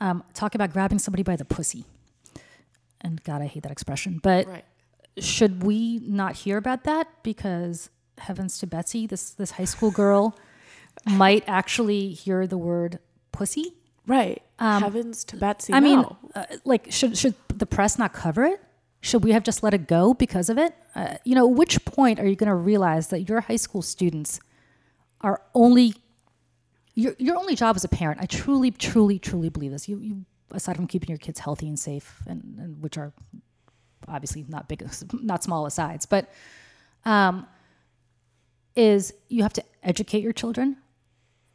um, 0.00 0.22
talk 0.34 0.54
about 0.54 0.72
grabbing 0.72 0.98
somebody 0.98 1.22
by 1.22 1.36
the 1.36 1.44
pussy, 1.44 1.84
and 3.00 3.22
God, 3.24 3.42
I 3.42 3.46
hate 3.46 3.62
that 3.62 3.72
expression, 3.72 4.20
but 4.22 4.46
Right. 4.46 4.64
should 5.18 5.62
we 5.62 6.00
not 6.00 6.36
hear 6.36 6.56
about 6.56 6.84
that? 6.84 7.06
Because 7.22 7.90
heavens 8.18 8.58
to 8.58 8.66
Betsy, 8.66 9.06
this 9.06 9.30
this 9.30 9.52
high 9.52 9.64
school 9.64 9.90
girl 9.90 10.36
might 11.06 11.44
actually 11.46 12.10
hear 12.10 12.46
the 12.46 12.58
word 12.58 12.98
pussy. 13.32 13.74
Right. 14.06 14.42
Heavens 14.58 15.22
to 15.24 15.36
Betsy. 15.36 15.72
Um, 15.72 15.76
I 15.76 15.80
mean, 15.80 16.04
uh, 16.34 16.44
like, 16.64 16.90
should 16.90 17.16
should 17.16 17.34
the 17.54 17.66
press 17.66 17.98
not 17.98 18.12
cover 18.12 18.44
it? 18.44 18.60
Should 19.00 19.22
we 19.22 19.30
have 19.32 19.44
just 19.44 19.62
let 19.62 19.74
it 19.74 19.86
go 19.86 20.12
because 20.14 20.48
of 20.48 20.58
it? 20.58 20.74
Uh, 20.96 21.16
you 21.24 21.34
know, 21.36 21.46
which 21.46 21.84
point 21.84 22.18
are 22.18 22.26
you 22.26 22.34
going 22.34 22.48
to 22.48 22.54
realize 22.54 23.08
that 23.08 23.28
your 23.28 23.42
high 23.42 23.56
school 23.56 23.82
students 23.82 24.40
are 25.20 25.40
only 25.54 25.94
your 26.98 27.14
your 27.18 27.36
only 27.36 27.54
job 27.54 27.76
as 27.76 27.84
a 27.84 27.88
parent? 27.88 28.20
I 28.20 28.26
truly, 28.26 28.70
truly, 28.72 29.18
truly 29.18 29.48
believe 29.48 29.70
this. 29.70 29.88
You, 29.88 29.98
you 29.98 30.24
aside 30.50 30.76
from 30.76 30.86
keeping 30.88 31.08
your 31.08 31.18
kids 31.18 31.38
healthy 31.38 31.68
and 31.68 31.78
safe, 31.78 32.20
and, 32.26 32.58
and 32.58 32.82
which 32.82 32.98
are 32.98 33.12
obviously 34.08 34.44
not 34.48 34.68
big, 34.68 34.86
not 35.12 35.44
small 35.44 35.64
asides, 35.64 36.06
but 36.06 36.28
um, 37.04 37.46
is 38.74 39.14
you 39.28 39.42
have 39.44 39.52
to 39.52 39.64
educate 39.82 40.22
your 40.22 40.32
children, 40.32 40.76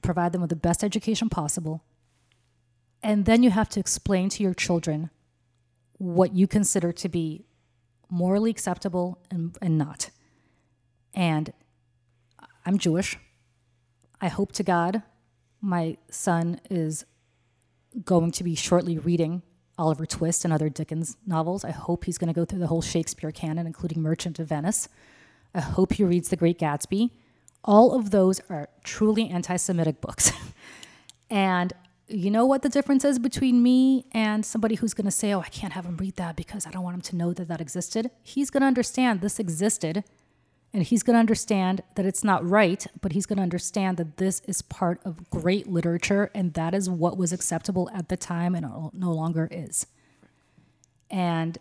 provide 0.02 0.32
them 0.32 0.42
with 0.42 0.50
the 0.50 0.56
best 0.56 0.84
education 0.84 1.30
possible, 1.30 1.84
and 3.02 3.26
then 3.26 3.44
you 3.44 3.50
have 3.50 3.68
to 3.70 3.82
explain 3.82 4.30
to 4.30 4.44
your 4.44 4.54
children 4.54 5.10
what 5.98 6.34
you 6.34 6.48
consider 6.48 6.94
to 6.94 7.10
be 7.10 7.46
morally 8.10 8.50
acceptable 8.50 9.20
and, 9.30 9.58
and 9.62 9.78
not. 9.78 10.10
And 11.14 11.52
I'm 12.66 12.78
Jewish. 12.78 13.18
I 14.22 14.30
hope 14.30 14.54
to 14.54 14.64
God 14.64 15.04
my 15.64 15.96
son 16.12 16.60
is 16.70 17.06
going 18.04 18.32
to 18.32 18.44
be 18.44 18.54
shortly 18.54 18.98
reading 18.98 19.42
Oliver 19.78 20.06
Twist 20.06 20.44
and 20.44 20.54
other 20.54 20.68
Dickens 20.68 21.16
novels. 21.26 21.64
I 21.64 21.72
hope 21.72 22.04
he's 22.04 22.18
going 22.18 22.28
to 22.28 22.34
go 22.34 22.44
through 22.44 22.60
the 22.60 22.68
whole 22.68 22.82
Shakespeare 22.82 23.32
canon, 23.32 23.66
including 23.66 24.02
Merchant 24.02 24.40
of 24.40 24.50
Venice. 24.50 24.90
I 25.56 25.62
hope 25.62 25.94
he 25.94 26.04
reads 26.04 26.28
The 26.28 26.36
Great 26.36 26.60
Gatsby. 26.60 27.12
All 27.64 27.94
of 27.94 28.12
those 28.12 28.42
are 28.50 28.68
truly 28.84 29.30
anti 29.30 29.56
Semitic 29.56 30.02
books. 30.02 30.34
and 31.30 31.72
you 32.10 32.30
know 32.30 32.46
what 32.46 32.62
the 32.62 32.70
difference 32.70 33.06
is 33.06 33.18
between 33.18 33.64
me 33.64 34.06
and 34.12 34.46
somebody 34.46 34.76
who's 34.76 34.94
going 34.94 35.06
to 35.06 35.12
say, 35.12 35.34
oh, 35.34 35.40
I 35.40 35.48
can't 35.48 35.72
have 35.72 35.86
him 35.86 35.96
read 35.96 36.18
that 36.18 36.36
because 36.36 36.68
I 36.68 36.72
don't 36.72 36.84
want 36.84 36.96
him 36.96 37.02
to 37.02 37.16
know 37.16 37.32
that 37.34 37.48
that 37.48 37.62
existed? 37.62 38.12
He's 38.22 38.50
going 38.50 38.62
to 38.62 38.68
understand 38.68 39.22
this 39.22 39.40
existed 39.40 40.04
and 40.74 40.82
he's 40.82 41.04
going 41.04 41.14
to 41.14 41.20
understand 41.20 41.84
that 41.96 42.06
it's 42.06 42.24
not 42.24 42.48
right, 42.48 42.88
but 43.02 43.12
he's 43.12 43.28
going 43.28 43.38
to 43.38 43.44
understand 43.44 43.98
that 43.98 44.18
this 44.18 44.42
is 44.48 44.64
part 44.64 45.00
of 45.06 45.30
great 45.30 45.68
literature 45.68 46.32
and 46.34 46.54
that 46.56 46.74
is 46.74 46.90
what 46.90 47.16
was 47.16 47.32
acceptable 47.32 47.90
at 47.94 48.10
the 48.10 48.18
time 48.18 48.56
and 48.56 48.66
no- 48.94 49.14
longer 49.14 49.48
is. 49.52 49.86
And 51.12 51.60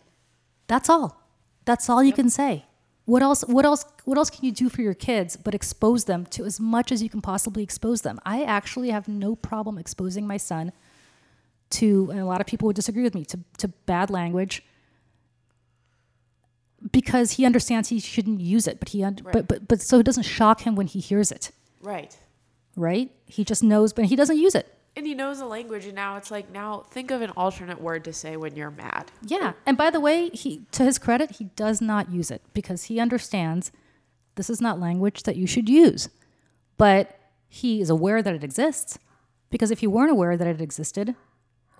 that's 0.65 0.89
all. 0.89 1.21
That's 1.65 1.87
all 1.89 2.03
you 2.03 2.11
can 2.11 2.29
say. 2.29 2.65
What 3.05 3.21
else 3.21 3.41
what 3.43 3.65
else 3.65 3.85
what 4.05 4.17
else 4.17 4.29
can 4.29 4.45
you 4.45 4.51
do 4.51 4.69
for 4.69 4.81
your 4.81 4.93
kids 4.93 5.35
but 5.35 5.53
expose 5.53 6.05
them 6.05 6.25
to 6.27 6.45
as 6.45 6.59
much 6.59 6.91
as 6.91 7.03
you 7.03 7.09
can 7.09 7.21
possibly 7.21 7.61
expose 7.61 8.01
them? 8.01 8.19
I 8.25 8.43
actually 8.43 8.89
have 8.89 9.07
no 9.07 9.35
problem 9.35 9.77
exposing 9.77 10.25
my 10.25 10.37
son 10.37 10.71
to 11.71 12.07
and 12.11 12.19
a 12.19 12.25
lot 12.25 12.39
of 12.39 12.47
people 12.47 12.65
would 12.65 12.77
disagree 12.77 13.03
with 13.03 13.13
me 13.13 13.25
to 13.25 13.39
to 13.57 13.67
bad 13.67 14.09
language 14.09 14.63
because 16.91 17.31
he 17.33 17.45
understands 17.45 17.89
he 17.89 17.99
shouldn't 17.99 18.41
use 18.41 18.67
it, 18.67 18.79
but 18.79 18.89
he 18.89 19.03
un- 19.03 19.19
but 19.31 19.47
but 19.47 19.67
but 19.67 19.81
so 19.81 19.99
it 19.99 20.03
doesn't 20.03 20.23
shock 20.23 20.61
him 20.61 20.75
when 20.75 20.87
he 20.87 20.99
hears 20.99 21.31
it, 21.31 21.51
right. 21.81 22.17
right? 22.75 23.11
He 23.25 23.43
just 23.43 23.63
knows, 23.63 23.93
but 23.93 24.05
he 24.05 24.15
doesn't 24.15 24.37
use 24.37 24.55
it. 24.55 24.73
And 24.95 25.07
he 25.07 25.15
knows 25.15 25.39
the 25.39 25.45
language, 25.45 25.85
and 25.85 25.95
now 25.95 26.17
it's 26.17 26.29
like, 26.29 26.51
now 26.51 26.83
think 26.91 27.09
of 27.09 27.21
an 27.21 27.31
alternate 27.31 27.81
word 27.81 28.03
to 28.03 28.13
say 28.13 28.37
when 28.37 28.55
you're 28.55 28.69
mad. 28.69 29.11
Yeah. 29.25 29.53
And 29.65 29.75
by 29.75 29.89
the 29.89 29.99
way, 29.99 30.29
he 30.29 30.65
to 30.73 30.83
his 30.83 30.99
credit, 30.99 31.37
he 31.37 31.45
does 31.55 31.81
not 31.81 32.11
use 32.11 32.29
it 32.29 32.41
because 32.53 32.85
he 32.85 32.99
understands 32.99 33.71
this 34.35 34.49
is 34.49 34.61
not 34.61 34.79
language 34.79 35.23
that 35.23 35.35
you 35.35 35.47
should 35.47 35.69
use. 35.69 36.09
But 36.77 37.19
he 37.47 37.81
is 37.81 37.89
aware 37.89 38.21
that 38.21 38.33
it 38.33 38.43
exists 38.43 38.97
because 39.49 39.71
if 39.71 39.79
he 39.79 39.87
weren't 39.87 40.11
aware 40.11 40.35
that 40.35 40.47
it 40.47 40.61
existed, 40.61 41.15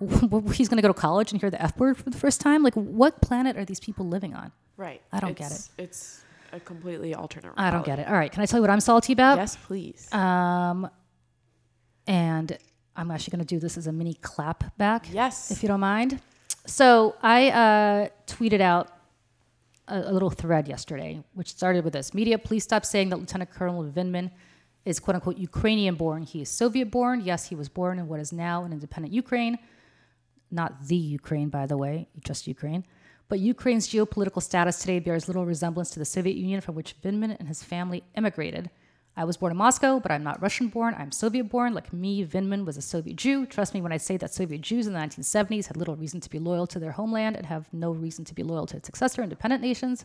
he's 0.00 0.68
going 0.68 0.76
to 0.76 0.82
go 0.82 0.88
to 0.88 0.94
college 0.94 1.32
and 1.32 1.40
hear 1.40 1.50
the 1.50 1.62
F 1.62 1.78
word 1.78 1.96
for 1.96 2.10
the 2.10 2.18
first 2.18 2.40
time. 2.40 2.62
Like, 2.62 2.74
what 2.74 3.20
planet 3.20 3.56
are 3.56 3.64
these 3.64 3.80
people 3.80 4.06
living 4.06 4.34
on? 4.34 4.52
Right. 4.76 5.00
I 5.12 5.20
don't 5.20 5.36
get 5.36 5.52
it. 5.52 5.68
It's 5.78 6.22
a 6.52 6.60
completely 6.60 7.14
alternate 7.14 7.52
I 7.56 7.70
don't 7.70 7.84
get 7.84 7.98
it. 7.98 8.06
All 8.08 8.14
right. 8.14 8.30
Can 8.30 8.42
I 8.42 8.46
tell 8.46 8.58
you 8.58 8.62
what 8.62 8.70
I'm 8.70 8.80
salty 8.80 9.12
about? 9.12 9.38
Yes, 9.38 9.56
please. 9.56 10.12
Um, 10.12 10.88
and 12.06 12.56
I'm 12.96 13.10
actually 13.10 13.32
going 13.32 13.46
to 13.46 13.54
do 13.54 13.58
this 13.58 13.76
as 13.76 13.86
a 13.86 13.92
mini 13.92 14.14
clap 14.14 14.76
back. 14.76 15.06
yes. 15.12 15.50
if 15.50 15.62
you 15.62 15.68
don't 15.68 15.80
mind. 15.80 16.20
So 16.66 17.16
I 17.22 17.50
uh, 17.50 18.08
tweeted 18.26 18.60
out 18.60 18.90
a, 19.88 19.98
a 19.98 20.12
little 20.12 20.30
thread 20.30 20.68
yesterday, 20.68 21.22
which 21.34 21.50
started 21.50 21.84
with 21.84 21.92
this: 21.92 22.14
Media, 22.14 22.38
please 22.38 22.64
stop 22.64 22.84
saying 22.84 23.10
that 23.10 23.18
Lieutenant 23.18 23.50
Colonel 23.50 23.84
Vindman 23.84 24.30
is 24.84 24.98
"quote 25.00 25.16
unquote" 25.16 25.36
Ukrainian-born. 25.36 26.22
He 26.22 26.40
is 26.42 26.48
Soviet-born. 26.48 27.22
Yes, 27.22 27.46
he 27.48 27.54
was 27.54 27.68
born 27.68 27.98
in 27.98 28.08
what 28.08 28.20
is 28.20 28.32
now 28.32 28.64
an 28.64 28.72
independent 28.72 29.12
Ukraine, 29.12 29.58
not 30.50 30.86
the 30.86 30.96
Ukraine, 30.96 31.48
by 31.48 31.66
the 31.66 31.76
way, 31.76 32.08
just 32.24 32.46
Ukraine. 32.46 32.84
But 33.28 33.40
Ukraine's 33.40 33.88
geopolitical 33.88 34.42
status 34.42 34.78
today 34.78 34.98
bears 34.98 35.28
little 35.28 35.46
resemblance 35.46 35.90
to 35.90 35.98
the 35.98 36.04
Soviet 36.04 36.36
Union, 36.36 36.60
from 36.60 36.74
which 36.74 37.00
Vindman 37.02 37.36
and 37.38 37.48
his 37.48 37.62
family 37.62 38.04
immigrated. 38.16 38.70
I 39.16 39.24
was 39.24 39.36
born 39.36 39.52
in 39.52 39.56
Moscow, 39.58 40.00
but 40.00 40.10
I'm 40.10 40.24
not 40.24 40.42
Russian 40.42 40.68
born. 40.68 40.94
I'm 40.98 41.12
Soviet 41.12 41.44
born. 41.44 41.72
Like 41.72 41.92
me, 41.92 42.24
Vindman 42.26 42.64
was 42.64 42.76
a 42.76 42.82
Soviet 42.82 43.16
Jew. 43.16 43.46
Trust 43.46 43.72
me 43.72 43.80
when 43.80 43.92
I 43.92 43.96
say 43.96 44.16
that 44.16 44.34
Soviet 44.34 44.60
Jews 44.60 44.88
in 44.88 44.92
the 44.92 44.98
1970s 44.98 45.66
had 45.66 45.76
little 45.76 45.94
reason 45.94 46.20
to 46.20 46.28
be 46.28 46.40
loyal 46.40 46.66
to 46.66 46.80
their 46.80 46.92
homeland 46.92 47.36
and 47.36 47.46
have 47.46 47.72
no 47.72 47.92
reason 47.92 48.24
to 48.24 48.34
be 48.34 48.42
loyal 48.42 48.66
to 48.66 48.76
its 48.76 48.86
successor, 48.86 49.22
independent 49.22 49.62
nations. 49.62 50.04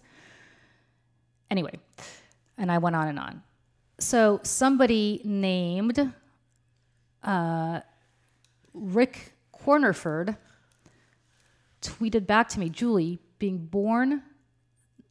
Anyway, 1.49 1.73
and 2.57 2.71
I 2.71 2.77
went 2.77 2.95
on 2.95 3.07
and 3.07 3.17
on. 3.17 3.41
So 3.99 4.39
somebody 4.43 5.21
named 5.25 6.13
uh, 7.23 7.81
Rick 8.73 9.33
Cornerford 9.53 10.37
tweeted 11.81 12.27
back 12.27 12.49
to 12.49 12.59
me, 12.59 12.69
Julie, 12.69 13.19
being 13.39 13.57
born 13.57 14.23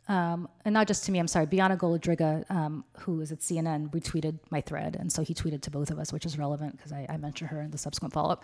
um, 0.09 0.49
and 0.65 0.73
not 0.73 0.89
just 0.89 1.05
to 1.05 1.13
me, 1.13 1.19
I'm 1.19 1.29
sorry, 1.29 1.45
Bianna 1.45 1.77
Golodryga, 1.77 2.51
um, 2.51 2.85
who 3.01 3.21
is 3.21 3.31
at 3.31 3.41
CNN, 3.41 3.91
retweeted 3.91 4.39
my 4.51 4.63
thread. 4.63 4.97
And 4.99 5.13
so 5.13 5.23
he 5.23 5.35
tweeted 5.35 5.61
to 5.63 5.71
both 5.71 5.91
of 5.91 5.99
us, 5.99 6.13
which 6.15 6.25
is 6.25 6.39
relevant 6.39 6.77
because 6.77 6.93
I, 6.93 7.07
I 7.11 7.19
mentioned 7.19 7.51
her 7.51 7.61
in 7.61 7.71
the 7.71 7.79
subsequent 7.79 8.15
follow 8.15 8.31
up. 8.31 8.43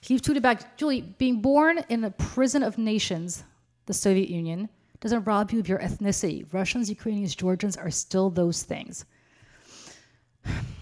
He 0.00 0.18
tweeted 0.18 0.42
back, 0.42 0.76
Julie, 0.76 1.02
being 1.02 1.40
born 1.40 1.78
in 1.88 2.02
a 2.02 2.10
prison 2.10 2.64
of 2.64 2.76
nations, 2.76 3.44
the 3.86 3.94
Soviet 3.94 4.28
Union, 4.28 4.68
doesn't 5.00 5.24
rob 5.24 5.52
you 5.52 5.60
of 5.60 5.68
your 5.68 5.78
ethnicity. 5.78 6.44
Russians, 6.52 6.88
Ukrainians, 6.88 7.36
Georgians 7.36 7.76
are 7.76 7.90
still 7.90 8.28
those 8.28 8.64
things. 8.64 9.04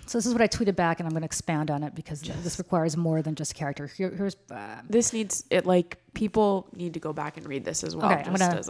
So 0.06 0.18
this 0.18 0.26
is 0.26 0.34
what 0.34 0.42
I 0.42 0.48
tweeted 0.48 0.76
back, 0.76 1.00
and 1.00 1.08
I'm 1.08 1.12
going 1.12 1.22
to 1.22 1.28
expand 1.28 1.70
on 1.70 1.84
it 1.84 1.94
because 1.94 2.24
yes. 2.24 2.36
this 2.44 2.58
requires 2.58 2.98
more 2.98 3.22
than 3.22 3.36
just 3.36 3.54
character. 3.54 3.86
Here, 3.86 4.10
here's 4.10 4.36
uh, 4.50 4.82
this 4.90 5.14
needs 5.14 5.44
it. 5.50 5.66
Like 5.66 5.98
people 6.14 6.68
need 6.76 6.94
to 6.96 7.00
go 7.00 7.14
back 7.14 7.38
and 7.38 7.46
read 7.48 7.64
this 7.64 7.84
as 7.84 7.96
well. 7.96 8.12
Okay, 8.12 8.24
I'm 8.26 8.34
gonna. 8.34 8.62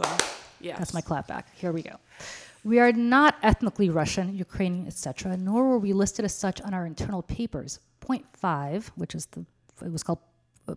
Yes. 0.60 0.78
That's 0.78 0.92
my 0.92 1.00
clapback. 1.00 1.44
Here 1.54 1.72
we 1.72 1.82
go. 1.82 1.96
We 2.62 2.78
are 2.78 2.92
not 2.92 3.36
ethnically 3.42 3.88
Russian, 3.88 4.34
Ukrainian, 4.34 4.86
etc., 4.86 5.36
nor 5.38 5.66
were 5.66 5.78
we 5.78 5.94
listed 5.94 6.26
as 6.26 6.34
such 6.34 6.60
on 6.60 6.74
our 6.74 6.84
internal 6.84 7.22
papers. 7.22 7.80
Point 8.00 8.26
five, 8.36 8.92
which 8.96 9.14
is 9.14 9.26
the, 9.26 9.46
it 9.82 9.90
was 9.90 10.02
called 10.02 10.18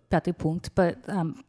пятый 0.09 0.37
punkt, 0.37 0.73
but 0.75 0.97
um, 1.09 1.43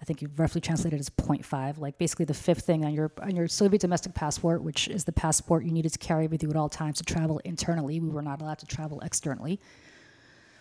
I 0.00 0.04
think 0.04 0.22
you 0.22 0.30
roughly 0.36 0.60
translated 0.60 0.98
as 0.98 1.10
point 1.10 1.42
0.5, 1.42 1.78
like 1.78 1.98
basically 1.98 2.24
the 2.24 2.34
fifth 2.34 2.64
thing 2.64 2.84
on 2.84 2.94
your 2.94 3.12
on 3.22 3.36
your 3.36 3.48
Soviet 3.48 3.80
domestic 3.80 4.14
passport, 4.14 4.62
which 4.62 4.88
is 4.88 5.04
the 5.04 5.12
passport 5.12 5.64
you 5.64 5.72
needed 5.72 5.92
to 5.92 5.98
carry 5.98 6.26
with 6.26 6.42
you 6.42 6.50
at 6.50 6.56
all 6.56 6.70
times 6.70 6.98
to 6.98 7.04
travel 7.04 7.38
internally. 7.44 8.00
We 8.00 8.08
were 8.08 8.22
not 8.22 8.40
allowed 8.40 8.58
to 8.60 8.66
travel 8.66 9.00
externally. 9.00 9.60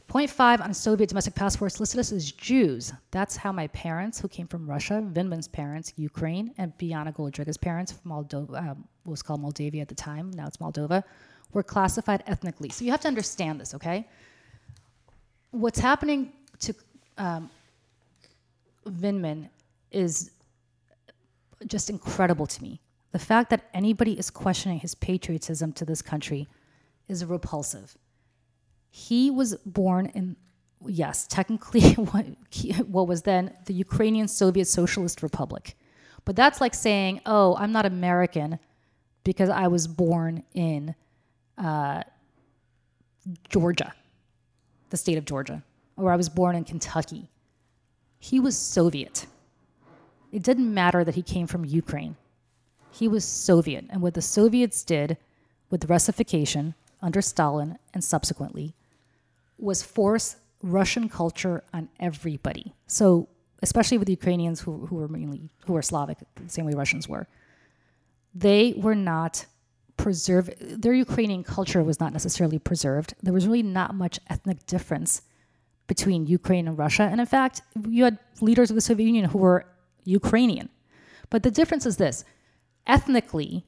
Point 0.09 0.31
0.5 0.31 0.61
on 0.61 0.73
Soviet 0.73 1.07
domestic 1.09 1.35
passports 1.35 1.79
listed 1.79 1.99
us 1.99 2.11
as 2.11 2.31
Jews. 2.31 2.91
That's 3.11 3.35
how 3.35 3.51
my 3.51 3.67
parents, 3.67 4.19
who 4.19 4.27
came 4.27 4.47
from 4.47 4.67
Russia, 4.67 5.07
Vindman's 5.13 5.47
parents, 5.47 5.93
Ukraine, 5.97 6.51
and 6.57 6.75
Bianna 6.79 7.13
Golodryga's 7.13 7.57
parents 7.57 7.91
from 7.91 8.11
Moldova, 8.11 8.57
um, 8.57 8.87
what 9.03 9.11
was 9.11 9.21
called 9.21 9.39
Moldavia 9.39 9.83
at 9.83 9.87
the 9.87 9.93
time, 9.93 10.31
now 10.31 10.47
it's 10.47 10.57
Moldova, 10.57 11.03
were 11.53 11.61
classified 11.61 12.23
ethnically. 12.25 12.69
So 12.69 12.85
you 12.85 12.91
have 12.91 13.01
to 13.01 13.07
understand 13.07 13.61
this, 13.61 13.75
okay? 13.75 14.07
What's 15.51 15.77
happening 15.77 16.33
to 16.61 16.73
um, 17.19 17.51
Vindman 18.91 19.49
is 19.91 20.31
just 21.65 21.89
incredible 21.89 22.47
to 22.47 22.63
me. 22.63 22.79
The 23.11 23.19
fact 23.19 23.49
that 23.49 23.69
anybody 23.73 24.17
is 24.17 24.29
questioning 24.29 24.79
his 24.79 24.95
patriotism 24.95 25.73
to 25.73 25.85
this 25.85 26.01
country 26.01 26.47
is 27.07 27.25
repulsive. 27.25 27.97
He 28.91 29.31
was 29.31 29.55
born 29.65 30.07
in, 30.07 30.35
yes, 30.85 31.27
technically 31.27 31.93
what, 31.93 32.25
what 32.87 33.07
was 33.07 33.23
then 33.23 33.53
the 33.65 33.73
Ukrainian 33.73 34.27
Soviet 34.27 34.65
Socialist 34.65 35.23
Republic. 35.23 35.75
But 36.25 36.35
that's 36.35 36.61
like 36.61 36.75
saying, 36.75 37.21
oh, 37.25 37.55
I'm 37.57 37.71
not 37.71 37.85
American 37.85 38.59
because 39.23 39.49
I 39.49 39.67
was 39.67 39.87
born 39.87 40.43
in 40.53 40.95
uh, 41.57 42.03
Georgia, 43.49 43.93
the 44.89 44.97
state 44.97 45.17
of 45.17 45.25
Georgia, 45.25 45.63
or 45.97 46.11
I 46.11 46.15
was 46.15 46.29
born 46.29 46.55
in 46.55 46.63
Kentucky. 46.63 47.29
He 48.19 48.39
was 48.39 48.57
Soviet. 48.57 49.25
It 50.31 50.43
didn't 50.43 50.73
matter 50.73 51.03
that 51.03 51.15
he 51.15 51.23
came 51.23 51.47
from 51.47 51.65
Ukraine. 51.65 52.17
He 52.91 53.07
was 53.07 53.25
Soviet. 53.25 53.85
And 53.89 54.01
what 54.01 54.13
the 54.13 54.21
Soviets 54.21 54.83
did 54.83 55.17
with 55.69 55.89
Russification 55.89 56.75
under 57.01 57.21
Stalin 57.21 57.79
and 57.93 58.03
subsequently 58.03 58.75
was 59.57 59.81
force 59.81 60.35
Russian 60.61 61.07
culture 61.09 61.63
on 61.73 61.89
everybody. 61.99 62.73
So 62.87 63.29
especially 63.61 63.97
with 63.97 64.09
Ukrainians 64.09 64.61
who, 64.61 64.85
who 64.87 64.95
were 64.95 65.07
mainly 65.07 65.49
who 65.65 65.73
were 65.73 65.81
Slavic, 65.81 66.17
the 66.35 66.49
same 66.49 66.65
way 66.65 66.73
Russians 66.73 67.07
were, 67.07 67.27
they 68.33 68.73
were 68.77 68.95
not 68.95 69.45
preserved. 69.97 70.53
Their 70.59 70.93
Ukrainian 70.93 71.43
culture 71.43 71.83
was 71.83 71.99
not 71.99 72.13
necessarily 72.13 72.59
preserved. 72.59 73.15
There 73.21 73.33
was 73.33 73.47
really 73.47 73.63
not 73.63 73.95
much 73.95 74.19
ethnic 74.29 74.65
difference 74.65 75.21
between 75.89 76.27
Ukraine 76.27 76.67
and 76.69 76.77
Russia. 76.77 77.03
And 77.03 77.19
in 77.19 77.25
fact, 77.25 77.61
you 77.89 78.05
had 78.05 78.19
leaders 78.39 78.69
of 78.69 78.75
the 78.75 78.87
Soviet 78.89 79.07
Union 79.07 79.25
who 79.25 79.39
were 79.39 79.65
Ukrainian. 80.05 80.69
But 81.29 81.43
the 81.43 81.51
difference 81.51 81.85
is 81.85 81.97
this 81.97 82.23
ethnically, 82.87 83.65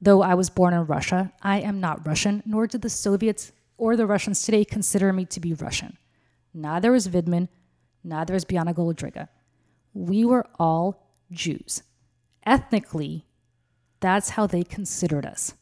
though 0.00 0.22
I 0.22 0.34
was 0.34 0.48
born 0.48 0.72
in 0.72 0.86
Russia, 0.86 1.32
I 1.42 1.60
am 1.60 1.80
not 1.80 2.06
Russian, 2.06 2.42
nor 2.46 2.66
did 2.66 2.82
the 2.82 2.88
Soviets 2.88 3.52
or 3.76 3.96
the 3.96 4.06
Russians 4.06 4.42
today 4.42 4.64
consider 4.64 5.12
me 5.12 5.24
to 5.26 5.40
be 5.40 5.52
Russian. 5.52 5.98
Neither 6.54 6.94
is 6.94 7.08
Vindman, 7.08 7.48
neither 8.02 8.34
is 8.34 8.46
Bianna 8.46 8.72
Golodryga. 8.72 9.28
We 9.92 10.24
were 10.24 10.46
all 10.58 10.86
Jews. 11.30 11.82
Ethnically, 12.46 13.26
that's 14.00 14.30
how 14.30 14.46
they 14.46 14.62
considered 14.62 15.26
us. 15.26 15.54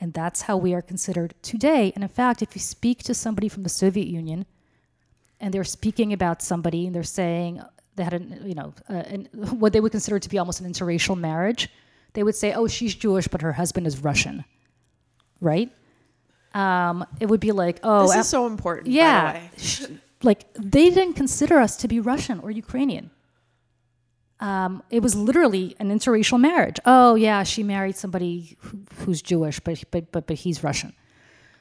And 0.00 0.14
that's 0.14 0.42
how 0.42 0.56
we 0.56 0.74
are 0.74 0.82
considered 0.82 1.34
today. 1.42 1.92
And 1.94 2.02
in 2.02 2.08
fact, 2.08 2.42
if 2.42 2.56
you 2.56 2.60
speak 2.60 3.04
to 3.04 3.14
somebody 3.14 3.48
from 3.48 3.62
the 3.62 3.68
Soviet 3.68 4.08
Union 4.08 4.46
and 5.42 5.52
they're 5.52 5.64
speaking 5.64 6.14
about 6.14 6.40
somebody 6.40 6.86
and 6.86 6.94
they're 6.94 7.02
saying 7.02 7.60
they 7.96 8.04
had, 8.04 8.14
a, 8.14 8.20
you 8.46 8.54
know, 8.54 8.72
an, 8.88 9.28
what 9.34 9.74
they 9.74 9.80
would 9.80 9.92
consider 9.92 10.18
to 10.18 10.28
be 10.30 10.38
almost 10.38 10.60
an 10.60 10.72
interracial 10.72 11.18
marriage, 11.18 11.68
they 12.14 12.22
would 12.22 12.34
say, 12.34 12.54
oh, 12.54 12.66
she's 12.66 12.94
Jewish, 12.94 13.28
but 13.28 13.42
her 13.42 13.52
husband 13.52 13.86
is 13.86 13.98
Russian. 14.02 14.44
Right? 15.40 15.70
um, 16.54 17.06
it 17.20 17.26
would 17.26 17.40
be 17.40 17.52
like, 17.52 17.80
oh, 17.82 18.08
this 18.08 18.16
is 18.16 18.28
so 18.28 18.46
important. 18.46 18.88
Yeah, 18.88 19.40
like 20.22 20.52
they 20.54 20.90
didn't 20.90 21.14
consider 21.14 21.58
us 21.58 21.76
to 21.78 21.88
be 21.88 22.00
Russian 22.00 22.40
or 22.40 22.50
Ukrainian. 22.50 23.10
Um, 24.40 24.82
it 24.90 25.02
was 25.02 25.14
literally 25.14 25.76
an 25.78 25.90
interracial 25.90 26.38
marriage. 26.40 26.78
Oh 26.84 27.14
yeah, 27.14 27.42
she 27.44 27.62
married 27.62 27.96
somebody 27.96 28.56
who, 28.60 28.80
who's 28.98 29.22
Jewish, 29.22 29.60
but 29.60 29.82
but 29.90 30.12
but 30.12 30.26
but 30.26 30.36
he's 30.36 30.62
Russian. 30.62 30.92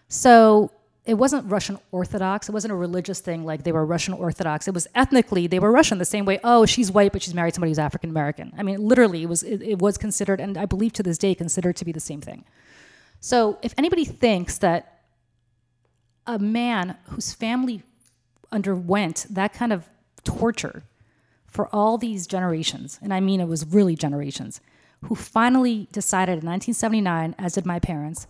So 0.08 0.72
it 1.04 1.16
wasn't 1.16 1.50
Russian 1.50 1.80
Orthodox. 1.92 2.48
It 2.48 2.52
wasn't 2.52 2.74
a 2.74 2.76
religious 2.76 3.20
thing 3.20 3.44
like 3.44 3.64
they 3.64 3.72
were 3.72 3.86
Russian 3.86 4.14
Orthodox. 4.14 4.68
It 4.68 4.74
was 4.74 4.88
ethnically 4.94 5.48
they 5.48 5.58
were 5.58 5.72
Russian 5.72 5.98
the 5.98 6.06
same 6.06 6.26
way. 6.26 6.40
Oh, 6.44 6.66
she's 6.66 6.92
white, 6.92 7.12
but 7.12 7.24
she's 7.24 7.34
married 7.34 7.56
somebody 7.56 7.72
who's 7.72 7.80
African 7.80 8.12
American. 8.12 8.54
I 8.56 8.62
mean, 8.62 8.80
literally, 8.88 9.24
it 9.24 9.30
was 9.30 9.42
it, 9.42 9.62
it 9.64 9.80
was 9.80 9.98
considered, 9.98 10.40
and 10.40 10.58
I 10.58 10.66
believe 10.66 10.94
to 10.94 11.04
this 11.04 11.18
day 11.18 11.34
considered 11.34 11.76
to 11.78 11.86
be 11.86 11.92
the 11.92 12.00
same 12.00 12.22
thing. 12.22 12.46
So 13.20 13.58
if 13.64 13.74
anybody 13.78 14.06
thinks 14.06 14.60
that 14.60 15.02
a 16.28 16.38
man 16.38 16.98
whose 17.06 17.34
family 17.34 17.82
underwent 18.52 19.26
that 19.30 19.54
kind 19.54 19.74
of 19.74 19.90
torture 20.24 20.84
for 21.48 21.68
all 21.74 21.98
these 21.98 22.28
generations, 22.28 23.00
and 23.02 23.12
I 23.12 23.20
mean 23.20 23.42
it 23.42 23.48
was 23.48 23.66
really 23.66 23.96
generations, 23.96 24.62
who 25.06 25.16
finally 25.16 25.88
decided 25.92 26.44
in 26.44 26.48
1979, 26.48 27.36
as 27.40 27.54
did 27.54 27.66
my 27.66 27.80
parents, 27.80 28.28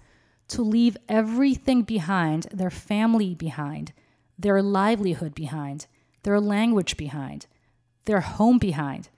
to 0.51 0.61
leave 0.61 0.97
everything 1.09 1.81
behind, 1.83 2.47
their 2.51 2.69
family 2.69 3.35
behind, 3.35 3.93
their 4.37 4.61
livelihood 4.61 5.35
behind, 5.35 5.87
their 6.23 6.39
language 6.39 6.97
behind, 6.97 7.47
their 8.05 8.21
home 8.21 8.57
behind, 8.57 9.09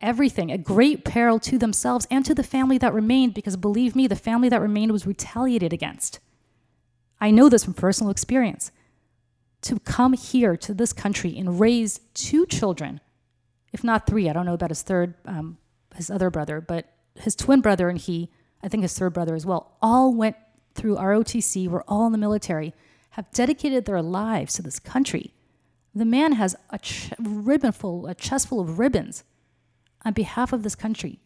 everything, 0.00 0.50
a 0.50 0.58
great 0.58 1.04
peril 1.04 1.38
to 1.40 1.58
themselves 1.58 2.06
and 2.10 2.24
to 2.24 2.34
the 2.34 2.42
family 2.42 2.78
that 2.78 2.92
remained, 2.92 3.34
because 3.34 3.56
believe 3.56 3.96
me, 3.96 4.06
the 4.06 4.16
family 4.16 4.48
that 4.48 4.60
remained 4.60 4.92
was 4.92 5.06
retaliated 5.06 5.72
against. 5.72 6.20
I 7.20 7.30
know 7.30 7.48
this 7.48 7.64
from 7.64 7.74
personal 7.74 8.10
experience. 8.10 8.70
To 9.62 9.78
come 9.80 10.12
here 10.12 10.56
to 10.58 10.74
this 10.74 10.92
country 10.92 11.36
and 11.36 11.58
raise 11.58 12.00
two 12.14 12.46
children, 12.46 13.00
if 13.72 13.82
not 13.82 14.06
three, 14.06 14.28
I 14.28 14.32
don't 14.32 14.46
know 14.46 14.54
about 14.54 14.70
his 14.70 14.82
third, 14.82 15.14
um, 15.24 15.58
his 15.94 16.10
other 16.10 16.30
brother, 16.30 16.60
but 16.60 16.92
his 17.14 17.34
twin 17.34 17.60
brother 17.60 17.88
and 17.88 17.98
he, 17.98 18.30
I 18.66 18.68
think 18.68 18.82
his 18.82 18.98
third 18.98 19.12
brother 19.12 19.36
as 19.36 19.46
well, 19.46 19.76
all 19.80 20.12
went 20.12 20.34
through 20.74 20.96
ROTC, 20.96 21.68
were 21.68 21.84
all 21.86 22.06
in 22.06 22.12
the 22.12 22.18
military, 22.18 22.74
have 23.10 23.30
dedicated 23.30 23.84
their 23.84 24.02
lives 24.02 24.54
to 24.54 24.62
this 24.62 24.80
country. 24.80 25.32
The 25.94 26.04
man 26.04 26.32
has 26.32 26.56
a 26.70 26.78
ch- 26.80 27.12
ribbon 27.20 27.70
full, 27.70 28.08
a 28.08 28.14
chest 28.14 28.48
full 28.48 28.58
of 28.58 28.80
ribbons 28.80 29.22
on 30.04 30.14
behalf 30.14 30.52
of 30.52 30.64
this 30.64 30.74
country. 30.74 31.20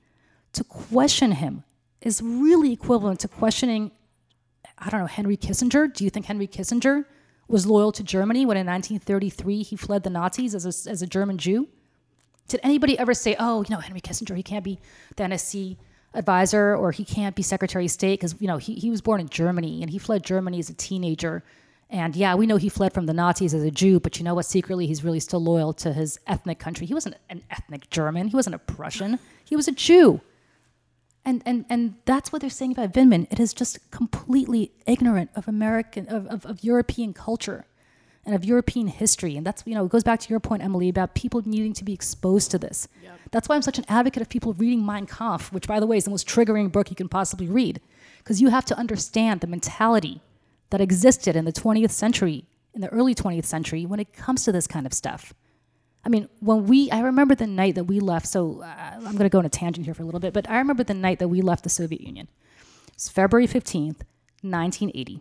To 0.52 0.62
question 0.62 1.32
him 1.32 1.64
is 2.02 2.20
really 2.20 2.72
equivalent 2.72 3.20
to 3.20 3.28
questioning, 3.28 3.90
I 4.76 4.90
don't 4.90 5.00
know, 5.00 5.06
Henry 5.06 5.38
Kissinger. 5.38 5.92
Do 5.92 6.04
you 6.04 6.10
think 6.10 6.26
Henry 6.26 6.46
Kissinger 6.46 7.06
was 7.48 7.66
loyal 7.66 7.90
to 7.92 8.02
Germany 8.02 8.44
when 8.44 8.58
in 8.58 8.66
1933 8.66 9.62
he 9.62 9.76
fled 9.76 10.02
the 10.02 10.10
Nazis 10.10 10.54
as 10.54 10.66
a, 10.66 10.90
as 10.90 11.00
a 11.00 11.06
German 11.06 11.38
Jew? 11.38 11.68
Did 12.48 12.60
anybody 12.62 12.98
ever 12.98 13.14
say, 13.14 13.34
oh, 13.38 13.62
you 13.62 13.74
know, 13.74 13.80
Henry 13.80 14.02
Kissinger, 14.02 14.36
he 14.36 14.42
can't 14.42 14.64
be 14.64 14.78
the 15.16 15.24
NSC 15.24 15.78
advisor 16.14 16.74
or 16.74 16.92
he 16.92 17.04
can't 17.04 17.36
be 17.36 17.42
Secretary 17.42 17.84
of 17.84 17.90
State 17.90 18.20
because 18.20 18.34
you 18.40 18.48
know 18.48 18.56
he, 18.56 18.74
he 18.74 18.90
was 18.90 19.00
born 19.00 19.20
in 19.20 19.28
Germany 19.28 19.82
and 19.82 19.90
he 19.90 19.98
fled 19.98 20.24
Germany 20.24 20.58
as 20.58 20.70
a 20.70 20.74
teenager. 20.74 21.42
And 21.88 22.14
yeah, 22.14 22.36
we 22.36 22.46
know 22.46 22.56
he 22.56 22.68
fled 22.68 22.92
from 22.92 23.06
the 23.06 23.12
Nazis 23.12 23.52
as 23.52 23.64
a 23.64 23.70
Jew, 23.70 23.98
but 23.98 24.16
you 24.18 24.24
know 24.24 24.34
what? 24.34 24.46
Secretly, 24.46 24.86
he's 24.86 25.02
really 25.02 25.18
still 25.18 25.42
loyal 25.42 25.72
to 25.74 25.92
his 25.92 26.20
ethnic 26.26 26.60
country. 26.60 26.86
He 26.86 26.94
wasn't 26.94 27.16
an 27.28 27.42
ethnic 27.50 27.90
German. 27.90 28.28
He 28.28 28.36
wasn't 28.36 28.54
a 28.54 28.60
Prussian. 28.60 29.18
He 29.44 29.56
was 29.56 29.66
a 29.66 29.72
Jew. 29.72 30.20
And, 31.24 31.42
and, 31.44 31.64
and 31.68 31.96
that's 32.04 32.32
what 32.32 32.40
they're 32.42 32.48
saying 32.48 32.72
about 32.72 32.92
Vindman. 32.92 33.26
It 33.30 33.40
is 33.40 33.52
just 33.52 33.90
completely 33.90 34.72
ignorant 34.86 35.30
of 35.34 35.48
American, 35.48 36.08
of, 36.08 36.26
of, 36.28 36.46
of 36.46 36.62
European 36.62 37.12
culture 37.12 37.66
and 38.24 38.34
of 38.34 38.44
European 38.44 38.86
history. 38.86 39.36
And 39.36 39.46
that's, 39.46 39.62
you 39.66 39.74
know, 39.74 39.84
it 39.84 39.90
goes 39.90 40.04
back 40.04 40.20
to 40.20 40.28
your 40.28 40.40
point, 40.40 40.62
Emily, 40.62 40.88
about 40.88 41.14
people 41.14 41.42
needing 41.44 41.72
to 41.74 41.84
be 41.84 41.92
exposed 41.92 42.50
to 42.50 42.58
this. 42.58 42.86
Yep. 43.02 43.18
That's 43.30 43.48
why 43.48 43.56
I'm 43.56 43.62
such 43.62 43.78
an 43.78 43.84
advocate 43.88 44.22
of 44.22 44.28
people 44.28 44.52
reading 44.54 44.84
Mein 44.84 45.06
Kampf, 45.06 45.52
which, 45.52 45.66
by 45.66 45.80
the 45.80 45.86
way, 45.86 45.96
is 45.96 46.04
the 46.04 46.10
most 46.10 46.28
triggering 46.28 46.70
book 46.70 46.90
you 46.90 46.96
can 46.96 47.08
possibly 47.08 47.48
read, 47.48 47.80
because 48.18 48.40
you 48.40 48.48
have 48.48 48.64
to 48.66 48.78
understand 48.78 49.40
the 49.40 49.46
mentality 49.46 50.20
that 50.70 50.80
existed 50.80 51.34
in 51.34 51.44
the 51.44 51.52
20th 51.52 51.90
century, 51.90 52.44
in 52.74 52.80
the 52.80 52.88
early 52.88 53.14
20th 53.14 53.46
century, 53.46 53.86
when 53.86 54.00
it 54.00 54.12
comes 54.12 54.44
to 54.44 54.52
this 54.52 54.66
kind 54.66 54.86
of 54.86 54.92
stuff. 54.92 55.32
I 56.04 56.08
mean, 56.08 56.28
when 56.40 56.66
we, 56.66 56.90
I 56.90 57.00
remember 57.00 57.34
the 57.34 57.46
night 57.46 57.74
that 57.74 57.84
we 57.84 58.00
left, 58.00 58.26
so 58.26 58.62
uh, 58.62 58.66
I'm 58.94 59.02
going 59.02 59.18
to 59.18 59.28
go 59.28 59.38
on 59.38 59.44
a 59.44 59.50
tangent 59.50 59.86
here 59.86 59.94
for 59.94 60.02
a 60.02 60.06
little 60.06 60.20
bit, 60.20 60.32
but 60.32 60.48
I 60.48 60.58
remember 60.58 60.82
the 60.82 60.94
night 60.94 61.18
that 61.18 61.28
we 61.28 61.42
left 61.42 61.62
the 61.62 61.70
Soviet 61.70 62.00
Union. 62.00 62.28
It's 62.94 63.08
February 63.08 63.46
15th, 63.46 64.02
1980. 64.42 65.20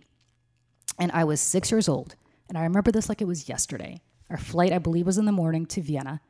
And 0.98 1.12
I 1.12 1.24
was 1.24 1.42
six 1.42 1.72
years 1.72 1.90
old. 1.90 2.16
And 2.50 2.58
I 2.58 2.64
remember 2.64 2.92
this 2.92 3.08
like 3.08 3.22
it 3.22 3.26
was 3.26 3.48
yesterday. 3.48 4.02
Our 4.30 4.38
flight, 4.38 4.74
I 4.74 4.80
believe, 4.80 5.06
was 5.06 5.18
in 5.18 5.26
the 5.26 5.32
morning 5.32 5.66
to 5.68 5.82
Vienna. 5.82 6.22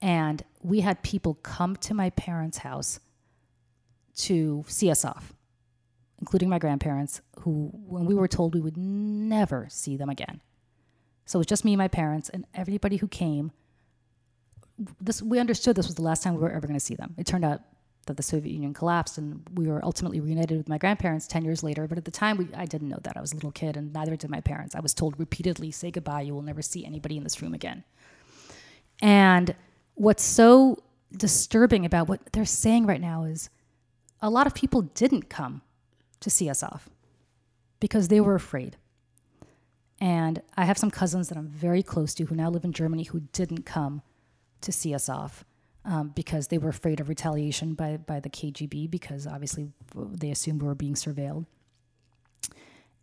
And 0.00 0.44
we 0.62 0.80
had 0.80 1.02
people 1.02 1.34
come 1.34 1.76
to 1.76 1.94
my 1.94 2.10
parents' 2.10 2.58
house 2.58 3.00
to 4.16 4.64
see 4.68 4.90
us 4.90 5.04
off, 5.04 5.32
including 6.20 6.48
my 6.48 6.58
grandparents, 6.58 7.22
who, 7.40 7.70
when 7.72 8.04
we 8.04 8.14
were 8.14 8.28
told 8.28 8.54
we 8.54 8.60
would 8.60 8.76
never 8.76 9.66
see 9.70 9.96
them 9.96 10.10
again. 10.10 10.40
So 11.24 11.38
it 11.38 11.40
was 11.40 11.46
just 11.46 11.64
me 11.64 11.72
and 11.72 11.78
my 11.78 11.88
parents, 11.88 12.28
and 12.28 12.46
everybody 12.54 12.98
who 12.98 13.08
came 13.08 13.52
this 15.00 15.22
we 15.22 15.38
understood 15.38 15.76
this 15.76 15.86
was 15.86 15.94
the 15.94 16.02
last 16.02 16.22
time 16.22 16.34
we 16.34 16.40
were 16.40 16.50
ever 16.50 16.66
going 16.66 16.78
to 16.78 16.84
see 16.84 16.94
them. 16.94 17.14
It 17.16 17.26
turned 17.26 17.44
out 17.44 17.62
that 18.06 18.16
the 18.16 18.22
Soviet 18.22 18.52
Union 18.52 18.72
collapsed, 18.72 19.18
and 19.18 19.42
we 19.54 19.66
were 19.66 19.84
ultimately 19.84 20.20
reunited 20.20 20.56
with 20.56 20.68
my 20.68 20.78
grandparents 20.78 21.26
ten 21.26 21.44
years 21.44 21.62
later. 21.62 21.86
But 21.86 21.98
at 21.98 22.04
the 22.04 22.10
time, 22.10 22.36
we, 22.38 22.48
I 22.56 22.64
didn't 22.64 22.88
know 22.88 22.98
that. 23.02 23.16
I 23.16 23.20
was 23.20 23.32
a 23.32 23.34
little 23.34 23.50
kid, 23.50 23.76
and 23.76 23.92
neither 23.92 24.16
did 24.16 24.30
my 24.30 24.40
parents. 24.40 24.74
I 24.74 24.80
was 24.80 24.94
told 24.94 25.18
repeatedly, 25.18 25.70
"Say 25.70 25.90
goodbye. 25.90 26.22
You 26.22 26.34
will 26.34 26.42
never 26.42 26.62
see 26.62 26.84
anybody 26.84 27.16
in 27.16 27.24
this 27.24 27.42
room 27.42 27.54
again." 27.54 27.84
And 29.02 29.54
what's 29.94 30.22
so 30.22 30.82
disturbing 31.16 31.84
about 31.84 32.08
what 32.08 32.32
they're 32.32 32.44
saying 32.44 32.86
right 32.86 33.00
now 33.00 33.24
is 33.24 33.50
a 34.20 34.30
lot 34.30 34.46
of 34.46 34.54
people 34.54 34.82
didn't 34.82 35.28
come 35.28 35.62
to 36.20 36.30
see 36.30 36.48
us 36.48 36.62
off 36.62 36.88
because 37.80 38.08
they 38.08 38.20
were 38.20 38.34
afraid. 38.34 38.76
And 40.00 40.42
I 40.56 40.64
have 40.64 40.78
some 40.78 40.90
cousins 40.90 41.28
that 41.28 41.38
I'm 41.38 41.48
very 41.48 41.82
close 41.82 42.14
to 42.14 42.24
who 42.24 42.34
now 42.34 42.50
live 42.50 42.64
in 42.64 42.72
Germany 42.72 43.04
who 43.04 43.20
didn't 43.32 43.64
come 43.64 44.02
to 44.60 44.72
see 44.72 44.94
us 44.94 45.08
off 45.08 45.44
um, 45.86 46.12
because 46.14 46.48
they 46.48 46.58
were 46.58 46.68
afraid 46.68 47.00
of 47.00 47.08
retaliation 47.08 47.74
by, 47.74 47.96
by 47.96 48.20
the 48.20 48.28
KGB 48.28 48.90
because 48.90 49.26
obviously 49.26 49.68
they 49.94 50.30
assumed 50.30 50.60
we 50.60 50.68
were 50.68 50.74
being 50.74 50.94
surveilled. 50.94 51.46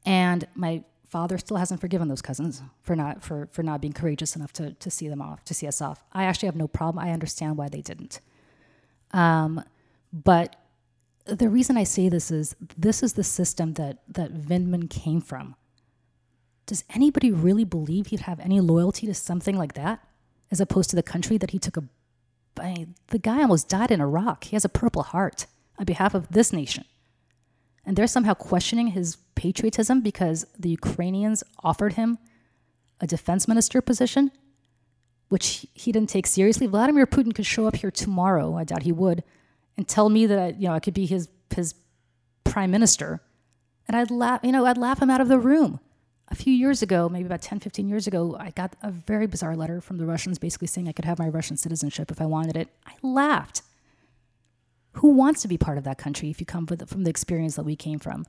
And 0.06 0.46
my 0.54 0.84
father 1.08 1.38
still 1.38 1.58
hasn't 1.58 1.80
forgiven 1.80 2.08
those 2.08 2.22
cousins 2.22 2.62
for 2.82 2.96
not 2.96 3.24
for, 3.24 3.48
for 3.52 3.64
not 3.64 3.82
being 3.82 3.94
courageous 3.94 4.36
enough 4.36 4.52
to, 4.54 4.74
to 4.74 4.92
see 4.92 5.08
them 5.08 5.22
off, 5.22 5.44
to 5.46 5.54
see 5.54 5.68
us 5.68 5.82
off. 5.82 6.04
I 6.12 6.26
actually 6.26 6.48
have 6.48 6.56
no 6.56 6.68
problem. 6.68 7.04
I 7.04 7.12
understand 7.12 7.58
why 7.58 7.70
they 7.70 7.82
didn't. 7.82 8.20
Um, 9.12 9.64
but 10.12 10.58
the 11.26 11.50
reason 11.50 11.78
I 11.78 11.86
say 11.86 12.10
this 12.10 12.32
is 12.32 12.56
this 12.78 13.02
is 13.02 13.14
the 13.14 13.24
system 13.24 13.74
that 13.74 14.00
that 14.10 14.34
Vindman 14.34 14.90
came 14.90 15.22
from. 15.22 15.56
Does 16.66 16.84
anybody 16.94 17.32
really 17.32 17.66
believe 17.66 18.08
he'd 18.08 18.22
have 18.22 18.40
any 18.40 18.60
loyalty 18.60 19.06
to 19.08 19.14
something 19.14 19.58
like 19.58 19.74
that? 19.74 20.02
as 20.54 20.62
opposed 20.62 20.90
to 20.92 20.96
the 20.96 21.04
country 21.04 21.38
that 21.38 21.50
he 21.52 21.60
took 21.60 21.78
a. 21.78 21.84
I 22.60 22.88
the 23.08 23.20
guy 23.20 23.42
almost 23.42 23.70
died 23.70 23.92
in 23.92 24.02
Iraq. 24.02 24.46
He 24.46 24.56
has 24.56 24.66
a 24.66 24.70
Purple 24.70 25.04
Heart 25.04 25.48
on 25.78 25.86
behalf 25.86 26.14
of 26.14 26.30
this 26.30 26.54
nation. 26.54 26.86
And 27.86 27.98
they're 27.98 28.08
somehow 28.08 28.34
questioning 28.34 28.88
his 28.88 29.18
patriotism 29.36 30.02
because 30.02 30.46
the 30.58 30.70
Ukrainians 30.70 31.44
offered 31.64 31.94
him 31.94 32.18
a 33.02 33.08
defense 33.08 33.48
minister 33.48 33.82
position, 33.82 34.32
which 35.28 35.66
he 35.74 35.92
didn't 35.92 36.10
take 36.10 36.26
seriously. 36.28 36.68
Vladimir 36.68 37.06
Putin 37.06 37.36
could 37.36 37.46
show 37.46 37.68
up 37.68 37.76
here 37.76 37.92
tomorrow, 37.92 38.56
I 38.56 38.64
doubt 38.64 38.84
he 38.84 38.94
would, 38.94 39.24
and 39.76 39.88
tell 39.88 40.10
me 40.10 40.26
that 40.28 40.62
you 40.62 40.68
know 40.68 40.74
I 40.74 40.80
could 40.80 40.94
be 40.94 41.06
his 41.06 41.28
his 41.54 41.76
prime 42.44 42.72
minister, 42.72 43.22
and 43.88 43.98
I'd 43.98 44.12
laugh, 44.12 44.42
you 44.44 44.52
know, 44.52 44.66
I'd 44.66 44.78
laugh 44.78 45.02
him 45.02 45.10
out 45.10 45.22
of 45.22 45.28
the 45.28 45.40
room 45.40 45.80
a 46.34 46.36
few 46.36 46.52
years 46.52 46.82
ago, 46.82 47.08
maybe 47.08 47.28
about 47.28 47.44
10, 47.44 47.60
15 47.60 47.88
years 47.88 48.08
ago, 48.08 48.36
I 48.40 48.50
got 48.50 48.76
a 48.82 48.90
very 48.90 49.28
bizarre 49.28 49.56
letter 49.56 49.80
from 49.80 49.98
the 49.98 50.06
Russians 50.06 50.40
basically 50.40 50.68
saying 50.68 50.88
I 50.88 50.92
could 50.92 51.06
have 51.06 51.20
my 51.20 51.30
Russian 51.30 51.58
citizenship 51.58 52.10
if 52.10 52.20
I 52.20 52.26
wanted 52.26 52.58
it. 52.58 52.70
I 52.88 52.94
laughed. 53.04 53.62
Who 54.94 55.10
wants 55.10 55.44
to 55.44 55.48
be 55.48 55.60
part 55.60 55.78
of 55.78 55.84
that 55.84 56.00
country 56.00 56.32
if 56.32 56.40
you 56.40 56.48
come 56.48 56.66
from 56.66 57.04
the 57.04 57.10
experience 57.10 57.56
that 57.56 57.66
we 57.66 57.76
came 57.76 58.00
from? 58.00 58.26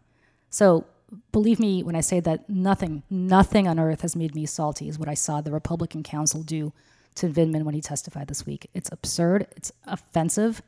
So 0.50 0.84
believe 1.32 1.58
me 1.58 1.82
when 1.82 1.96
I 1.96 2.02
say 2.02 2.20
that 2.20 2.48
nothing, 2.48 3.04
nothing 3.08 3.66
on 3.66 3.78
earth 3.78 4.02
has 4.02 4.14
made 4.14 4.34
me 4.34 4.44
salty 4.44 4.86
is 4.86 4.98
what 4.98 5.08
I 5.08 5.14
saw 5.14 5.40
the 5.40 5.50
Republican 5.50 6.02
counsel 6.02 6.42
do 6.42 6.74
to 7.14 7.28
Vindman 7.28 7.62
when 7.62 7.74
he 7.74 7.80
testified 7.80 8.28
this 8.28 8.44
week. 8.44 8.68
It's 8.74 8.92
absurd. 8.92 9.46
It's 9.56 9.72
offensive 9.86 10.60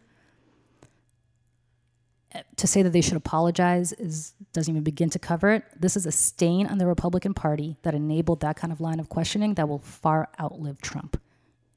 to 2.57 2.67
say 2.67 2.83
that 2.83 2.91
they 2.91 3.01
should 3.01 3.17
apologize 3.17 3.93
is 3.93 4.35
doesn't 4.53 4.73
even 4.73 4.83
begin 4.83 5.11
to 5.11 5.19
cover 5.19 5.53
it. 5.53 5.65
This 5.79 5.97
is 5.97 6.07
a 6.07 6.13
stain 6.13 6.67
on 6.67 6.79
the 6.79 6.87
Republican 6.87 7.35
Party 7.35 7.77
that 7.83 7.95
enabled 7.95 8.41
that 8.41 8.57
kind 8.57 8.73
of 8.73 8.81
line 8.81 9.01
of 9.01 9.09
questioning 9.09 9.55
that 9.55 9.69
will 9.69 9.79
far 9.79 10.29
outlive 10.41 10.81
Trump. 10.81 11.21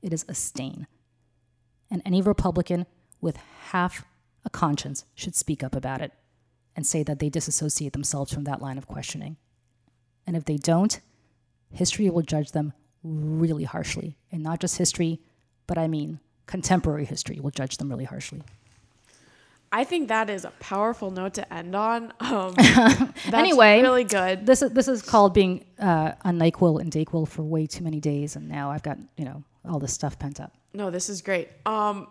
It 0.02 0.14
is 0.14 0.26
a 0.28 0.34
stain. 0.34 0.88
And 1.91 2.02
any 2.06 2.22
Republican 2.22 2.86
with 3.22 3.38
half 3.72 4.06
a 4.45 4.50
conscience 4.50 5.06
should 5.16 5.36
speak 5.36 5.64
up 5.64 5.76
about 5.76 6.02
it 6.02 6.14
and 6.76 6.86
say 6.86 7.04
that 7.04 7.20
they 7.20 7.30
disassociate 7.30 7.93
themselves 7.93 8.34
from 8.34 8.45
that 8.45 8.62
line 8.62 8.78
of 8.78 8.88
questioning. 8.88 9.38
And 10.26 10.36
if 10.36 10.45
they 10.45 10.58
don't, 10.58 11.00
history 11.72 12.10
will 12.10 12.22
judge 12.22 12.52
them 12.52 12.74
really 13.04 13.64
harshly. 13.64 14.18
And 14.32 14.43
not 14.43 14.60
just 14.60 14.78
history, 14.78 15.20
but 15.68 15.78
I 15.78 15.88
mean 15.88 16.20
contemporary 16.45 17.06
history 17.06 17.39
will 17.39 17.52
judge 17.52 17.78
them 17.78 17.89
really 17.89 18.06
harshly. 18.06 18.41
I 19.72 19.84
think 19.84 20.07
that 20.07 20.30
is 20.30 20.45
a 20.45 20.51
powerful 20.59 21.11
note 21.11 21.36
to 21.36 21.53
end 21.53 21.76
on. 21.76 22.13
Um, 22.30 22.53
anyway, 23.34 23.82
really 23.82 24.03
good. 24.03 24.45
This 24.45 24.61
is 24.61 24.72
this 24.72 24.88
is 24.88 25.01
called 25.01 25.34
being 25.34 25.65
uh, 25.80 26.13
on 26.24 26.38
Nyquil 26.38 26.80
and 26.80 26.91
Dayquil 26.91 27.28
for 27.28 27.41
way 27.41 27.65
too 27.65 27.84
many 27.84 27.99
days, 27.99 28.36
and 28.36 28.47
now 28.47 28.70
I've 28.70 28.84
got 28.84 28.97
you 29.17 29.26
know 29.26 29.43
all 29.67 29.80
this 29.80 29.93
stuff 29.93 30.20
pent 30.20 30.39
up. 30.39 30.53
No, 30.74 30.91
this 30.91 31.09
is 31.09 31.22
great. 31.22 31.49
Um, 31.65 32.07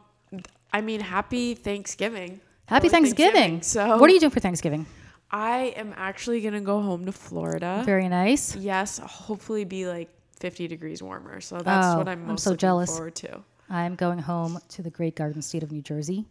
I 0.72 0.80
mean, 0.80 1.00
happy 1.00 1.54
Thanksgiving. 1.54 2.40
Happy 2.66 2.88
Thanksgiving. 2.88 3.60
Thanksgiving. 3.60 3.62
So, 3.62 3.98
what 3.98 4.10
are 4.10 4.12
you 4.12 4.18
doing 4.20 4.30
for 4.30 4.40
Thanksgiving? 4.40 4.86
I 5.30 5.74
am 5.76 5.94
actually 5.96 6.40
gonna 6.40 6.60
go 6.60 6.80
home 6.80 7.06
to 7.06 7.12
Florida. 7.12 7.82
Very 7.86 8.08
nice. 8.08 8.56
Yes, 8.56 8.98
hopefully 8.98 9.64
be 9.64 9.86
like 9.86 10.10
50 10.40 10.68
degrees 10.68 11.02
warmer. 11.02 11.40
So 11.40 11.58
that's 11.58 11.86
oh, 11.86 11.98
what 11.98 12.08
I'm 12.08 12.26
most 12.26 12.46
I'm 12.46 12.52
so 12.52 12.56
jealous. 12.56 12.90
forward 12.90 13.14
to. 13.16 13.40
I'm 13.70 13.94
going 13.94 14.18
home 14.18 14.58
to 14.70 14.82
the 14.82 14.90
great 14.90 15.14
garden 15.14 15.42
state 15.42 15.62
of 15.62 15.70
New 15.70 15.82
Jersey 15.82 16.26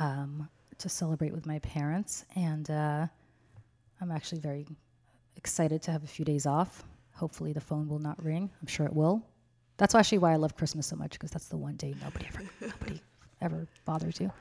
um, 0.00 0.48
to 0.78 0.88
celebrate 0.88 1.32
with 1.32 1.46
my 1.46 1.60
parents. 1.60 2.24
And 2.34 2.68
uh, 2.68 3.06
I'm 4.00 4.10
actually 4.10 4.40
very 4.40 4.66
excited 5.36 5.82
to 5.82 5.92
have 5.92 6.02
a 6.02 6.08
few 6.08 6.24
days 6.24 6.46
off. 6.46 6.82
Hopefully, 7.14 7.52
the 7.52 7.60
phone 7.60 7.88
will 7.88 7.98
not 8.00 8.20
ring. 8.22 8.50
I'm 8.60 8.66
sure 8.66 8.86
it 8.86 8.92
will. 8.92 9.22
That's 9.76 9.94
actually 9.94 10.18
why 10.18 10.32
I 10.32 10.36
love 10.36 10.56
Christmas 10.56 10.86
so 10.86 10.96
much 10.96 11.12
because 11.12 11.30
that's 11.30 11.46
the 11.46 11.56
one 11.56 11.76
day 11.76 11.94
nobody 12.02 12.26
ever 12.26 12.42
nobody 12.60 13.00
ever 13.40 13.68
bothers 13.84 14.20
you. 14.20 14.32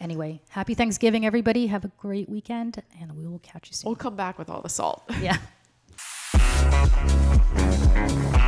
Anyway, 0.00 0.40
happy 0.48 0.74
Thanksgiving, 0.74 1.24
everybody. 1.24 1.68
Have 1.68 1.84
a 1.84 1.92
great 1.96 2.28
weekend, 2.28 2.82
and 3.00 3.16
we 3.16 3.26
will 3.26 3.38
catch 3.38 3.68
you 3.68 3.74
soon. 3.74 3.88
We'll 3.88 3.96
come 3.96 4.16
back 4.16 4.38
with 4.38 4.50
all 4.50 4.60
the 4.60 4.68
salt. 4.68 5.04
Yeah. 5.20 5.38